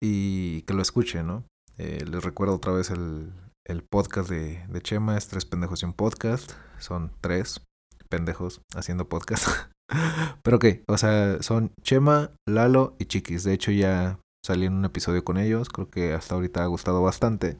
y 0.02 0.64
que 0.64 0.74
lo 0.74 0.82
escuche, 0.82 1.22
¿no? 1.22 1.45
Eh, 1.78 2.04
les 2.10 2.24
recuerdo 2.24 2.56
otra 2.56 2.74
vez 2.74 2.89
el, 2.89 3.32
el 3.64 3.84
podcast 3.84 4.28
de, 4.28 4.66
de, 4.68 4.82
Chema, 4.82 5.20
es 5.20 5.28
Tres 5.28 5.45
Pendejos 5.45 5.84
y 5.84 5.86
un 5.86 5.93
Podcast. 5.93 6.54
Son 6.80 7.12
tres 7.22 7.62
pendejos 8.10 8.62
haciendo 8.76 9.08
podcast. 9.08 9.45
Pero 10.43 10.59
qué, 10.59 10.83
o 10.87 10.97
sea, 10.97 11.41
son 11.41 11.73
Chema, 11.81 12.31
Lalo 12.47 12.95
y 12.99 13.05
Chiquis. 13.05 13.43
De 13.43 13.53
hecho 13.53 13.71
ya 13.71 14.19
salí 14.45 14.65
en 14.65 14.73
un 14.73 14.85
episodio 14.85 15.23
con 15.23 15.37
ellos, 15.37 15.69
creo 15.69 15.89
que 15.89 16.13
hasta 16.13 16.35
ahorita 16.35 16.63
ha 16.63 16.67
gustado 16.67 17.01
bastante. 17.01 17.57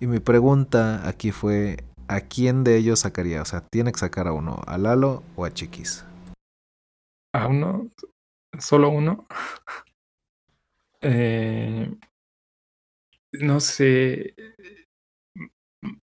Y 0.00 0.06
mi 0.06 0.18
pregunta 0.18 1.06
aquí 1.06 1.30
fue, 1.30 1.84
¿a 2.08 2.20
quién 2.20 2.64
de 2.64 2.76
ellos 2.76 3.00
sacaría? 3.00 3.42
O 3.42 3.44
sea, 3.44 3.60
¿tiene 3.70 3.92
que 3.92 3.98
sacar 3.98 4.26
a 4.26 4.32
uno, 4.32 4.60
a 4.66 4.78
Lalo 4.78 5.22
o 5.36 5.44
a 5.44 5.52
Chiquis? 5.52 6.04
¿A 7.32 7.46
uno? 7.46 7.88
¿Solo 8.58 8.88
uno? 8.88 9.26
Eh, 11.02 11.94
no 13.32 13.60
sé. 13.60 14.34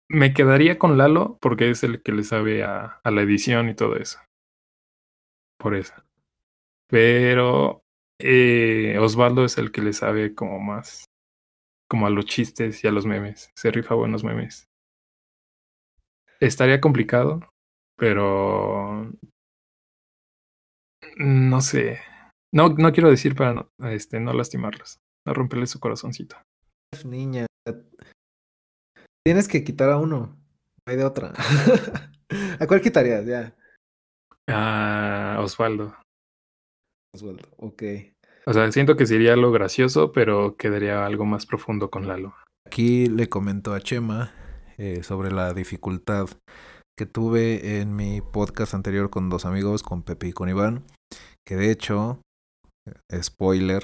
Me 0.08 0.34
quedaría 0.34 0.78
con 0.78 0.98
Lalo 0.98 1.38
porque 1.40 1.70
es 1.70 1.84
el 1.84 2.02
que 2.02 2.12
le 2.12 2.24
sabe 2.24 2.64
a 2.64 3.00
la 3.04 3.22
edición 3.22 3.68
y 3.68 3.74
todo 3.74 3.96
eso. 3.96 4.18
Por 5.60 5.74
eso. 5.74 5.92
Pero 6.88 7.82
eh, 8.18 8.96
Osvaldo 8.98 9.44
es 9.44 9.58
el 9.58 9.70
que 9.70 9.82
le 9.82 9.92
sabe 9.92 10.34
como 10.34 10.58
más 10.58 11.04
como 11.88 12.06
a 12.06 12.10
los 12.10 12.24
chistes 12.24 12.82
y 12.82 12.88
a 12.88 12.92
los 12.92 13.04
memes. 13.04 13.50
Se 13.54 13.70
rifa 13.70 13.94
buenos 13.94 14.24
memes. 14.24 14.68
Estaría 16.40 16.80
complicado, 16.80 17.40
pero 17.96 19.12
no 21.16 21.60
sé. 21.60 22.00
No, 22.52 22.70
no 22.70 22.92
quiero 22.92 23.10
decir 23.10 23.34
para 23.34 23.52
no, 23.54 23.88
este, 23.90 24.18
no 24.18 24.32
lastimarlos, 24.32 24.98
no 25.26 25.34
romperle 25.34 25.66
su 25.66 25.78
corazoncito. 25.78 26.36
Niña, 27.04 27.46
tienes 29.24 29.46
que 29.48 29.62
quitar 29.62 29.90
a 29.90 29.98
uno, 29.98 30.38
no 30.86 30.90
hay 30.90 30.96
de 30.96 31.04
otra. 31.04 31.32
¿A 32.60 32.66
cuál 32.66 32.80
quitarías? 32.80 33.26
Ya. 33.26 33.54
A 34.52 35.38
Osvaldo. 35.40 35.94
Osvaldo, 37.14 37.48
ok. 37.56 37.82
O 38.46 38.52
sea, 38.52 38.70
siento 38.72 38.96
que 38.96 39.06
sería 39.06 39.36
lo 39.36 39.52
gracioso, 39.52 40.12
pero 40.12 40.56
quedaría 40.56 41.04
algo 41.04 41.24
más 41.24 41.46
profundo 41.46 41.90
con 41.90 42.08
Lalo. 42.08 42.34
Aquí 42.66 43.06
le 43.06 43.28
comento 43.28 43.74
a 43.74 43.80
Chema 43.80 44.32
eh, 44.78 45.02
sobre 45.02 45.30
la 45.30 45.52
dificultad 45.52 46.28
que 46.98 47.06
tuve 47.06 47.80
en 47.80 47.96
mi 47.96 48.20
podcast 48.20 48.74
anterior 48.74 49.10
con 49.10 49.30
dos 49.30 49.44
amigos, 49.44 49.82
con 49.82 50.02
Pepe 50.02 50.28
y 50.28 50.32
con 50.32 50.48
Iván, 50.48 50.84
que 51.46 51.56
de 51.56 51.70
hecho, 51.70 52.20
eh, 52.86 53.22
spoiler, 53.22 53.82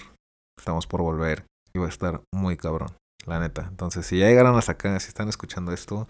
estamos 0.58 0.86
por 0.86 1.02
volver 1.02 1.46
y 1.74 1.78
va 1.78 1.86
a 1.86 1.90
estar 1.90 2.22
muy 2.34 2.56
cabrón, 2.56 2.90
la 3.26 3.40
neta. 3.40 3.66
Entonces, 3.70 4.06
si 4.06 4.18
ya 4.18 4.26
llegaron 4.26 4.56
hasta 4.56 4.72
acá, 4.72 5.00
si 5.00 5.08
están 5.08 5.28
escuchando 5.28 5.72
esto, 5.72 6.08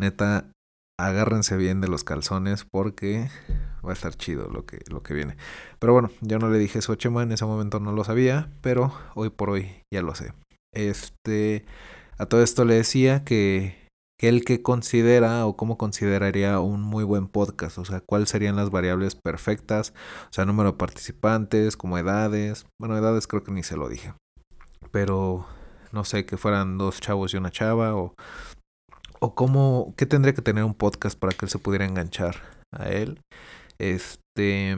neta, 0.00 0.50
agárrense 0.98 1.56
bien 1.56 1.80
de 1.80 1.88
los 1.88 2.04
calzones 2.04 2.64
porque 2.64 3.30
va 3.84 3.90
a 3.90 3.92
estar 3.92 4.14
chido 4.14 4.48
lo 4.48 4.64
que, 4.66 4.80
lo 4.90 5.02
que 5.02 5.14
viene. 5.14 5.36
Pero 5.78 5.92
bueno, 5.92 6.10
yo 6.20 6.38
no 6.38 6.50
le 6.50 6.58
dije 6.58 6.78
eso 6.78 6.92
a 6.92 6.96
Chema, 6.96 7.22
en 7.22 7.32
ese 7.32 7.44
momento 7.44 7.80
no 7.80 7.92
lo 7.92 8.04
sabía, 8.04 8.50
pero 8.60 8.92
hoy 9.14 9.30
por 9.30 9.50
hoy 9.50 9.82
ya 9.92 10.02
lo 10.02 10.14
sé. 10.14 10.32
Este, 10.74 11.64
a 12.18 12.26
todo 12.26 12.42
esto 12.42 12.64
le 12.64 12.74
decía 12.74 13.24
que, 13.24 13.88
que 14.18 14.28
él 14.28 14.44
que 14.44 14.62
considera 14.62 15.46
o 15.46 15.56
cómo 15.56 15.78
consideraría 15.78 16.60
un 16.60 16.82
muy 16.82 17.04
buen 17.04 17.28
podcast, 17.28 17.78
o 17.78 17.84
sea, 17.84 18.00
cuáles 18.00 18.30
serían 18.30 18.56
las 18.56 18.70
variables 18.70 19.14
perfectas, 19.14 19.92
o 20.30 20.32
sea, 20.32 20.44
número 20.44 20.72
de 20.72 20.78
participantes, 20.78 21.76
como 21.76 21.98
edades, 21.98 22.66
bueno, 22.80 22.96
edades 22.96 23.26
creo 23.26 23.44
que 23.44 23.52
ni 23.52 23.62
se 23.62 23.76
lo 23.76 23.88
dije, 23.88 24.14
pero 24.90 25.46
no 25.92 26.04
sé, 26.04 26.26
que 26.26 26.36
fueran 26.36 26.78
dos 26.78 27.00
chavos 27.00 27.32
y 27.32 27.36
una 27.36 27.50
chava, 27.50 27.94
o, 27.94 28.14
o 29.20 29.34
cómo, 29.34 29.94
qué 29.96 30.06
tendría 30.06 30.34
que 30.34 30.42
tener 30.42 30.64
un 30.64 30.74
podcast 30.74 31.18
para 31.18 31.32
que 31.32 31.46
él 31.46 31.50
se 31.50 31.58
pudiera 31.58 31.84
enganchar 31.84 32.36
a 32.72 32.88
él. 32.88 33.20
Este, 33.78 34.76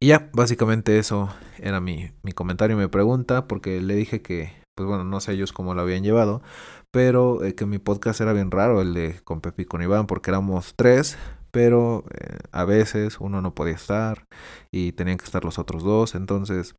y 0.00 0.08
ya, 0.08 0.30
básicamente 0.32 0.98
eso 0.98 1.34
era 1.58 1.80
mi, 1.80 2.10
mi 2.22 2.32
comentario 2.32 2.76
y 2.76 2.80
mi 2.80 2.88
pregunta, 2.88 3.46
porque 3.46 3.80
le 3.80 3.94
dije 3.94 4.22
que, 4.22 4.52
pues 4.76 4.88
bueno, 4.88 5.04
no 5.04 5.20
sé 5.20 5.32
ellos 5.32 5.52
cómo 5.52 5.74
lo 5.74 5.82
habían 5.82 6.02
llevado, 6.02 6.42
pero 6.90 7.44
eh, 7.44 7.54
que 7.54 7.66
mi 7.66 7.78
podcast 7.78 8.20
era 8.20 8.32
bien 8.32 8.50
raro, 8.50 8.82
el 8.82 8.94
de 8.94 9.20
con 9.24 9.40
Pepe 9.40 9.62
y 9.62 9.64
con 9.64 9.82
Iván, 9.82 10.06
porque 10.06 10.30
éramos 10.30 10.74
tres, 10.76 11.16
pero 11.50 12.04
eh, 12.12 12.38
a 12.52 12.64
veces 12.64 13.18
uno 13.20 13.40
no 13.40 13.54
podía 13.54 13.74
estar 13.74 14.26
y 14.72 14.92
tenían 14.92 15.18
que 15.18 15.24
estar 15.24 15.44
los 15.44 15.58
otros 15.58 15.84
dos, 15.84 16.14
entonces 16.14 16.74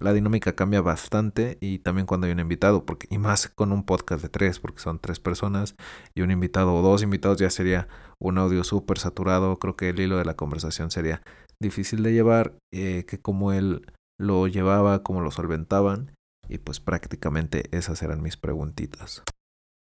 la 0.00 0.12
dinámica 0.12 0.54
cambia 0.54 0.80
bastante 0.80 1.58
y 1.60 1.78
también 1.78 2.06
cuando 2.06 2.26
hay 2.26 2.32
un 2.32 2.40
invitado, 2.40 2.84
porque 2.84 3.06
y 3.10 3.18
más 3.18 3.48
con 3.48 3.72
un 3.72 3.84
podcast 3.84 4.22
de 4.22 4.28
tres, 4.28 4.60
porque 4.60 4.80
son 4.80 4.98
tres 4.98 5.20
personas 5.20 5.76
y 6.14 6.22
un 6.22 6.30
invitado 6.30 6.74
o 6.74 6.82
dos 6.82 7.02
invitados 7.02 7.38
ya 7.38 7.50
sería 7.50 7.88
un 8.18 8.38
audio 8.38 8.64
súper 8.64 8.98
saturado, 8.98 9.58
creo 9.58 9.76
que 9.76 9.90
el 9.90 10.00
hilo 10.00 10.18
de 10.18 10.24
la 10.24 10.34
conversación 10.34 10.90
sería 10.90 11.22
difícil 11.60 12.02
de 12.02 12.12
llevar, 12.12 12.54
eh, 12.72 13.04
que 13.06 13.20
como 13.20 13.52
él 13.52 13.86
lo 14.18 14.46
llevaba, 14.46 15.02
como 15.02 15.20
lo 15.20 15.30
solventaban, 15.30 16.12
y 16.48 16.58
pues 16.58 16.80
prácticamente 16.80 17.64
esas 17.76 18.02
eran 18.02 18.22
mis 18.22 18.36
preguntitas. 18.36 19.22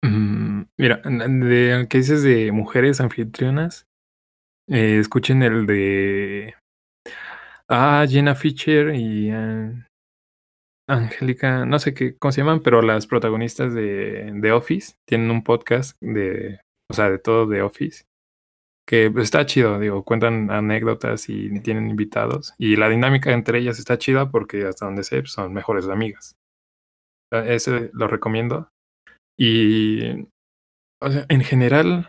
Mm, 0.04 0.64
mira, 0.78 1.02
de 1.04 1.88
que 1.90 1.98
dices 1.98 2.24
de 2.24 2.52
mujeres 2.52 3.02
anfitrionas, 3.02 3.86
eh, 4.70 5.00
escuchen 5.00 5.44
el 5.44 5.66
de 5.66 6.56
Ah, 7.68 8.06
Jenna 8.08 8.36
Fischer 8.36 8.94
y 8.94 9.32
uh, 9.34 9.74
Angélica, 10.88 11.66
no 11.66 11.80
sé 11.80 11.94
qué, 11.94 12.16
cómo 12.18 12.32
se 12.32 12.42
llaman, 12.42 12.62
pero 12.62 12.82
las 12.82 13.08
protagonistas 13.08 13.74
de, 13.74 14.32
de 14.34 14.52
Office 14.52 14.94
tienen 15.08 15.32
un 15.32 15.44
podcast 15.44 15.98
de, 16.02 16.60
o 16.92 16.94
sea, 16.94 17.10
de 17.10 17.18
todo 17.18 17.48
de 17.48 17.62
Office, 17.62 18.06
que 18.88 19.10
pues, 19.10 19.26
está 19.26 19.46
chido, 19.46 19.80
digo, 19.80 20.04
cuentan 20.04 20.52
anécdotas 20.52 21.28
y 21.30 21.60
tienen 21.62 21.90
invitados, 21.90 22.54
y 22.60 22.76
la 22.76 22.90
dinámica 22.90 23.32
entre 23.32 23.60
ellas 23.60 23.80
está 23.80 23.98
chida 23.98 24.30
porque 24.30 24.66
hasta 24.66 24.86
donde 24.86 25.04
sé 25.04 25.26
son 25.26 25.54
mejores 25.54 25.88
amigas. 25.88 26.36
Ese 27.32 27.90
lo 27.94 28.08
recomiendo. 28.08 28.70
Y, 29.38 30.28
o 31.02 31.10
sea, 31.10 31.26
en 31.28 31.42
general, 31.42 32.08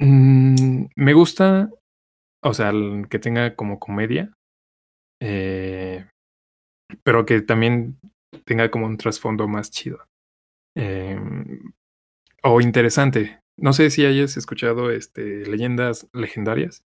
mmm, 0.00 0.86
me 0.96 1.12
gusta, 1.12 1.70
o 2.42 2.54
sea, 2.54 2.72
que 3.08 3.18
tenga 3.18 3.54
como 3.54 3.78
comedia. 3.78 4.32
Eh, 5.20 6.06
pero 7.02 7.26
que 7.26 7.40
también 7.42 7.98
tenga 8.44 8.70
como 8.70 8.86
un 8.86 8.96
trasfondo 8.96 9.48
más 9.48 9.70
chido. 9.70 9.98
Eh, 10.74 11.18
o 12.42 12.60
interesante. 12.60 13.40
No 13.56 13.72
sé 13.72 13.90
si 13.90 14.04
hayas 14.04 14.36
escuchado 14.36 14.90
este, 14.90 15.46
leyendas 15.46 16.08
legendarias. 16.12 16.84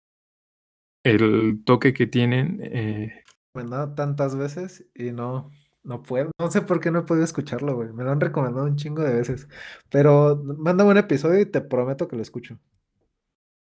El 1.05 1.63
toque 1.65 1.95
que 1.95 2.07
tienen. 2.07 2.61
Eh... 2.63 3.23
Dado 3.55 3.95
tantas 3.95 4.37
veces 4.37 4.87
y 4.95 5.13
no, 5.13 5.51
no 5.83 6.03
puedo. 6.03 6.31
No 6.39 6.51
sé 6.51 6.63
por 6.63 6.81
qué 6.81 6.91
no 6.91 7.01
he 7.01 7.03
podido 7.03 7.25
escucharlo, 7.25 7.75
güey. 7.75 7.93
Me 7.93 8.05
lo 8.05 8.11
han 8.11 8.21
recomendado 8.21 8.67
un 8.67 8.77
chingo 8.77 9.03
de 9.03 9.15
veces. 9.15 9.49
Pero 9.89 10.43
mándame 10.59 10.91
un 10.91 10.99
episodio 10.99 11.41
y 11.41 11.47
te 11.47 11.61
prometo 11.61 12.09
que 12.09 12.17
lo 12.17 12.23
escucho. 12.23 12.59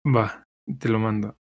Va, 0.07 0.45
te 0.79 0.89
lo 0.89 0.99
mando. 0.99 1.37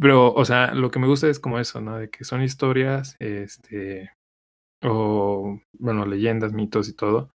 Pero, 0.00 0.32
o 0.32 0.44
sea, 0.44 0.74
lo 0.74 0.90
que 0.90 0.98
me 0.98 1.06
gusta 1.06 1.28
es 1.28 1.38
como 1.38 1.58
eso, 1.58 1.80
¿no? 1.80 1.98
De 1.98 2.10
que 2.10 2.24
son 2.24 2.42
historias, 2.42 3.16
este, 3.18 4.10
o, 4.86 5.60
bueno, 5.78 6.06
leyendas, 6.06 6.52
mitos 6.52 6.88
y 6.88 6.94
todo. 6.94 7.30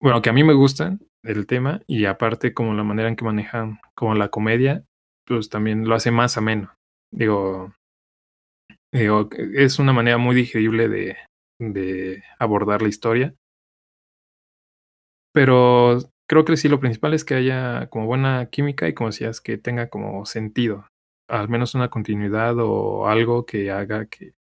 Bueno, 0.00 0.20
que 0.22 0.30
a 0.30 0.32
mí 0.32 0.42
me 0.42 0.54
gustan 0.54 1.00
el 1.22 1.46
tema 1.46 1.80
y 1.86 2.06
aparte 2.06 2.54
como 2.54 2.74
la 2.74 2.82
manera 2.82 3.08
en 3.08 3.16
que 3.16 3.24
manejan 3.24 3.78
como 3.94 4.14
la 4.14 4.28
comedia, 4.28 4.84
pues 5.26 5.48
también 5.48 5.88
lo 5.88 5.94
hace 5.94 6.10
más 6.10 6.36
ameno. 6.36 6.74
Digo, 7.12 7.72
digo 8.92 9.28
es 9.54 9.78
una 9.78 9.92
manera 9.92 10.18
muy 10.18 10.34
digerible 10.34 10.88
de, 10.88 11.16
de 11.60 12.22
abordar 12.38 12.82
la 12.82 12.88
historia. 12.88 13.34
Pero 15.32 15.98
creo 16.28 16.44
que 16.44 16.56
sí, 16.56 16.68
lo 16.68 16.80
principal 16.80 17.14
es 17.14 17.24
que 17.24 17.34
haya 17.34 17.88
como 17.88 18.06
buena 18.06 18.46
química 18.50 18.88
y 18.88 18.94
como 18.94 19.10
decías, 19.10 19.40
que 19.40 19.56
tenga 19.56 19.88
como 19.88 20.26
sentido, 20.26 20.86
al 21.28 21.48
menos 21.48 21.74
una 21.74 21.88
continuidad 21.88 22.56
o 22.58 23.06
algo 23.06 23.46
que 23.46 23.70
haga 23.70 24.06
que, 24.06 24.34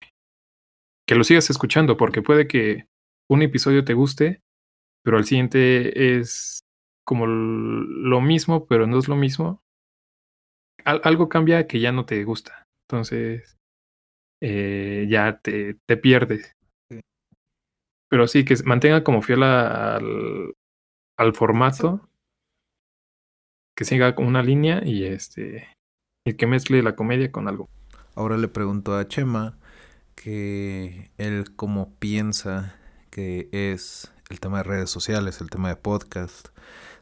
que 1.12 1.16
lo 1.16 1.26
sigas 1.26 1.50
escuchando, 1.50 1.98
porque 1.98 2.22
puede 2.22 2.48
que 2.48 2.88
un 3.30 3.42
episodio 3.42 3.84
te 3.84 3.94
guste, 3.94 4.40
pero 5.04 5.18
al 5.18 5.26
siguiente 5.26 6.16
es 6.16 6.62
como 7.06 7.28
lo 7.28 8.22
mismo, 8.22 8.66
pero 8.66 8.88
no 8.88 8.98
es 8.98 9.10
lo 9.10 9.18
mismo. 9.18 9.62
algo 10.86 11.28
cambia 11.28 11.68
que 11.68 11.82
ya 11.82 11.92
no 11.92 12.06
te 12.06 12.24
gusta. 12.24 12.66
Entonces, 12.88 13.58
eh, 14.42 15.06
ya 15.10 15.38
te, 15.42 15.76
te 15.86 15.98
pierdes. 15.98 16.56
Pero 18.10 18.26
sí, 18.26 18.46
que 18.46 18.56
mantenga 18.64 19.04
como 19.04 19.22
fiel 19.22 19.44
al, 19.44 20.54
al 21.18 21.36
formato. 21.36 22.10
Que 23.76 23.84
siga 23.84 24.16
con 24.16 24.28
una 24.28 24.44
línea 24.44 24.82
y 24.82 25.04
este. 25.04 25.76
Y 26.26 26.36
que 26.36 26.48
mezcle 26.48 26.82
la 26.82 26.96
comedia 26.96 27.34
con 27.34 27.50
algo. 27.50 27.68
Ahora 28.16 28.38
le 28.38 28.48
pregunto 28.48 28.96
a 28.96 29.10
Chema 29.10 29.58
que 30.16 31.12
él 31.18 31.56
como 31.56 31.94
piensa 31.96 32.76
que 33.10 33.50
es 33.52 34.12
el 34.30 34.40
tema 34.40 34.60
de 34.60 34.64
redes 34.64 34.90
sociales, 34.90 35.42
el 35.42 35.50
tema 35.50 35.70
de 35.70 35.76
podcast, 35.76 36.50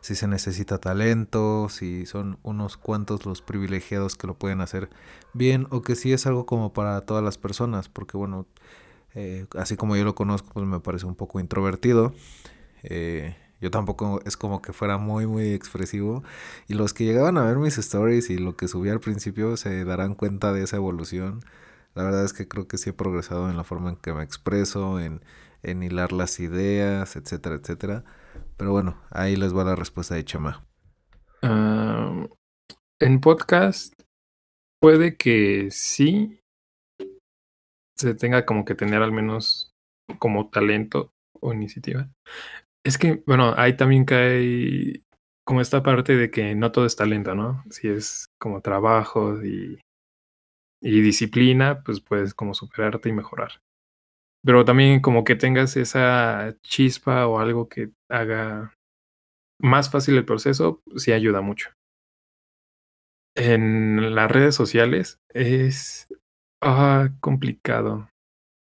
si 0.01 0.15
se 0.15 0.27
necesita 0.27 0.79
talento, 0.79 1.67
si 1.69 2.05
son 2.05 2.39
unos 2.41 2.77
cuantos 2.77 3.25
los 3.25 3.41
privilegiados 3.41 4.15
que 4.15 4.27
lo 4.27 4.33
pueden 4.33 4.61
hacer 4.61 4.89
bien 5.33 5.67
o 5.69 5.81
que 5.81 5.95
si 5.95 6.13
es 6.13 6.25
algo 6.25 6.45
como 6.45 6.73
para 6.73 7.01
todas 7.01 7.23
las 7.23 7.37
personas, 7.37 7.89
porque 7.89 8.17
bueno, 8.17 8.47
eh, 9.13 9.45
así 9.57 9.75
como 9.75 9.95
yo 9.95 10.03
lo 10.03 10.15
conozco, 10.15 10.49
pues 10.53 10.65
me 10.65 10.79
parece 10.79 11.05
un 11.05 11.15
poco 11.15 11.39
introvertido. 11.39 12.13
Eh, 12.83 13.35
yo 13.61 13.71
tampoco 13.71 14.21
es 14.25 14.37
como 14.37 14.61
que 14.61 14.71
fuera 14.73 14.97
muy, 14.97 15.27
muy 15.27 15.51
expresivo. 15.53 16.23
Y 16.67 16.75
los 16.75 16.93
que 16.93 17.03
llegaban 17.03 17.37
a 17.37 17.43
ver 17.43 17.57
mis 17.57 17.77
stories 17.77 18.29
y 18.29 18.37
lo 18.37 18.55
que 18.55 18.67
subí 18.67 18.89
al 18.89 19.01
principio 19.01 19.57
se 19.57 19.83
darán 19.83 20.15
cuenta 20.15 20.53
de 20.53 20.63
esa 20.63 20.77
evolución. 20.77 21.41
La 21.95 22.03
verdad 22.03 22.23
es 22.23 22.33
que 22.33 22.47
creo 22.47 22.67
que 22.67 22.77
sí 22.77 22.91
he 22.91 22.93
progresado 22.93 23.49
en 23.49 23.57
la 23.57 23.63
forma 23.63 23.89
en 23.89 23.95
que 23.97 24.13
me 24.13 24.23
expreso, 24.23 24.99
en, 24.99 25.21
en 25.63 25.83
hilar 25.83 26.11
las 26.11 26.39
ideas, 26.39 27.15
etcétera, 27.15 27.55
etcétera. 27.55 28.03
Pero 28.57 28.71
bueno, 28.71 29.01
ahí 29.11 29.35
les 29.35 29.55
va 29.55 29.63
la 29.63 29.75
respuesta 29.75 30.15
de 30.15 30.25
Chema. 30.25 30.65
en 31.41 33.21
podcast 33.21 33.93
puede 34.81 35.17
que 35.17 35.69
sí 35.71 36.39
se 37.97 38.15
tenga 38.15 38.45
como 38.45 38.65
que 38.65 38.75
tener 38.75 39.01
al 39.01 39.11
menos 39.11 39.73
como 40.19 40.49
talento 40.49 41.11
o 41.41 41.53
iniciativa. 41.53 42.09
Es 42.85 42.97
que, 42.97 43.23
bueno, 43.27 43.53
ahí 43.57 43.75
también 43.75 44.05
cae 44.05 45.03
como 45.45 45.61
esta 45.61 45.83
parte 45.83 46.15
de 46.15 46.31
que 46.31 46.55
no 46.55 46.71
todo 46.71 46.85
es 46.85 46.95
talento, 46.95 47.35
¿no? 47.35 47.63
Si 47.69 47.89
es 47.89 48.27
como 48.39 48.61
trabajo 48.61 49.43
y, 49.43 49.79
y 50.81 51.01
disciplina, 51.01 51.81
pues 51.83 51.99
puedes 52.01 52.33
como 52.33 52.53
superarte 52.53 53.09
y 53.09 53.13
mejorar. 53.13 53.61
Pero 54.43 54.63
también 54.63 55.01
como 55.01 55.23
que 55.23 55.35
tengas 55.35 55.75
esa 55.75 56.55
chispa 56.61 57.27
o 57.27 57.39
algo 57.39 57.67
que 57.67 57.91
haga 58.09 58.73
más 59.59 59.91
fácil 59.91 60.15
el 60.15 60.25
proceso, 60.25 60.81
sí 60.95 61.11
ayuda 61.11 61.41
mucho. 61.41 61.71
En 63.35 64.15
las 64.15 64.31
redes 64.31 64.55
sociales 64.55 65.19
es 65.33 66.07
ah, 66.61 67.09
complicado. 67.19 68.09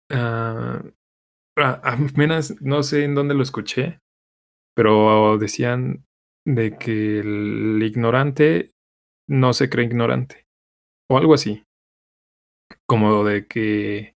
Ah, 0.10 0.82
menos 2.16 2.62
no 2.62 2.84
sé 2.84 3.04
en 3.04 3.16
dónde 3.16 3.34
lo 3.34 3.44
escuché, 3.44 4.00
pero 4.76 5.38
decían 5.38 6.06
de 6.46 6.78
que 6.78 7.20
el 7.20 7.82
ignorante 7.84 8.72
no 9.28 9.54
se 9.54 9.70
cree 9.70 9.86
ignorante. 9.86 10.46
O 11.10 11.18
algo 11.18 11.34
así. 11.34 11.67
Como 12.88 13.24
de 13.24 13.48
que 13.48 14.16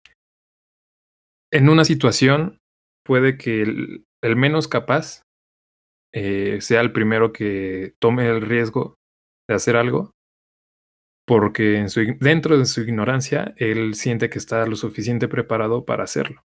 en 1.52 1.70
una 1.70 1.86
situación 1.86 2.60
puede 3.06 3.38
que 3.38 3.64
el, 3.64 4.36
menos 4.36 4.68
capaz 4.68 5.24
eh, 6.14 6.62
sea 6.62 6.82
el 6.82 6.92
primero 6.92 7.34
que 7.34 7.96
tome 8.00 8.28
el 8.28 8.42
riesgo 8.42 8.96
de 9.48 9.56
hacer 9.56 9.76
algo, 9.76 10.12
porque 11.28 11.78
en 11.78 11.90
su, 11.90 12.02
dentro 12.20 12.58
de 12.58 12.66
su 12.66 12.82
ignorancia 12.82 13.54
él 13.58 13.96
siente 13.96 14.30
que 14.30 14.38
está 14.38 14.66
lo 14.66 14.76
suficiente 14.76 15.28
preparado 15.28 15.86
para 15.86 16.04
hacerlo. 16.04 16.44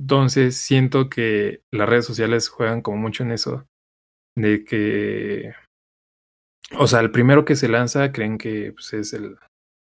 Entonces 0.00 0.56
siento 0.56 1.08
que 1.08 1.62
las 1.72 1.88
redes 1.88 2.06
sociales 2.06 2.48
juegan 2.48 2.82
como 2.82 2.96
mucho 2.96 3.22
en 3.22 3.30
eso, 3.30 3.66
de 4.36 4.64
que, 4.64 5.52
o 6.76 6.88
sea, 6.88 7.00
el 7.00 7.12
primero 7.12 7.44
que 7.44 7.54
se 7.54 7.68
lanza 7.68 8.10
creen 8.10 8.38
que 8.38 8.72
pues, 8.72 8.92
es 8.94 9.12
el 9.12 9.36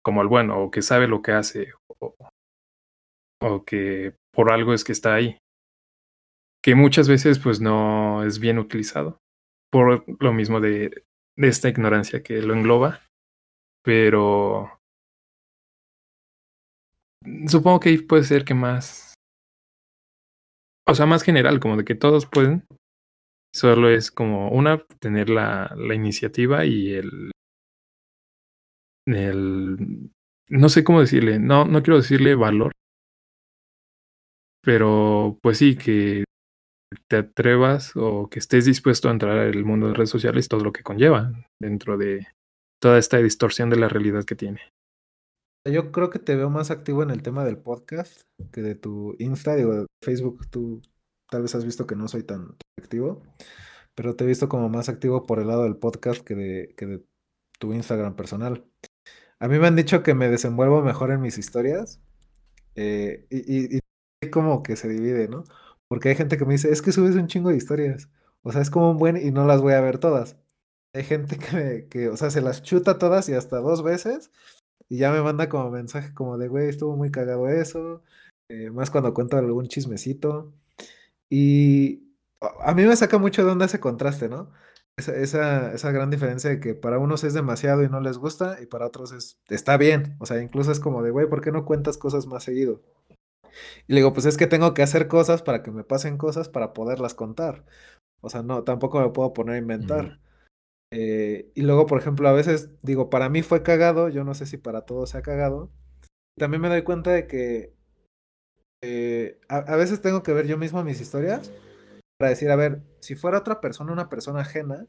como 0.03 0.22
el 0.22 0.28
bueno 0.28 0.62
o 0.62 0.70
que 0.70 0.82
sabe 0.82 1.09
lo 1.09 1.22
que 1.22 1.32
hace 1.32 1.72
o, 1.98 2.14
o 3.42 3.64
que 3.64 4.14
por 4.32 4.53
algo 4.53 4.72
es 4.72 4.84
que 4.84 4.92
está 4.92 5.14
ahí, 5.14 5.38
que 6.62 6.74
muchas 6.74 7.09
veces 7.09 7.38
pues 7.38 7.61
no 7.61 8.24
es 8.24 8.38
bien 8.38 8.59
utilizado 8.59 9.18
por 9.72 10.05
lo 10.22 10.32
mismo 10.32 10.61
de, 10.61 11.05
de 11.36 11.48
esta 11.48 11.68
ignorancia 11.68 12.22
que 12.22 12.42
lo 12.42 12.55
engloba, 12.55 13.01
pero 13.84 14.78
supongo 17.46 17.80
que 17.80 17.88
ahí 17.90 17.98
puede 17.98 18.24
ser 18.24 18.44
que 18.44 18.55
más 18.55 19.11
o 20.90 20.94
sea, 20.96 21.07
más 21.07 21.22
general, 21.22 21.61
como 21.61 21.76
de 21.76 21.84
que 21.84 21.94
todos 21.94 22.26
pueden. 22.26 22.64
Solo 23.55 23.88
es 23.88 24.11
como 24.11 24.51
una, 24.51 24.84
tener 24.98 25.30
la, 25.30 25.72
la 25.76 25.94
iniciativa 25.94 26.64
y 26.64 26.94
el, 26.94 27.30
el. 29.07 30.11
No 30.48 30.68
sé 30.68 30.82
cómo 30.82 31.01
decirle, 31.01 31.38
no, 31.38 31.64
no 31.64 31.82
quiero 31.82 31.98
decirle 31.98 32.34
valor. 32.34 32.72
Pero 34.62 35.38
pues 35.42 35.59
sí, 35.59 35.76
que 35.76 36.24
te 37.09 37.16
atrevas 37.16 37.92
o 37.96 38.28
que 38.28 38.38
estés 38.38 38.64
dispuesto 38.64 39.09
a 39.09 39.12
entrar 39.12 39.38
al 39.38 39.64
mundo 39.64 39.88
de 39.88 39.94
redes 39.94 40.11
sociales, 40.11 40.48
todo 40.48 40.64
lo 40.64 40.72
que 40.72 40.82
conlleva 40.82 41.32
dentro 41.61 41.96
de 41.96 42.26
toda 42.80 42.98
esta 42.98 43.18
distorsión 43.18 43.70
de 43.70 43.76
la 43.76 43.88
realidad 43.88 44.24
que 44.24 44.34
tiene. 44.34 44.61
Yo 45.68 45.92
creo 45.92 46.09
que 46.09 46.18
te 46.18 46.36
veo 46.36 46.48
más 46.48 46.70
activo 46.70 47.03
en 47.03 47.11
el 47.11 47.22
tema 47.22 47.44
del 47.44 47.59
podcast 47.59 48.22
que 48.53 48.62
de 48.62 48.74
tu 48.74 49.14
Insta, 49.18 49.55
digo, 49.55 49.86
Facebook. 50.03 50.48
Tú 50.51 50.80
tal 51.30 51.42
vez 51.42 51.55
has 51.55 51.64
visto 51.64 51.86
que 51.86 51.96
no 51.96 52.09
soy 52.09 52.22
tan 52.22 52.57
activo, 52.78 53.22
pero 53.94 54.16
te 54.16 54.24
he 54.24 54.26
visto 54.26 54.48
como 54.48 54.68
más 54.70 54.88
activo 54.88 55.26
por 55.26 55.38
el 55.38 55.48
lado 55.48 55.64
del 55.64 55.76
podcast 55.76 56.22
que 56.22 56.34
de, 56.34 56.74
que 56.76 56.86
de 56.86 57.05
tu 57.59 57.74
Instagram 57.74 58.16
personal. 58.16 58.64
A 59.41 59.49
mí 59.49 59.59
me 59.59 59.66
han 59.66 59.76
dicho 59.76 60.03
que 60.03 60.14
me 60.14 60.28
desenvuelvo 60.28 60.82
mejor 60.82 61.11
en 61.11 61.20
mis 61.20 61.38
historias 61.38 62.01
eh, 62.76 63.26
y, 63.30 63.78
y, 63.78 63.80
como 64.30 64.62
que 64.62 64.76
se 64.76 64.88
divide, 64.88 65.28
¿no? 65.28 65.45
Porque 65.88 66.11
hay 66.11 66.14
gente 66.14 66.38
que 66.38 66.45
me 66.45 66.53
dice, 66.55 66.70
es 66.70 66.82
que 66.82 66.93
subes 66.93 67.16
un 67.16 67.26
chingo 67.26 67.51
de 67.51 67.57
historias. 67.57 68.09
O 68.43 68.53
sea, 68.53 68.62
es 68.62 68.70
como 68.70 68.91
un 68.91 68.99
buen 68.99 69.16
y 69.16 69.30
no 69.30 69.47
las 69.47 69.61
voy 69.62 69.74
a 69.74 69.80
ver 69.80 69.99
todas. 69.99 70.36
Hay 70.95 71.05
gente 71.05 71.38
que, 71.38 71.88
que, 71.91 72.09
o 72.09 72.16
sea, 72.16 72.30
se 72.30 72.43
las 72.43 72.62
chuta 72.62 72.99
todas 72.99 73.28
y 73.28 73.34
hasta 73.34 73.59
dos 73.59 73.82
veces 73.82 74.30
y 74.91 74.99
ya 74.99 75.12
me 75.12 75.22
manda 75.22 75.49
como 75.49 75.70
mensaje 75.70 76.12
como 76.14 76.36
de, 76.36 76.49
güey, 76.49 76.68
estuvo 76.68 76.97
muy 76.97 77.11
cagado 77.12 77.49
eso. 77.49 78.03
Eh, 78.51 78.70
más 78.70 78.91
cuando 78.91 79.14
cuento 79.14 79.36
algún 79.38 79.68
chismecito. 79.68 80.53
Y 81.30 82.03
a 82.61 82.74
mí 82.74 82.84
me 82.84 82.97
saca 82.97 83.18
mucho 83.18 83.45
de 83.45 83.53
onda 83.53 83.66
ese 83.66 83.80
contraste, 83.80 84.28
¿no? 84.28 84.51
Esa, 85.01 85.16
esa, 85.16 85.72
esa, 85.72 85.92
gran 85.92 86.11
diferencia 86.11 86.51
de 86.51 86.61
que 86.61 86.74
para 86.74 86.98
unos 86.98 87.24
es 87.24 87.32
demasiado 87.32 87.82
y 87.82 87.88
no 87.88 88.01
les 88.01 88.18
gusta 88.18 88.59
y 88.61 88.66
para 88.66 88.86
otros 88.86 89.12
es, 89.12 89.38
está 89.48 89.78
bien. 89.78 90.16
O 90.20 90.26
sea, 90.26 90.42
incluso 90.42 90.70
es 90.70 90.78
como 90.78 91.03
de, 91.03 91.11
güey, 91.11 91.26
¿por 91.26 91.40
qué 91.40 91.51
no 91.53 91.64
cuentas 91.64 91.96
cosas 91.96 92.26
más 92.26 92.44
seguido? 92.44 92.82
Y 93.88 93.94
le 93.94 94.01
digo, 94.01 94.12
pues 94.12 94.26
es 94.26 94.36
que 94.36 94.46
tengo 94.46 94.74
que 94.74 94.82
hacer 94.82 95.09
cosas 95.09 95.42
para 95.42 95.62
que 95.62 95.70
me 95.70 95.84
pasen 95.84 96.18
cosas 96.18 96.51
para 96.51 96.74
poderlas 96.74 97.14
contar. 97.14 97.64
O 98.20 98.28
sea, 98.28 98.42
no, 98.42 98.62
tampoco 98.62 99.01
me 99.01 99.09
puedo 99.09 99.32
poner 99.32 99.55
a 99.55 99.59
inventar. 99.59 100.20
Eh, 100.92 101.51
y 101.55 101.62
luego, 101.62 101.86
por 101.86 101.98
ejemplo, 101.98 102.28
a 102.28 102.32
veces 102.32 102.70
digo, 102.82 103.09
para 103.09 103.30
mí 103.30 103.42
fue 103.42 103.62
cagado, 103.62 104.11
yo 104.11 104.24
no 104.24 104.34
sé 104.34 104.44
si 104.44 104.59
para 104.59 104.82
todos 104.82 105.11
se 105.11 105.18
ha 105.18 105.22
cagado. 105.22 105.70
También 106.36 106.61
me 106.61 106.68
doy 106.68 106.82
cuenta 106.82 107.11
de 107.11 107.26
que 107.26 107.74
eh, 108.82 109.40
a, 109.48 109.76
veces 109.76 110.01
tengo 110.01 110.22
que 110.22 110.32
ver 110.32 110.46
yo 110.46 110.57
mismo 110.57 110.82
mis 110.82 111.01
historias 111.01 111.53
para 112.21 112.31
decir, 112.31 112.51
a 112.51 112.57
ver, 112.57 112.83
si 113.01 113.14
fuera 113.14 113.39
otra 113.39 113.62
persona, 113.62 113.93
una 113.95 114.11
persona 114.11 114.41
ajena, 114.41 114.87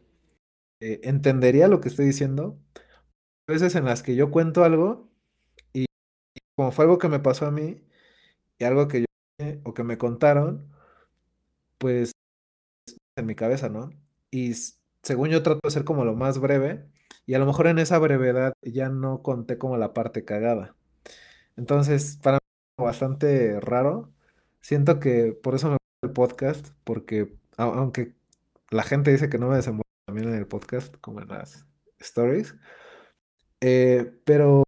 eh, 0.82 1.00
entendería 1.04 1.70
lo 1.70 1.80
que 1.80 1.88
estoy 1.88 2.06
diciendo. 2.06 2.60
Veces 3.48 3.76
en 3.76 3.86
las 3.86 4.04
que 4.04 4.16
yo 4.18 4.32
cuento 4.32 4.66
algo 4.66 5.10
y, 5.74 5.86
como 6.56 6.72
fue 6.74 6.86
algo 6.86 6.98
que 6.98 7.10
me 7.10 7.20
pasó 7.20 7.46
a 7.48 7.52
mí 7.52 7.84
y 8.60 8.66
algo 8.66 8.88
que 8.90 9.02
yo 9.02 9.08
o 9.64 9.74
que 9.74 9.84
me 9.84 9.98
contaron, 9.98 10.70
pues 11.78 12.12
en 13.16 13.26
mi 13.26 13.36
cabeza, 13.36 13.70
¿no? 13.70 13.92
Y 14.32 14.54
según 15.04 15.30
yo 15.30 15.44
trato 15.44 15.62
de 15.64 15.72
ser 15.72 15.86
como 15.86 16.06
lo 16.06 16.16
más 16.16 16.40
breve, 16.40 16.86
y 17.26 17.36
a 17.36 17.40
lo 17.40 17.46
mejor 17.46 17.68
en 17.68 17.80
esa 17.80 17.98
brevedad 18.00 18.54
ya 18.62 18.90
no 18.90 19.22
conté 19.24 19.58
como 19.58 19.78
la 19.78 19.94
parte 19.94 20.26
cagada. 20.26 20.76
Entonces, 21.58 22.20
para 22.24 22.40
mí 22.40 22.86
bastante 22.86 23.60
raro. 23.62 24.14
Siento 24.62 25.00
que 25.00 25.34
por 25.34 25.56
eso 25.56 25.70
me 25.72 25.78
el 26.02 26.12
podcast, 26.12 26.70
porque 26.84 27.36
aunque 27.58 28.14
la 28.70 28.84
gente 28.84 29.12
dice 29.12 29.30
que 29.30 29.38
no 29.38 29.49
me 29.49 29.58
desenvuelvo 29.58 29.84
también 30.06 30.30
en 30.30 30.36
el 30.36 30.47
podcast, 30.47 30.95
como 31.02 31.22
en 31.22 31.28
las 31.30 31.66
stories, 31.99 32.56
eh, 33.62 34.14
pero 34.26 34.64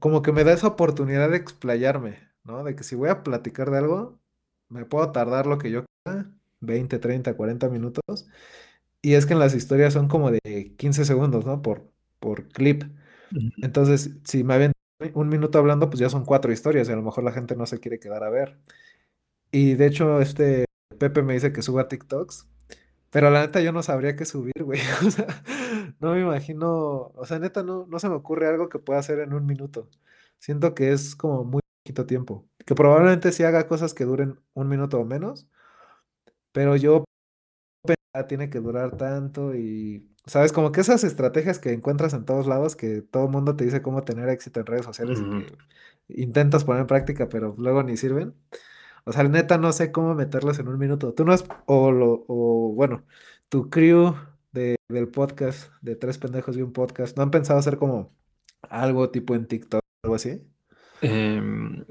como 0.00 0.22
que 0.22 0.32
me 0.32 0.44
da 0.44 0.52
esa 0.52 0.68
oportunidad 0.68 1.30
de 1.30 1.36
explayarme, 1.36 2.18
¿no? 2.44 2.64
De 2.64 2.74
que 2.74 2.84
si 2.84 2.96
voy 2.96 3.08
a 3.10 3.22
platicar 3.22 3.70
de 3.70 3.78
algo, 3.78 4.18
me 4.68 4.84
puedo 4.84 5.12
tardar 5.12 5.46
lo 5.46 5.58
que 5.58 5.70
yo 5.70 5.84
quiera, 6.04 6.30
20, 6.60 6.98
30, 6.98 7.34
40 7.34 7.68
minutos, 7.68 8.28
y 9.02 9.14
es 9.14 9.26
que 9.26 9.34
en 9.34 9.40
las 9.40 9.54
historias 9.54 9.94
son 9.94 10.08
como 10.08 10.30
de 10.30 10.74
15 10.78 11.04
segundos, 11.04 11.46
¿no? 11.46 11.62
Por, 11.62 11.90
por 12.20 12.48
clip. 12.48 12.84
Entonces, 13.62 14.10
si 14.24 14.44
me 14.44 14.54
habían 14.54 14.72
un 15.14 15.28
minuto 15.28 15.58
hablando, 15.58 15.90
pues 15.90 16.00
ya 16.00 16.10
son 16.10 16.24
cuatro 16.24 16.52
historias 16.52 16.88
y 16.88 16.92
a 16.92 16.96
lo 16.96 17.02
mejor 17.02 17.24
la 17.24 17.32
gente 17.32 17.56
no 17.56 17.66
se 17.66 17.80
quiere 17.80 17.98
quedar 17.98 18.24
a 18.24 18.30
ver. 18.30 18.58
Y 19.50 19.74
de 19.74 19.86
hecho, 19.86 20.20
este 20.20 20.64
Pepe 21.02 21.22
me 21.22 21.32
dice 21.34 21.52
que 21.52 21.62
suba 21.62 21.88
TikToks, 21.88 22.46
pero 23.10 23.28
la 23.30 23.40
neta 23.40 23.60
yo 23.60 23.72
no 23.72 23.82
sabría 23.82 24.14
qué 24.14 24.24
subir, 24.24 24.62
güey. 24.62 24.78
O 25.04 25.10
sea, 25.10 25.26
no 25.98 26.12
me 26.12 26.20
imagino, 26.20 27.12
o 27.16 27.24
sea, 27.26 27.40
neta 27.40 27.64
no, 27.64 27.86
no 27.88 27.98
se 27.98 28.08
me 28.08 28.14
ocurre 28.14 28.46
algo 28.46 28.68
que 28.68 28.78
pueda 28.78 29.00
hacer 29.00 29.18
en 29.18 29.32
un 29.34 29.44
minuto. 29.44 29.88
Siento 30.38 30.74
que 30.76 30.92
es 30.92 31.16
como 31.16 31.42
muy 31.42 31.60
poquito 31.82 32.06
tiempo. 32.06 32.48
Que 32.64 32.76
probablemente 32.76 33.32
sí 33.32 33.42
haga 33.42 33.66
cosas 33.66 33.94
que 33.94 34.04
duren 34.04 34.38
un 34.54 34.68
minuto 34.68 35.00
o 35.00 35.04
menos, 35.04 35.48
pero 36.52 36.76
yo 36.76 37.04
tiene 38.28 38.48
que 38.48 38.60
durar 38.60 38.96
tanto 38.96 39.56
y, 39.56 40.08
sabes, 40.26 40.52
como 40.52 40.70
que 40.70 40.82
esas 40.82 41.02
estrategias 41.02 41.58
que 41.58 41.72
encuentras 41.72 42.14
en 42.14 42.24
todos 42.24 42.46
lados, 42.46 42.76
que 42.76 43.02
todo 43.02 43.24
el 43.24 43.32
mundo 43.32 43.56
te 43.56 43.64
dice 43.64 43.82
cómo 43.82 44.04
tener 44.04 44.28
éxito 44.28 44.60
en 44.60 44.66
redes 44.66 44.84
sociales 44.84 45.18
y 45.18 45.24
que 45.24 46.22
intentas 46.22 46.64
poner 46.64 46.82
en 46.82 46.86
práctica, 46.86 47.28
pero 47.28 47.56
luego 47.58 47.82
ni 47.82 47.96
sirven. 47.96 48.34
O 49.04 49.12
sea, 49.12 49.24
neta, 49.24 49.58
no 49.58 49.72
sé 49.72 49.90
cómo 49.90 50.14
meterlas 50.14 50.58
en 50.58 50.68
un 50.68 50.78
minuto. 50.78 51.12
Tú 51.12 51.24
no 51.24 51.32
has, 51.32 51.44
o, 51.66 51.90
lo, 51.90 52.24
o 52.28 52.72
bueno, 52.74 53.04
tu 53.48 53.68
crew 53.68 54.14
de, 54.52 54.76
del 54.88 55.08
podcast, 55.08 55.72
de 55.80 55.96
Tres 55.96 56.18
Pendejos 56.18 56.56
y 56.56 56.62
un 56.62 56.72
Podcast, 56.72 57.16
¿no 57.16 57.22
han 57.22 57.30
pensado 57.30 57.58
hacer 57.58 57.78
como 57.78 58.14
algo 58.62 59.10
tipo 59.10 59.34
en 59.34 59.46
TikTok 59.46 59.80
o 59.80 60.06
algo 60.06 60.14
así? 60.14 60.40
Em, 61.00 61.84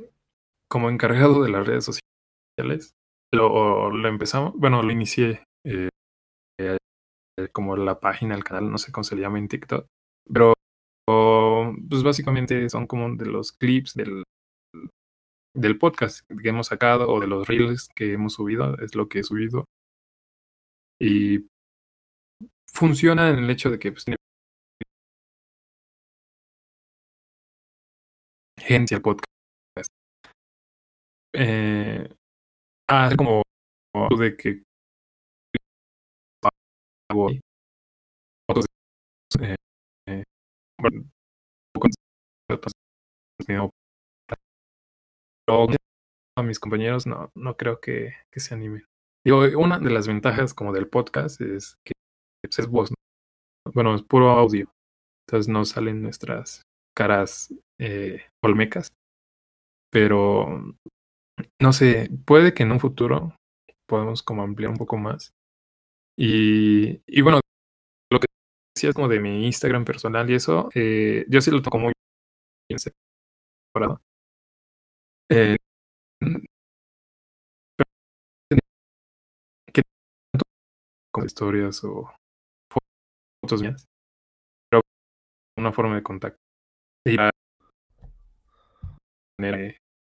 como 0.69 0.89
encargado 0.89 1.43
de 1.43 1.49
las 1.49 1.67
redes 1.67 1.85
sociales, 1.85 2.93
lo, 3.33 3.91
lo 3.91 4.07
empezamos, 4.07 4.53
bueno, 4.55 4.81
lo 4.81 4.91
inicié 4.91 5.43
eh, 5.65 5.89
como 7.51 7.75
la 7.75 7.99
página, 7.99 8.35
el 8.35 8.43
canal, 8.43 8.71
no 8.71 8.77
sé 8.77 8.91
cómo 8.91 9.03
se 9.03 9.15
le 9.15 9.21
llama 9.21 9.39
en 9.39 9.47
TikTok, 9.47 9.85
pero 10.31 10.53
pues 11.05 12.03
básicamente 12.03 12.69
son 12.69 12.87
como 12.87 13.13
de 13.15 13.25
los 13.25 13.51
clips 13.51 13.95
del, 13.95 14.23
del 15.53 15.77
podcast 15.77 16.21
que 16.41 16.49
hemos 16.49 16.67
sacado 16.67 17.09
o 17.09 17.19
de 17.19 17.27
los 17.27 17.47
reels 17.47 17.89
que 17.95 18.13
hemos 18.13 18.33
subido, 18.33 18.77
es 18.79 18.95
lo 18.95 19.07
que 19.07 19.19
he 19.19 19.23
subido. 19.23 19.65
Y 20.99 21.47
funciona 22.71 23.29
en 23.29 23.39
el 23.39 23.49
hecho 23.49 23.69
de 23.69 23.79
que 23.79 23.91
pues, 23.91 24.05
tiene 24.05 24.17
gente 28.57 28.99
podcast. 28.99 29.27
Eh, 31.33 32.13
como 33.17 33.43
de 34.17 34.37
que 34.37 34.63
a 46.37 46.43
mis 46.43 46.59
compañeros 46.59 47.05
no, 47.05 47.31
no 47.35 47.57
creo 47.57 47.79
que, 47.79 48.13
que, 48.31 48.39
se 48.39 48.53
animen. 48.53 48.85
Digo, 49.25 49.39
una 49.59 49.79
de 49.79 49.89
las 49.89 50.07
ventajas 50.07 50.53
como 50.53 50.73
del 50.73 50.87
podcast 50.87 51.41
es 51.41 51.75
que 51.85 51.93
pues, 52.43 52.59
es 52.59 52.67
voz, 52.67 52.91
bueno, 53.73 53.95
es 53.95 54.03
puro 54.03 54.29
audio. 54.29 54.71
Entonces 55.27 55.51
no 55.51 55.63
salen 55.65 56.01
nuestras 56.01 56.63
caras 56.95 57.53
eh, 57.79 58.23
olmecas. 58.43 58.89
Pero 59.91 60.75
no 61.61 61.73
sé, 61.73 62.09
puede 62.25 62.53
que 62.53 62.63
en 62.63 62.71
un 62.71 62.79
futuro 62.79 63.35
podamos 63.87 64.23
como 64.23 64.43
ampliar 64.43 64.71
un 64.71 64.77
poco 64.77 64.97
más. 64.97 65.33
Y, 66.17 67.01
y 67.07 67.21
bueno, 67.21 67.39
lo 68.11 68.19
que 68.19 68.27
decía 68.75 68.93
como 68.93 69.07
de 69.07 69.19
mi 69.19 69.45
Instagram 69.45 69.85
personal 69.85 70.29
y 70.29 70.35
eso, 70.35 70.69
eh, 70.75 71.25
yo 71.29 71.41
sí 71.41 71.51
lo 71.51 71.61
toco 71.61 71.77
muy 71.77 71.93
bien 72.69 72.79
separado. 72.79 74.01
Eh, 75.33 75.55
que 79.71 79.81
como 81.13 81.25
historias 81.25 81.81
o 81.85 82.13
fotos 83.41 83.61
mías, 83.61 83.85
pero 84.69 84.81
una 85.57 85.71
forma 85.71 85.95
de 85.95 86.03
contacto. 86.03 86.37
Y 87.05 87.15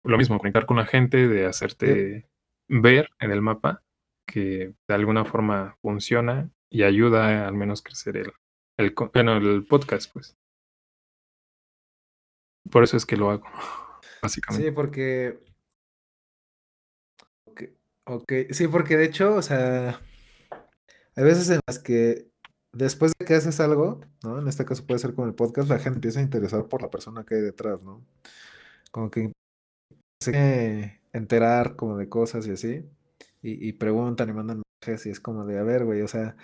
lo 0.05 0.17
mismo, 0.17 0.39
conectar 0.39 0.65
con 0.65 0.77
la 0.77 0.87
gente, 0.87 1.27
de 1.27 1.47
hacerte 1.47 2.29
ver 2.69 3.11
en 3.19 3.33
el 3.33 3.43
mapa 3.43 3.83
que 4.29 4.75
de 4.89 4.95
alguna 4.95 5.25
forma 5.25 5.77
funciona 5.83 6.53
y 6.71 6.85
ayuda 6.85 7.49
al 7.49 7.55
menos 7.55 7.83
crecer 7.83 8.17
el, 8.17 8.33
el, 8.79 8.95
bueno, 9.13 9.37
el 9.39 9.67
podcast, 9.67 10.13
pues. 10.13 10.37
Por 12.71 12.85
eso 12.85 12.97
es 12.97 13.05
que 13.05 13.17
lo 13.17 13.31
hago, 13.31 13.47
Sí, 14.29 14.71
porque... 14.71 15.39
Sí, 18.51 18.69
porque 18.69 18.97
de 18.97 19.05
hecho, 19.05 19.35
o 19.35 19.43
sea, 19.43 20.01
hay 21.17 21.25
veces 21.25 21.51
en 21.51 21.61
las 21.67 21.79
que 21.79 22.29
después 22.73 23.13
de 23.19 23.25
que 23.25 23.35
haces 23.35 23.59
algo, 23.61 24.01
¿no? 24.23 24.39
En 24.39 24.47
este 24.49 24.65
caso 24.65 24.87
puede 24.87 25.01
ser 25.01 25.15
con 25.15 25.29
el 25.29 25.35
podcast, 25.35 25.69
la 25.69 25.79
gente 25.79 25.97
empieza 25.97 26.21
a 26.21 26.23
interesar 26.23 26.69
por 26.69 26.83
la 26.83 26.91
persona 26.91 27.25
que 27.25 27.37
hay 27.37 27.41
detrás, 27.41 27.83
¿no? 27.83 28.05
Como 28.91 29.11
que 29.11 29.33
se 30.23 31.01
enterar 31.13 31.77
como 31.77 31.97
de 31.97 32.09
cosas 32.09 32.47
y 32.47 32.53
así, 32.53 32.85
y, 33.43 33.69
y 33.69 33.73
preguntan 33.73 34.29
y 34.29 34.33
mandan 34.33 34.63
mensajes 34.83 35.07
y 35.07 35.11
es 35.11 35.21
como 35.21 35.45
de, 35.45 35.59
a 35.59 35.63
ver, 35.63 35.85
güey, 35.85 36.03
o 36.03 36.09
sea, 36.09 36.37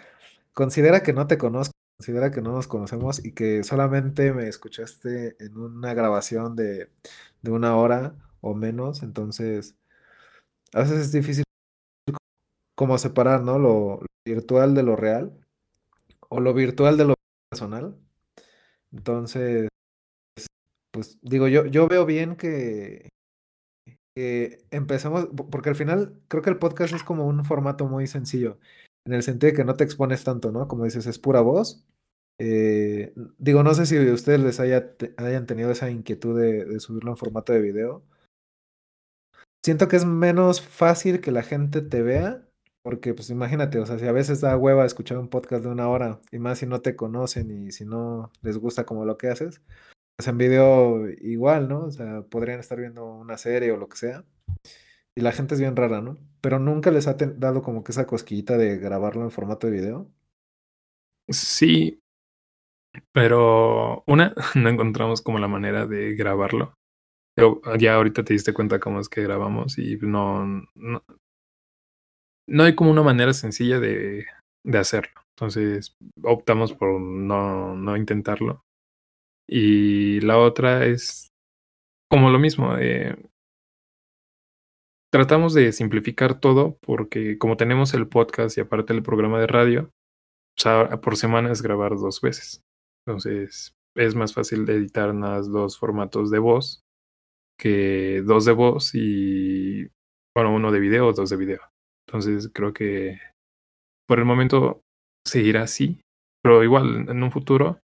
considera 0.55 1.03
que 1.03 1.13
no 1.13 1.27
te 1.27 1.39
conozco, 1.39 1.72
considera 2.03 2.33
que 2.33 2.43
no 2.43 2.51
nos 2.51 2.67
conocemos 2.67 3.25
y 3.25 3.31
que 3.31 3.63
solamente 3.63 4.33
me 4.33 4.49
escuchaste 4.49 5.37
en 5.39 5.57
una 5.57 5.95
grabación 5.95 6.57
de, 6.57 6.91
de 7.43 7.51
una 7.53 7.77
hora 7.77 8.17
o 8.41 8.55
menos, 8.55 9.05
entonces 9.05 9.77
a 10.73 10.81
veces 10.81 10.99
es 10.99 11.13
difícil 11.13 11.45
como 12.77 12.99
separar, 12.99 13.43
¿no? 13.43 13.61
Lo, 13.61 14.01
virtual 14.27 14.75
de 14.75 14.83
lo 14.83 14.97
real 14.97 15.33
o 16.29 16.41
lo 16.41 16.55
virtual 16.55 16.97
de 16.97 17.05
lo 17.05 17.15
personal. 17.49 17.97
Entonces, 18.91 19.69
pues 20.93 21.19
digo, 21.23 21.47
yo, 21.47 21.67
yo 21.67 21.87
veo 21.87 22.05
bien 22.05 22.35
que, 22.35 23.11
que 24.17 24.65
empezamos, 24.73 25.29
porque 25.53 25.69
al 25.69 25.77
final 25.77 26.21
creo 26.27 26.43
que 26.43 26.51
el 26.51 26.59
podcast 26.59 26.95
es 26.95 27.05
como 27.05 27.29
un 27.29 27.45
formato 27.45 27.87
muy 27.87 28.09
sencillo, 28.09 28.59
en 29.05 29.15
el 29.15 29.23
sentido 29.23 29.53
de 29.53 29.57
que 29.57 29.65
no 29.65 29.77
te 29.77 29.85
expones 29.85 30.25
tanto, 30.25 30.53
¿no? 30.53 30.69
Como 30.69 30.85
dices, 30.85 31.07
es 31.07 31.19
pura 31.19 31.41
voz. 31.41 31.85
Eh, 32.45 33.15
digo, 33.39 33.63
no 33.63 33.73
sé 33.73 33.87
si 33.87 33.97
ustedes 34.11 34.41
les 34.41 34.59
haya, 34.59 34.97
hayan 35.17 35.47
tenido 35.47 35.71
esa 35.71 35.91
inquietud 35.91 36.37
de, 36.37 36.65
de 36.65 36.81
subirlo 36.81 37.13
en 37.13 37.17
formato 37.17 37.53
de 37.53 37.61
video. 37.61 38.03
Siento 39.65 39.87
que 39.87 39.95
es 39.95 40.05
menos 40.05 40.61
fácil 40.61 41.21
que 41.21 41.31
la 41.31 41.45
gente 41.45 41.83
te 41.83 42.03
vea, 42.03 42.45
porque 42.83 43.15
pues 43.15 43.31
imagínate, 43.31 43.79
o 43.79 43.87
sea, 43.87 43.97
si 44.01 44.09
a 44.09 44.13
veces 44.13 44.41
da 44.41 44.57
hueva 44.57 44.85
escuchar 44.85 45.19
un 45.19 45.29
podcast 45.29 45.63
de 45.63 45.71
una 45.71 45.89
hora, 45.89 46.21
y 46.33 46.41
más 46.41 46.59
si 46.59 46.67
no 46.67 46.81
te 46.81 46.97
conocen 46.97 47.49
y 47.69 47.71
si 47.71 47.85
no 47.85 48.33
les 48.43 48.59
gusta 48.59 48.85
como 48.85 49.05
lo 49.05 49.17
que 49.19 49.29
haces, 49.29 49.63
pues 50.17 50.27
en 50.27 50.37
video 50.37 51.09
igual, 51.21 51.69
¿no? 51.69 51.85
O 51.85 51.91
sea, 51.93 52.23
podrían 52.23 52.59
estar 52.59 52.77
viendo 52.77 53.07
una 53.07 53.39
serie 53.39 53.71
o 53.71 53.77
lo 53.77 53.89
que 53.89 53.99
sea. 53.99 54.25
Y 55.17 55.21
la 55.21 55.31
gente 55.31 55.55
es 55.55 55.61
bien 55.61 55.77
rara, 55.77 56.01
¿no? 56.01 56.19
Pero 56.41 56.59
nunca 56.59 56.91
les 56.91 57.07
ha 57.07 57.15
dado 57.15 57.63
como 57.63 57.85
que 57.85 57.93
esa 57.93 58.09
cosquillita 58.09 58.59
de 58.59 58.79
grabarlo 58.79 59.23
en 59.23 59.31
formato 59.31 59.69
de 59.69 59.73
video. 59.75 60.11
Sí, 61.29 62.02
pero 63.13 64.05
una, 64.07 64.35
no 64.55 64.69
encontramos 64.69 65.23
como 65.23 65.39
la 65.39 65.49
manera 65.49 65.87
de 65.87 66.15
grabarlo. 66.15 66.75
Ya 67.79 67.95
ahorita 67.95 68.25
te 68.25 68.35
diste 68.35 68.53
cuenta 68.53 68.79
cómo 68.79 69.01
es 69.01 69.09
que 69.09 69.23
grabamos 69.23 69.79
y 69.79 69.97
no, 70.03 70.45
no, 70.75 71.03
no 72.47 72.65
hay 72.65 72.75
como 72.75 72.91
una 72.91 73.03
manera 73.03 73.33
sencilla 73.33 73.81
de, 73.81 74.27
de 74.65 74.79
hacerlo. 74.79 75.23
Entonces 75.37 75.97
optamos 76.23 76.75
por 76.75 77.01
no, 77.01 77.75
no 77.75 77.97
intentarlo. 77.97 78.63
Y 79.49 80.21
la 80.21 80.39
otra 80.39 80.85
es 80.85 81.29
como 82.11 82.31
lo 82.31 82.39
mismo. 82.39 82.77
Eh, 82.79 83.17
tratamos 85.11 85.55
de 85.55 85.73
simplificar 85.73 86.39
todo 86.39 86.77
porque 86.83 87.39
como 87.39 87.57
tenemos 87.57 87.95
el 87.95 88.09
podcast 88.09 88.57
y 88.57 88.61
aparte 88.61 88.93
el 88.93 89.03
programa 89.03 89.41
de 89.41 89.47
radio, 89.47 89.91
o 90.59 90.61
sea, 90.61 91.01
por 91.01 91.17
semana 91.17 91.51
es 91.51 91.63
grabar 91.63 91.97
dos 91.97 92.21
veces. 92.21 92.61
Entonces 93.07 93.75
es 93.95 94.15
más 94.15 94.33
fácil 94.33 94.65
de 94.65 94.77
editar 94.77 95.11
unas 95.11 95.51
dos 95.51 95.79
formatos 95.79 96.31
de 96.31 96.39
voz 96.39 96.83
que 97.59 98.23
dos 98.25 98.45
de 98.45 98.53
voz 98.53 98.95
y, 98.95 99.89
bueno, 100.35 100.55
uno 100.55 100.73
de 100.73 100.81
video, 100.81 101.13
dos 101.13 101.31
de 101.31 101.37
video. 101.37 101.61
Entonces 102.09 102.51
creo 102.53 102.73
que 102.73 103.21
por 104.09 104.19
el 104.19 104.25
momento 104.25 104.83
seguirá 105.27 105.63
así, 105.63 106.01
pero 106.43 106.65
igual 106.65 107.09
en 107.09 107.23
un 107.23 107.31
futuro 107.31 107.81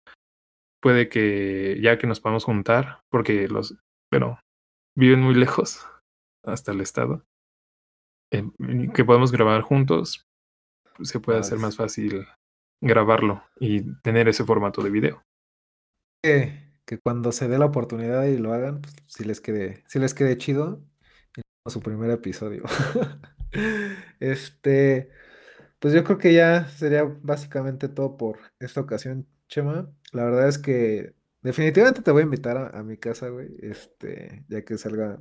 puede 0.83 1.09
que 1.09 1.79
ya 1.81 1.99
que 1.99 2.07
nos 2.07 2.21
podamos 2.21 2.45
juntar, 2.45 3.01
porque 3.11 3.49
los, 3.49 3.79
bueno, 4.13 4.41
viven 4.97 5.21
muy 5.21 5.35
lejos 5.35 5.87
hasta 6.45 6.73
el 6.73 6.81
estado, 6.81 7.25
eh, 8.33 8.45
que 8.95 9.05
podemos 9.05 9.33
grabar 9.33 9.63
juntos, 9.63 10.25
se 11.03 11.21
puede 11.21 11.39
hacer 11.39 11.59
más 11.59 11.77
fácil 11.77 12.27
grabarlo 12.81 13.43
y 13.59 13.95
tener 14.03 14.29
ese 14.29 14.45
formato 14.45 14.83
de 14.83 14.91
video. 14.91 15.25
Que, 16.23 16.73
que 16.85 16.99
cuando 16.99 17.33
se 17.33 17.49
dé 17.49 17.59
la 17.59 17.67
oportunidad 17.67 18.25
y 18.25 18.39
lo 18.39 18.53
hagan, 18.53 18.81
pues, 18.81 18.95
si 19.07 19.25
les 19.25 19.41
quede, 19.41 19.85
si 19.87 19.99
les 19.99 20.15
quede 20.15 20.37
chido, 20.37 20.83
su 21.67 21.81
primer 21.81 22.11
episodio. 22.11 22.63
este, 24.21 25.11
pues 25.79 25.95
yo 25.95 26.05
creo 26.05 26.19
que 26.19 26.33
ya 26.35 26.69
sería 26.69 27.05
básicamente 27.05 27.89
todo 27.89 28.17
por 28.17 28.39
esta 28.59 28.81
ocasión, 28.81 29.27
Chema. 29.49 29.91
La 30.13 30.25
verdad 30.25 30.49
es 30.49 30.59
que 30.59 31.15
definitivamente 31.43 32.03
te 32.03 32.11
voy 32.11 32.23
a 32.23 32.25
invitar 32.25 32.57
a, 32.57 32.79
a 32.79 32.83
mi 32.83 32.97
casa, 32.97 33.29
güey. 33.29 33.49
Este, 33.61 34.45
ya 34.49 34.65
que 34.65 34.79
salga 34.79 35.21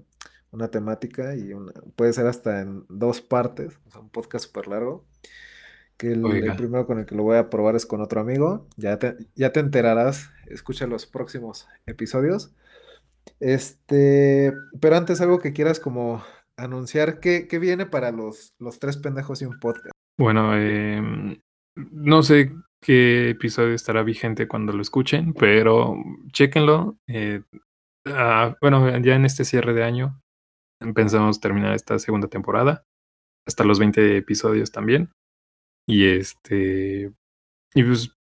una 0.51 0.69
temática 0.69 1.35
y 1.35 1.53
una, 1.53 1.73
puede 1.95 2.13
ser 2.13 2.27
hasta 2.27 2.61
en 2.61 2.85
dos 2.89 3.21
partes, 3.21 3.79
o 3.85 3.91
sea, 3.91 4.01
un 4.01 4.09
podcast 4.09 4.45
súper 4.45 4.67
largo. 4.67 5.05
Que 5.97 6.11
el, 6.11 6.25
el, 6.25 6.55
primero 6.55 6.85
con 6.85 6.99
el 6.99 7.05
que 7.05 7.15
lo 7.15 7.23
voy 7.23 7.37
a 7.37 7.49
probar 7.49 7.75
es 7.75 7.85
con 7.85 8.01
otro 8.01 8.21
amigo. 8.21 8.67
Ya 8.77 8.99
te, 8.99 9.17
ya 9.35 9.51
te 9.51 9.59
enterarás, 9.59 10.29
escucha 10.45 10.85
los 10.85 11.07
próximos 11.07 11.67
episodios. 11.87 12.53
Este, 13.39 14.53
pero 14.79 14.95
antes 14.95 15.21
algo 15.21 15.39
que 15.39 15.53
quieras 15.53 15.79
como 15.79 16.23
anunciar, 16.55 17.19
¿qué, 17.19 17.47
qué 17.47 17.59
viene 17.59 17.85
para 17.85 18.11
los, 18.11 18.53
los 18.59 18.79
tres 18.79 18.97
pendejos 18.97 19.41
y 19.41 19.45
un 19.45 19.59
podcast? 19.59 19.91
Bueno, 20.17 20.51
eh, 20.55 21.01
no 21.75 22.23
sé 22.23 22.53
qué 22.81 23.29
episodio 23.31 23.73
estará 23.73 24.03
vigente 24.03 24.47
cuando 24.47 24.73
lo 24.73 24.81
escuchen, 24.81 25.33
pero 25.33 25.95
chéquenlo. 26.31 26.97
Eh, 27.07 27.41
uh, 28.07 28.55
bueno, 28.61 28.97
ya 28.99 29.15
en 29.15 29.25
este 29.25 29.45
cierre 29.45 29.73
de 29.73 29.83
año 29.83 30.19
pensamos 30.93 31.39
terminar 31.39 31.73
esta 31.73 31.99
segunda 31.99 32.27
temporada, 32.27 32.83
hasta 33.47 33.63
los 33.63 33.79
20 33.79 34.17
episodios 34.17 34.71
también. 34.71 35.11
Y 35.87 36.07
este, 36.07 37.13
y 37.73 37.83
pues 37.83 38.13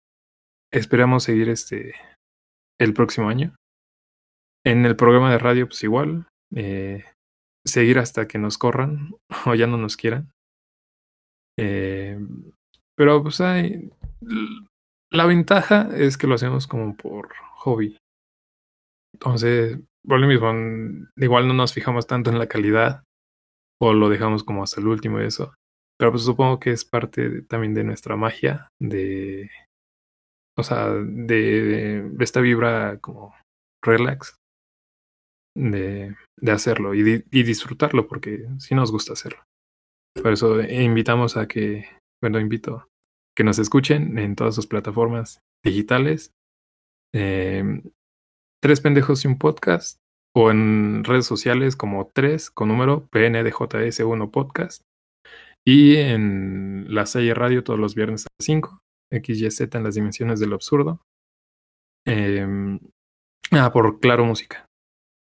esperamos 0.71 1.23
seguir 1.23 1.49
este 1.49 1.93
el 2.79 2.93
próximo 2.93 3.29
año. 3.29 3.55
En 4.65 4.85
el 4.85 4.95
programa 4.95 5.31
de 5.31 5.37
radio, 5.37 5.67
pues 5.67 5.83
igual, 5.83 6.27
eh, 6.55 7.03
seguir 7.65 7.99
hasta 7.99 8.27
que 8.27 8.37
nos 8.37 8.57
corran 8.57 9.13
o 9.45 9.55
ya 9.55 9.67
no 9.67 9.77
nos 9.77 9.97
quieran. 9.97 10.31
Eh, 11.59 12.19
pero 12.95 13.21
pues 13.23 13.41
hay... 13.41 13.91
La 15.09 15.25
ventaja 15.25 15.89
es 15.95 16.17
que 16.17 16.27
lo 16.27 16.35
hacemos 16.35 16.67
como 16.67 16.95
por 16.95 17.33
hobby. 17.55 17.97
Entonces, 19.13 19.79
por 20.05 20.19
lo 20.19 20.27
mismo, 20.27 20.51
igual 21.15 21.47
no 21.47 21.53
nos 21.53 21.73
fijamos 21.73 22.07
tanto 22.07 22.29
en 22.29 22.39
la 22.39 22.47
calidad 22.47 23.03
o 23.81 23.93
lo 23.93 24.09
dejamos 24.09 24.43
como 24.43 24.63
hasta 24.63 24.81
el 24.81 24.87
último 24.87 25.21
y 25.21 25.25
eso. 25.25 25.53
Pero 25.97 26.11
pues 26.11 26.23
supongo 26.23 26.59
que 26.59 26.71
es 26.71 26.85
parte 26.85 27.41
también 27.43 27.73
de 27.73 27.83
nuestra 27.83 28.15
magia, 28.15 28.69
de, 28.79 29.49
o 30.57 30.63
sea, 30.63 30.89
de, 30.89 32.11
esta 32.19 32.39
vibra 32.39 32.99
como 32.99 33.35
relax, 33.83 34.35
de, 35.55 36.15
de 36.39 36.51
hacerlo 36.51 36.93
y, 36.93 37.03
disfrutarlo, 37.31 38.07
porque 38.07 38.47
sí 38.59 38.75
nos 38.75 38.91
gusta 38.91 39.13
hacerlo. 39.13 39.43
Por 40.21 40.33
eso 40.33 40.61
invitamos 40.61 41.37
a 41.37 41.47
que, 41.47 41.87
bueno, 42.21 42.39
invito 42.39 42.87
que 43.35 43.43
nos 43.43 43.59
escuchen 43.59 44.17
en 44.17 44.35
todas 44.35 44.55
sus 44.55 44.67
plataformas 44.67 45.39
digitales. 45.63 46.31
Eh, 47.13 47.81
tres 48.61 48.81
pendejos 48.81 49.23
y 49.23 49.27
un 49.27 49.37
podcast, 49.37 49.99
o 50.35 50.51
en 50.51 51.03
redes 51.03 51.25
sociales 51.25 51.75
como 51.75 52.09
tres 52.13 52.49
con 52.49 52.67
número 52.67 53.07
PNDJS1 53.09 54.31
podcast. 54.31 54.83
Y 55.67 55.97
en 55.97 56.85
la 56.87 57.05
serie 57.05 57.33
radio 57.33 57.61
todos 57.61 57.77
los 57.77 57.93
viernes 57.93 58.25
a 58.25 58.29
las 58.39 58.45
5, 58.45 58.79
XYZ 59.11 59.75
en 59.75 59.83
las 59.83 59.95
dimensiones 59.95 60.39
del 60.39 60.53
absurdo. 60.53 61.01
Eh, 62.05 62.79
ah, 63.51 63.69
por 63.73 63.99
Claro 63.99 64.23
Música. 64.23 64.65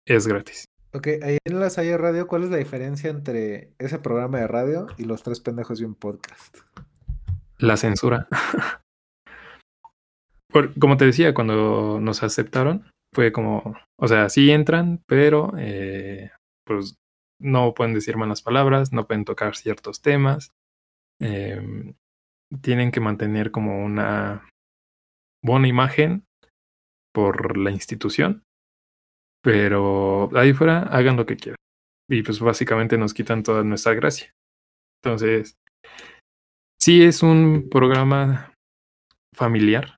Es 0.07 0.27
gratis. 0.27 0.63
Ok, 0.93 1.07
ahí 1.23 1.39
en 1.45 1.59
la 1.59 1.69
Salle 1.69 1.97
Radio, 1.97 2.25
¿cuál 2.25 2.45
es 2.45 2.51
la 2.51 2.55
diferencia 2.55 3.09
entre 3.09 3.73
ese 3.79 3.99
programa 3.99 4.39
de 4.39 4.47
radio 4.47 4.87
y 4.97 5.03
los 5.03 5.23
tres 5.23 5.41
pendejos 5.41 5.81
y 5.81 5.83
un 5.83 5.95
podcast? 5.95 6.59
La 7.57 7.75
censura. 7.75 8.29
por, 10.53 10.73
como 10.79 10.95
te 10.95 11.03
decía, 11.03 11.33
cuando 11.33 11.99
nos 11.99 12.23
aceptaron, 12.23 12.89
fue 13.13 13.33
como, 13.33 13.75
o 13.99 14.07
sea, 14.07 14.29
sí 14.29 14.51
entran, 14.51 15.03
pero 15.05 15.51
eh, 15.57 16.31
pues 16.65 16.95
no 17.39 17.73
pueden 17.73 17.93
decir 17.93 18.17
malas 18.17 18.41
palabras, 18.41 18.91
no 18.91 19.07
pueden 19.07 19.25
tocar 19.25 19.55
ciertos 19.55 20.01
temas, 20.01 20.51
eh, 21.21 21.93
tienen 22.61 22.91
que 22.91 22.99
mantener 22.99 23.51
como 23.51 23.83
una 23.83 24.49
buena 25.43 25.67
imagen 25.67 26.25
por 27.13 27.57
la 27.57 27.71
institución, 27.71 28.43
pero 29.43 30.29
ahí 30.35 30.53
fuera 30.53 30.83
hagan 30.83 31.17
lo 31.17 31.25
que 31.25 31.37
quieran. 31.37 31.57
Y 32.09 32.23
pues 32.23 32.39
básicamente 32.39 32.97
nos 32.97 33.13
quitan 33.13 33.43
toda 33.43 33.63
nuestra 33.63 33.93
gracia. 33.93 34.31
Entonces, 35.03 35.55
sí 36.79 37.03
es 37.03 37.23
un 37.23 37.69
programa 37.69 38.53
familiar, 39.35 39.97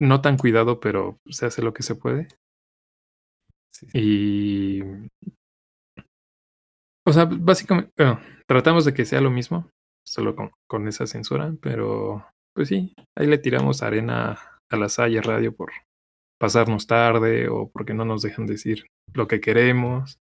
no 0.00 0.20
tan 0.20 0.36
cuidado, 0.36 0.80
pero 0.80 1.18
se 1.28 1.46
hace 1.46 1.62
lo 1.62 1.72
que 1.72 1.82
se 1.82 1.94
puede. 1.94 2.28
Sí, 3.72 3.86
Y. 3.92 4.82
O 7.06 7.12
sea, 7.12 7.24
básicamente, 7.24 7.92
tratamos 8.46 8.84
de 8.84 8.92
que 8.92 9.04
sea 9.04 9.20
lo 9.20 9.30
mismo, 9.30 9.70
solo 10.04 10.34
con, 10.34 10.50
con, 10.66 10.88
esa 10.88 11.06
censura, 11.06 11.54
pero 11.60 12.26
pues 12.52 12.68
sí, 12.68 12.94
ahí 13.16 13.28
le 13.28 13.38
tiramos 13.38 13.82
arena 13.82 14.38
a 14.68 14.76
la 14.76 14.88
Salle 14.88 15.22
Radio 15.22 15.54
por 15.54 15.70
pasarnos 16.40 16.86
tarde 16.86 17.48
o 17.48 17.70
porque 17.70 17.94
no 17.94 18.04
nos 18.04 18.22
dejan 18.22 18.46
decir 18.46 18.86
lo 19.14 19.28
que 19.28 19.40
queremos, 19.40 20.18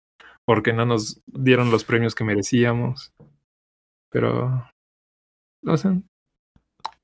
porque 0.46 0.74
no 0.74 0.86
nos 0.86 1.22
dieron 1.26 1.72
los 1.72 1.86
premios 1.86 2.16
que 2.16 2.26
merecíamos. 2.26 3.14
Pero, 4.12 4.68
no 5.64 5.78
sé, 5.78 6.02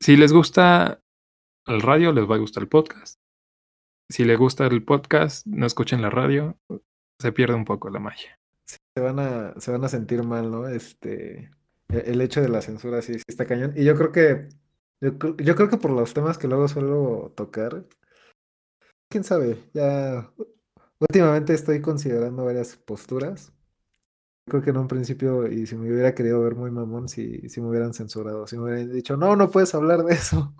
si 0.01 0.17
les 0.17 0.33
gusta 0.33 0.99
el 1.67 1.81
radio, 1.81 2.11
les 2.11 2.29
va 2.29 2.35
a 2.35 2.39
gustar 2.39 2.63
el 2.63 2.69
podcast. 2.69 3.17
Si 4.11 4.25
les 4.25 4.37
gusta 4.37 4.65
el 4.65 4.83
podcast, 4.83 5.45
no 5.47 5.65
escuchen 5.65 6.01
la 6.01 6.09
radio, 6.09 6.57
se 7.21 7.31
pierde 7.31 7.55
un 7.55 7.65
poco 7.65 7.89
la 7.89 7.99
magia. 7.99 8.38
Se, 8.99 9.03
van 9.05 9.19
a, 9.19 9.53
se 9.59 9.71
van 9.71 9.83
a 9.85 9.89
sentir 9.89 10.23
mal, 10.23 10.51
¿no? 10.51 10.67
Este, 10.67 11.51
e, 11.89 11.97
el 12.07 12.21
hecho 12.21 12.41
de 12.41 12.49
la 12.49 12.61
censura 12.61 13.01
sí, 13.01 13.13
está 13.27 13.45
cañón. 13.45 13.73
Y 13.75 13.85
yo 13.85 13.95
creo 13.95 14.11
que, 14.11 14.49
yo, 15.01 15.11
yo 15.37 15.55
creo 15.55 15.69
que 15.69 15.77
por 15.77 15.91
los 15.91 16.13
temas 16.13 16.37
que 16.37 16.47
luego 16.47 16.67
suelo 16.67 17.33
tocar, 17.35 17.85
quién 19.09 19.23
sabe, 19.23 19.69
ya 19.73 20.31
últimamente 20.99 21.53
estoy 21.53 21.81
considerando 21.81 22.45
varias 22.45 22.75
posturas. 22.77 23.53
Creo 24.47 24.63
que 24.63 24.71
en 24.71 24.77
un 24.77 24.87
principio, 24.87 25.47
y 25.51 25.67
si 25.67 25.75
me 25.77 25.91
hubiera 25.91 26.15
querido 26.15 26.41
ver 26.41 26.55
muy 26.55 26.71
mamón, 26.71 27.09
si, 27.09 27.49
si 27.49 27.61
me 27.61 27.69
hubieran 27.69 27.93
censurado, 27.93 28.47
si 28.47 28.57
me 28.57 28.65
hubieran 28.65 28.91
dicho, 28.93 29.17
no, 29.17 29.35
no 29.35 29.51
puedes 29.51 29.75
hablar 29.75 30.03
de 30.03 30.15
eso. 30.15 30.55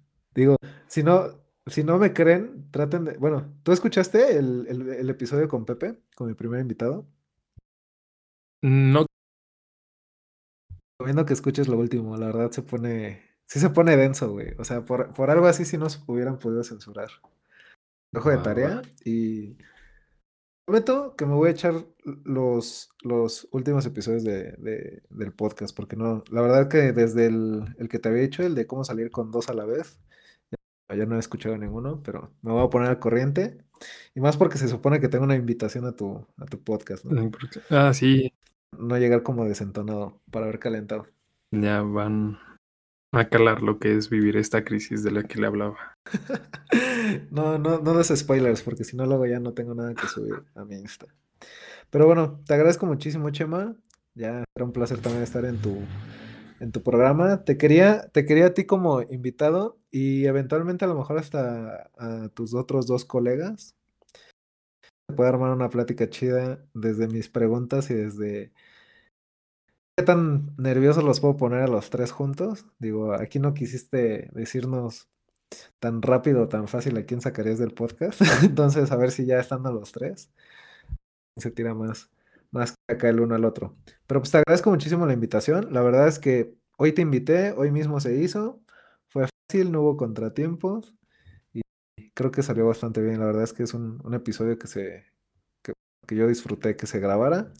Digo, 0.34 0.56
si 0.88 1.02
no, 1.02 1.41
si 1.66 1.84
no 1.84 1.98
me 1.98 2.12
creen, 2.12 2.70
traten 2.70 3.04
de. 3.04 3.16
Bueno, 3.16 3.54
¿tú 3.62 3.72
escuchaste 3.72 4.36
el, 4.36 4.66
el, 4.68 4.88
el 4.88 5.10
episodio 5.10 5.48
con 5.48 5.64
Pepe, 5.64 5.96
con 6.16 6.28
mi 6.28 6.34
primer 6.34 6.60
invitado? 6.60 7.06
No. 8.62 9.06
Viendo 11.04 11.26
que 11.26 11.32
escuches 11.32 11.68
lo 11.68 11.78
último, 11.78 12.16
la 12.16 12.26
verdad 12.26 12.50
se 12.50 12.62
pone. 12.62 13.22
Sí 13.46 13.60
se 13.60 13.70
pone 13.70 13.96
denso, 13.96 14.30
güey. 14.30 14.54
O 14.58 14.64
sea, 14.64 14.84
por, 14.84 15.12
por 15.12 15.30
algo 15.30 15.46
así 15.46 15.64
sí 15.64 15.76
nos 15.76 16.02
hubieran 16.06 16.38
podido 16.38 16.64
censurar. 16.64 17.10
Ojo 18.14 18.30
de 18.30 18.38
tarea 18.38 18.82
y 19.04 19.56
prometo 20.66 21.16
que 21.16 21.26
me 21.26 21.34
voy 21.34 21.48
a 21.48 21.52
echar 21.52 21.74
los, 22.24 22.90
los 23.02 23.48
últimos 23.52 23.86
episodios 23.86 24.22
de, 24.22 24.52
de, 24.58 25.02
del 25.10 25.32
podcast, 25.32 25.74
porque 25.74 25.96
no, 25.96 26.22
la 26.30 26.42
verdad 26.42 26.68
que 26.68 26.92
desde 26.92 27.26
el, 27.26 27.74
el, 27.78 27.88
que 27.88 27.98
te 27.98 28.08
había 28.10 28.22
hecho, 28.22 28.42
el 28.42 28.54
de 28.54 28.66
cómo 28.66 28.84
salir 28.84 29.10
con 29.10 29.30
dos 29.30 29.48
a 29.48 29.54
la 29.54 29.64
vez, 29.64 29.98
ya 30.88 31.06
no 31.06 31.16
he 31.16 31.18
escuchado 31.18 31.56
ninguno, 31.56 32.02
pero 32.02 32.32
me 32.42 32.52
voy 32.52 32.64
a 32.64 32.70
poner 32.70 32.88
al 32.88 32.98
corriente. 32.98 33.58
Y 34.14 34.20
más 34.20 34.36
porque 34.36 34.58
se 34.58 34.68
supone 34.68 35.00
que 35.00 35.08
tengo 35.08 35.24
una 35.24 35.34
invitación 35.34 35.86
a 35.86 35.92
tu, 35.92 36.26
a 36.36 36.46
tu 36.46 36.62
podcast, 36.62 37.04
¿no? 37.04 37.30
Ah, 37.70 37.92
sí. 37.92 38.32
No 38.78 38.96
llegar 38.98 39.22
como 39.22 39.44
desentonado 39.44 40.20
para 40.30 40.46
haber 40.46 40.58
calentado. 40.58 41.06
Ya 41.50 41.82
van 41.82 42.38
a 43.12 43.28
calar 43.28 43.62
lo 43.62 43.78
que 43.78 43.96
es 43.96 44.08
vivir 44.08 44.36
esta 44.36 44.64
crisis 44.64 45.02
de 45.02 45.10
la 45.10 45.22
que 45.24 45.40
le 45.40 45.46
hablaba. 45.46 45.76
no, 47.30 47.58
no, 47.58 47.80
no 47.80 47.94
des 47.94 48.12
spoilers, 48.16 48.62
porque 48.62 48.84
si 48.84 48.96
no 48.96 49.04
luego 49.06 49.26
ya 49.26 49.40
no 49.40 49.52
tengo 49.52 49.74
nada 49.74 49.94
que 49.94 50.06
subir 50.06 50.42
a 50.54 50.64
mi 50.64 50.76
Insta. 50.76 51.06
Pero 51.90 52.06
bueno, 52.06 52.40
te 52.46 52.54
agradezco 52.54 52.86
muchísimo, 52.86 53.30
Chema. 53.30 53.76
Ya 54.14 54.44
era 54.54 54.64
un 54.64 54.72
placer 54.72 54.98
también 54.98 55.22
estar 55.22 55.44
en 55.44 55.58
tu, 55.58 55.78
en 56.62 56.72
tu 56.72 56.82
programa. 56.82 57.44
Te 57.44 57.58
quería, 57.58 58.08
te 58.12 58.24
quería 58.24 58.46
a 58.46 58.54
ti 58.54 58.64
como 58.66 59.02
invitado 59.02 59.78
y 59.90 60.26
eventualmente 60.26 60.84
a 60.84 60.88
lo 60.88 60.94
mejor 60.94 61.18
hasta 61.18 61.90
a 61.98 62.28
tus 62.34 62.54
otros 62.54 62.86
dos 62.86 63.04
colegas. 63.04 63.74
Puedo 65.14 65.28
armar 65.28 65.50
una 65.50 65.70
plática 65.70 66.08
chida 66.08 66.64
desde 66.72 67.08
mis 67.08 67.28
preguntas 67.28 67.90
y 67.90 67.94
desde 67.94 68.52
qué 69.96 70.04
tan 70.04 70.54
nerviosos 70.56 71.04
los 71.04 71.20
puedo 71.20 71.36
poner 71.36 71.62
a 71.62 71.66
los 71.66 71.90
tres 71.90 72.12
juntos. 72.12 72.66
Digo, 72.78 73.12
aquí 73.12 73.38
no 73.40 73.54
quisiste 73.54 74.30
decirnos 74.32 75.08
tan 75.80 76.00
rápido, 76.00 76.48
tan 76.48 76.68
fácil 76.68 76.96
a 76.96 77.04
quién 77.04 77.20
sacarías 77.20 77.58
del 77.58 77.74
podcast. 77.74 78.20
Entonces, 78.44 78.92
a 78.92 78.96
ver 78.96 79.10
si 79.10 79.26
ya 79.26 79.40
estando 79.40 79.72
los 79.72 79.92
tres, 79.92 80.30
se 81.36 81.50
tira 81.50 81.74
más, 81.74 82.10
más 82.52 82.74
acá 82.88 83.08
el 83.08 83.20
uno 83.20 83.34
al 83.34 83.44
otro. 83.44 83.76
Pero 84.06 84.20
pues 84.20 84.30
te 84.30 84.38
agradezco 84.38 84.70
muchísimo 84.70 85.06
la 85.06 85.14
invitación. 85.14 85.72
La 85.72 85.82
verdad 85.82 86.06
es 86.06 86.18
que 86.18 86.54
hoy 86.76 86.92
te 86.92 87.02
invité, 87.02 87.52
hoy 87.52 87.72
mismo 87.72 87.98
se 87.98 88.14
hizo. 88.16 88.62
Fue 89.08 89.26
fácil, 89.26 89.72
no 89.72 89.80
hubo 89.82 89.96
contratiempos. 89.96 90.94
Y 91.52 91.62
creo 92.14 92.30
que 92.30 92.42
salió 92.42 92.66
bastante 92.66 93.02
bien. 93.02 93.18
La 93.18 93.26
verdad 93.26 93.44
es 93.44 93.52
que 93.52 93.64
es 93.64 93.74
un, 93.74 94.00
episodio 94.14 94.58
que 94.58 94.66
se 94.68 95.06
que, 95.62 95.72
que 96.06 96.16
yo 96.16 96.28
disfruté 96.28 96.76
que 96.76 96.86
se 96.86 97.00
grabara. 97.00 97.52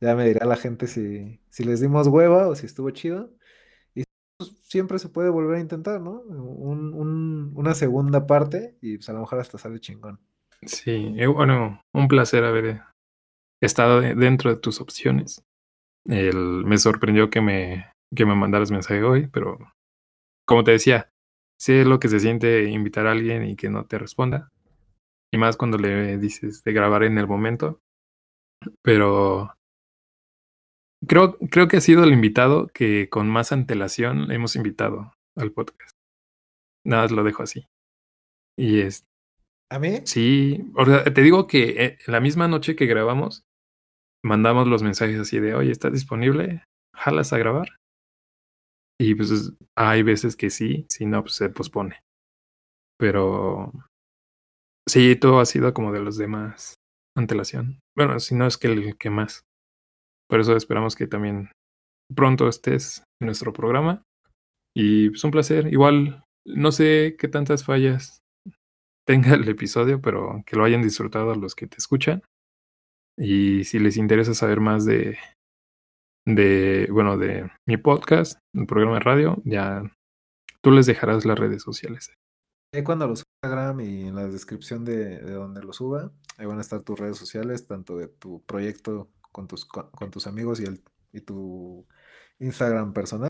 Ya 0.00 0.16
me 0.16 0.26
dirá 0.26 0.46
la 0.46 0.56
gente 0.56 0.88
si, 0.88 1.40
si 1.50 1.64
les 1.64 1.80
dimos 1.80 2.08
hueva 2.08 2.48
o 2.48 2.56
si 2.56 2.66
estuvo 2.66 2.90
chido. 2.90 3.32
Y 3.94 4.04
pues, 4.38 4.56
siempre 4.62 4.98
se 4.98 5.10
puede 5.10 5.28
volver 5.28 5.56
a 5.58 5.60
intentar, 5.60 6.00
¿no? 6.00 6.20
Un, 6.22 6.94
un, 6.94 7.52
una 7.54 7.74
segunda 7.74 8.26
parte 8.26 8.76
y 8.80 8.96
pues 8.96 9.08
a 9.10 9.12
lo 9.12 9.20
mejor 9.20 9.40
hasta 9.40 9.58
sale 9.58 9.78
chingón. 9.80 10.20
Sí, 10.64 11.14
bueno, 11.26 11.82
un 11.92 12.08
placer 12.08 12.44
haber 12.44 12.82
estado 13.66 14.00
dentro 14.00 14.50
de 14.50 14.60
tus 14.60 14.80
opciones. 14.80 15.42
El, 16.06 16.64
me 16.64 16.78
sorprendió 16.78 17.30
que 17.30 17.40
me, 17.40 17.92
que 18.14 18.26
me 18.26 18.34
mandaras 18.34 18.70
mensaje 18.70 19.02
hoy, 19.02 19.28
pero 19.28 19.58
como 20.46 20.64
te 20.64 20.72
decía, 20.72 21.10
sé 21.58 21.84
lo 21.84 22.00
que 22.00 22.08
se 22.08 22.20
siente 22.20 22.64
invitar 22.64 23.06
a 23.06 23.12
alguien 23.12 23.44
y 23.44 23.56
que 23.56 23.70
no 23.70 23.86
te 23.86 23.98
responda. 23.98 24.50
Y 25.32 25.38
más 25.38 25.56
cuando 25.56 25.78
le 25.78 26.18
dices 26.18 26.62
de 26.64 26.72
grabar 26.72 27.04
en 27.04 27.18
el 27.18 27.26
momento. 27.26 27.80
Pero 28.82 29.52
Creo, 31.06 31.36
creo 31.50 31.66
que 31.66 31.78
ha 31.78 31.80
sido 31.80 32.04
el 32.04 32.12
invitado 32.12 32.68
que 32.68 33.08
con 33.08 33.28
más 33.28 33.50
antelación 33.50 34.30
hemos 34.30 34.54
invitado 34.54 35.12
al 35.36 35.50
podcast. 35.50 35.96
Nada, 36.84 37.08
lo 37.08 37.24
dejo 37.24 37.42
así. 37.42 37.66
Y 38.56 38.80
es. 38.80 39.04
¿A 39.70 39.78
mí? 39.78 40.02
Sí, 40.04 40.70
o 40.76 40.84
sea, 40.84 41.04
te 41.04 41.22
digo 41.22 41.46
que 41.46 41.84
eh, 41.84 41.98
la 42.06 42.20
misma 42.20 42.46
noche 42.46 42.76
que 42.76 42.86
grabamos, 42.86 43.44
mandamos 44.24 44.68
los 44.68 44.82
mensajes 44.82 45.18
así 45.18 45.40
de, 45.40 45.54
oye, 45.54 45.70
¿estás 45.70 45.92
disponible? 45.92 46.64
¿Jalas 46.94 47.32
a 47.32 47.38
grabar? 47.38 47.76
Y 49.00 49.14
pues 49.14 49.52
hay 49.76 50.02
veces 50.02 50.36
que 50.36 50.50
sí, 50.50 50.86
si 50.88 51.06
no, 51.06 51.22
pues 51.22 51.34
se 51.34 51.48
pospone. 51.50 52.00
Pero 52.98 53.72
sí, 54.88 55.16
todo 55.16 55.40
ha 55.40 55.46
sido 55.46 55.74
como 55.74 55.92
de 55.92 56.00
los 56.00 56.16
demás 56.16 56.74
antelación. 57.16 57.80
Bueno, 57.96 58.18
si 58.20 58.34
no 58.34 58.46
es 58.46 58.56
que 58.56 58.68
el 58.68 58.96
que 58.96 59.10
más. 59.10 59.42
Por 60.28 60.40
eso 60.40 60.56
esperamos 60.56 60.94
que 60.94 61.06
también 61.06 61.50
pronto 62.14 62.48
estés 62.48 63.04
en 63.20 63.26
nuestro 63.26 63.52
programa. 63.52 64.02
Y 64.74 65.10
pues 65.10 65.24
un 65.24 65.30
placer. 65.30 65.66
Igual, 65.72 66.22
no 66.46 66.72
sé 66.72 67.16
qué 67.18 67.28
tantas 67.28 67.64
fallas 67.64 68.20
tenga 69.06 69.34
el 69.34 69.48
episodio, 69.48 70.00
pero 70.00 70.42
que 70.46 70.56
lo 70.56 70.64
hayan 70.64 70.82
disfrutado 70.82 71.34
los 71.34 71.54
que 71.54 71.66
te 71.66 71.76
escuchan. 71.78 72.22
Y 73.16 73.64
si 73.64 73.78
les 73.78 73.96
interesa 73.96 74.34
saber 74.34 74.60
más 74.60 74.84
de, 74.84 75.18
de, 76.26 76.88
bueno, 76.90 77.18
de 77.18 77.50
mi 77.66 77.76
podcast, 77.76 78.38
el 78.54 78.66
programa 78.66 78.94
de 78.94 79.00
radio, 79.00 79.42
ya 79.44 79.82
tú 80.60 80.70
les 80.70 80.86
dejarás 80.86 81.24
las 81.24 81.38
redes 81.38 81.62
sociales. 81.62 82.14
Cuando 82.84 83.06
los 83.06 83.24
Instagram 83.42 83.80
y 83.80 84.08
en 84.08 84.14
la 84.14 84.28
descripción 84.28 84.84
de, 84.84 85.20
de, 85.20 85.32
donde 85.32 85.62
lo 85.62 85.74
suba, 85.74 86.10
ahí 86.38 86.46
van 86.46 86.58
a 86.58 86.62
estar 86.62 86.80
tus 86.80 86.98
redes 86.98 87.18
sociales, 87.18 87.66
tanto 87.66 87.98
de 87.98 88.08
tu 88.08 88.42
proyecto 88.44 89.10
con 89.30 89.46
tus, 89.46 89.66
con 89.66 90.10
tus 90.10 90.26
amigos 90.26 90.60
y, 90.60 90.64
el, 90.64 90.82
y 91.12 91.20
tu 91.20 91.86
Instagram 92.38 92.94
personal. 92.94 93.28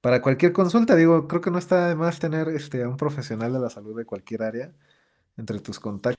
Para 0.00 0.22
cualquier 0.22 0.52
consulta, 0.52 0.94
digo, 0.94 1.26
creo 1.26 1.40
que 1.40 1.50
no 1.50 1.58
está 1.58 1.88
de 1.88 1.96
más 1.96 2.18
tener 2.18 2.48
este, 2.48 2.82
a 2.82 2.88
un 2.88 2.96
profesional 2.96 3.52
de 3.52 3.58
la 3.58 3.70
salud 3.70 3.96
de 3.96 4.04
cualquier 4.04 4.42
área 4.42 4.72
entre 5.36 5.58
tus 5.60 5.80
contactos 5.80 6.16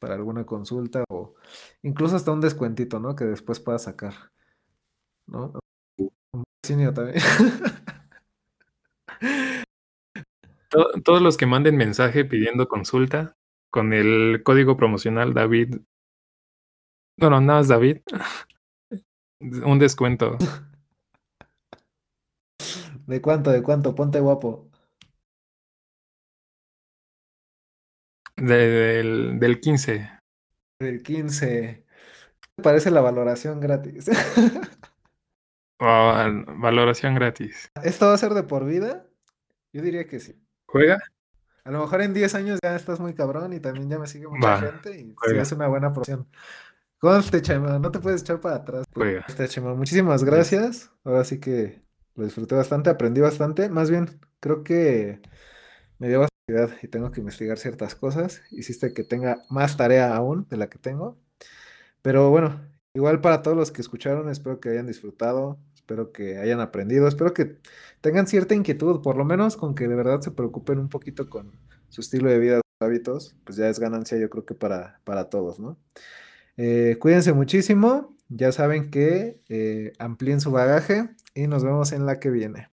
para 0.00 0.14
alguna 0.14 0.44
consulta 0.44 1.04
o 1.08 1.34
incluso 1.82 2.16
hasta 2.16 2.32
un 2.32 2.40
descuentito, 2.40 2.98
¿no? 2.98 3.14
Que 3.14 3.26
después 3.26 3.60
puedas 3.60 3.84
sacar, 3.84 4.14
¿no? 5.28 5.52
Un 5.98 6.94
también. 6.94 7.16
Todos 11.04 11.20
los 11.20 11.36
que 11.36 11.46
manden 11.46 11.76
mensaje 11.76 12.24
pidiendo 12.24 12.68
consulta 12.68 13.36
con 13.70 13.92
el 13.92 14.42
código 14.44 14.76
promocional 14.76 15.34
David. 15.34 15.78
Bueno, 17.16 17.40
nada 17.40 17.60
más 17.60 17.68
David. 17.68 17.98
Un 19.40 19.78
descuento. 19.78 20.36
¿De 23.06 23.20
cuánto? 23.20 23.50
¿De 23.50 23.62
cuánto? 23.62 23.94
Ponte 23.94 24.20
guapo. 24.20 24.69
De, 28.40 28.56
del, 28.56 29.38
del 29.38 29.60
15. 29.60 30.10
Del 30.80 31.02
15. 31.02 31.84
Me 32.56 32.64
parece 32.64 32.90
la 32.90 33.02
valoración 33.02 33.60
gratis. 33.60 34.10
oh, 35.78 36.14
valoración 36.56 37.14
gratis. 37.14 37.70
¿Esto 37.84 38.06
va 38.06 38.14
a 38.14 38.18
ser 38.18 38.32
de 38.32 38.42
por 38.42 38.64
vida? 38.64 39.06
Yo 39.74 39.82
diría 39.82 40.06
que 40.06 40.20
sí. 40.20 40.42
¿Juega? 40.66 40.98
A 41.64 41.70
lo 41.70 41.80
mejor 41.80 42.00
en 42.00 42.14
10 42.14 42.34
años 42.34 42.58
ya 42.62 42.74
estás 42.74 42.98
muy 42.98 43.14
cabrón 43.14 43.52
y 43.52 43.60
también 43.60 43.90
ya 43.90 43.98
me 43.98 44.06
sigue 44.06 44.26
mucha 44.26 44.48
Va, 44.48 44.60
gente 44.60 44.98
y 44.98 45.04
sí 45.10 45.36
es 45.36 45.52
una 45.52 45.68
buena 45.68 45.92
porción. 45.92 46.26
Conste, 46.98 47.42
Chema, 47.42 47.78
no 47.78 47.90
te 47.90 47.98
puedes 47.98 48.22
echar 48.22 48.40
para 48.40 48.56
atrás. 48.56 48.84
Juega. 48.94 49.26
Chema, 49.48 49.74
muchísimas 49.74 50.24
gracias. 50.24 50.90
Ahora 51.04 51.24
sí 51.24 51.38
que 51.38 51.82
lo 52.14 52.24
disfruté 52.24 52.54
bastante, 52.54 52.88
aprendí 52.88 53.20
bastante. 53.20 53.68
Más 53.68 53.90
bien, 53.90 54.18
creo 54.40 54.64
que 54.64 55.20
me 55.98 56.08
dio 56.08 56.20
bastante 56.20 56.39
y 56.82 56.88
tengo 56.88 57.10
que 57.10 57.20
investigar 57.20 57.58
ciertas 57.58 57.94
cosas. 57.94 58.42
Hiciste 58.50 58.92
que 58.92 59.04
tenga 59.04 59.42
más 59.48 59.76
tarea 59.76 60.14
aún 60.14 60.46
de 60.48 60.56
la 60.56 60.68
que 60.68 60.78
tengo. 60.78 61.18
Pero 62.02 62.30
bueno, 62.30 62.60
igual 62.94 63.20
para 63.20 63.42
todos 63.42 63.56
los 63.56 63.72
que 63.72 63.82
escucharon, 63.82 64.28
espero 64.30 64.60
que 64.60 64.70
hayan 64.70 64.86
disfrutado, 64.86 65.58
espero 65.74 66.12
que 66.12 66.38
hayan 66.38 66.60
aprendido, 66.60 67.08
espero 67.08 67.34
que 67.34 67.58
tengan 68.00 68.26
cierta 68.26 68.54
inquietud, 68.54 69.02
por 69.02 69.16
lo 69.16 69.24
menos 69.24 69.56
con 69.56 69.74
que 69.74 69.88
de 69.88 69.94
verdad 69.94 70.20
se 70.20 70.30
preocupen 70.30 70.78
un 70.78 70.88
poquito 70.88 71.28
con 71.28 71.52
su 71.88 72.00
estilo 72.00 72.30
de 72.30 72.38
vida, 72.38 72.56
sus 72.56 72.86
hábitos, 72.86 73.36
pues 73.44 73.56
ya 73.56 73.68
es 73.68 73.78
ganancia 73.78 74.18
yo 74.18 74.30
creo 74.30 74.44
que 74.44 74.54
para, 74.54 75.00
para 75.04 75.28
todos, 75.28 75.58
¿no? 75.60 75.78
Eh, 76.56 76.96
cuídense 77.00 77.32
muchísimo, 77.32 78.16
ya 78.28 78.52
saben 78.52 78.90
que 78.90 79.40
eh, 79.48 79.92
amplíen 79.98 80.40
su 80.40 80.50
bagaje 80.50 81.10
y 81.34 81.46
nos 81.46 81.64
vemos 81.64 81.92
en 81.92 82.06
la 82.06 82.20
que 82.20 82.30
viene. 82.30 82.70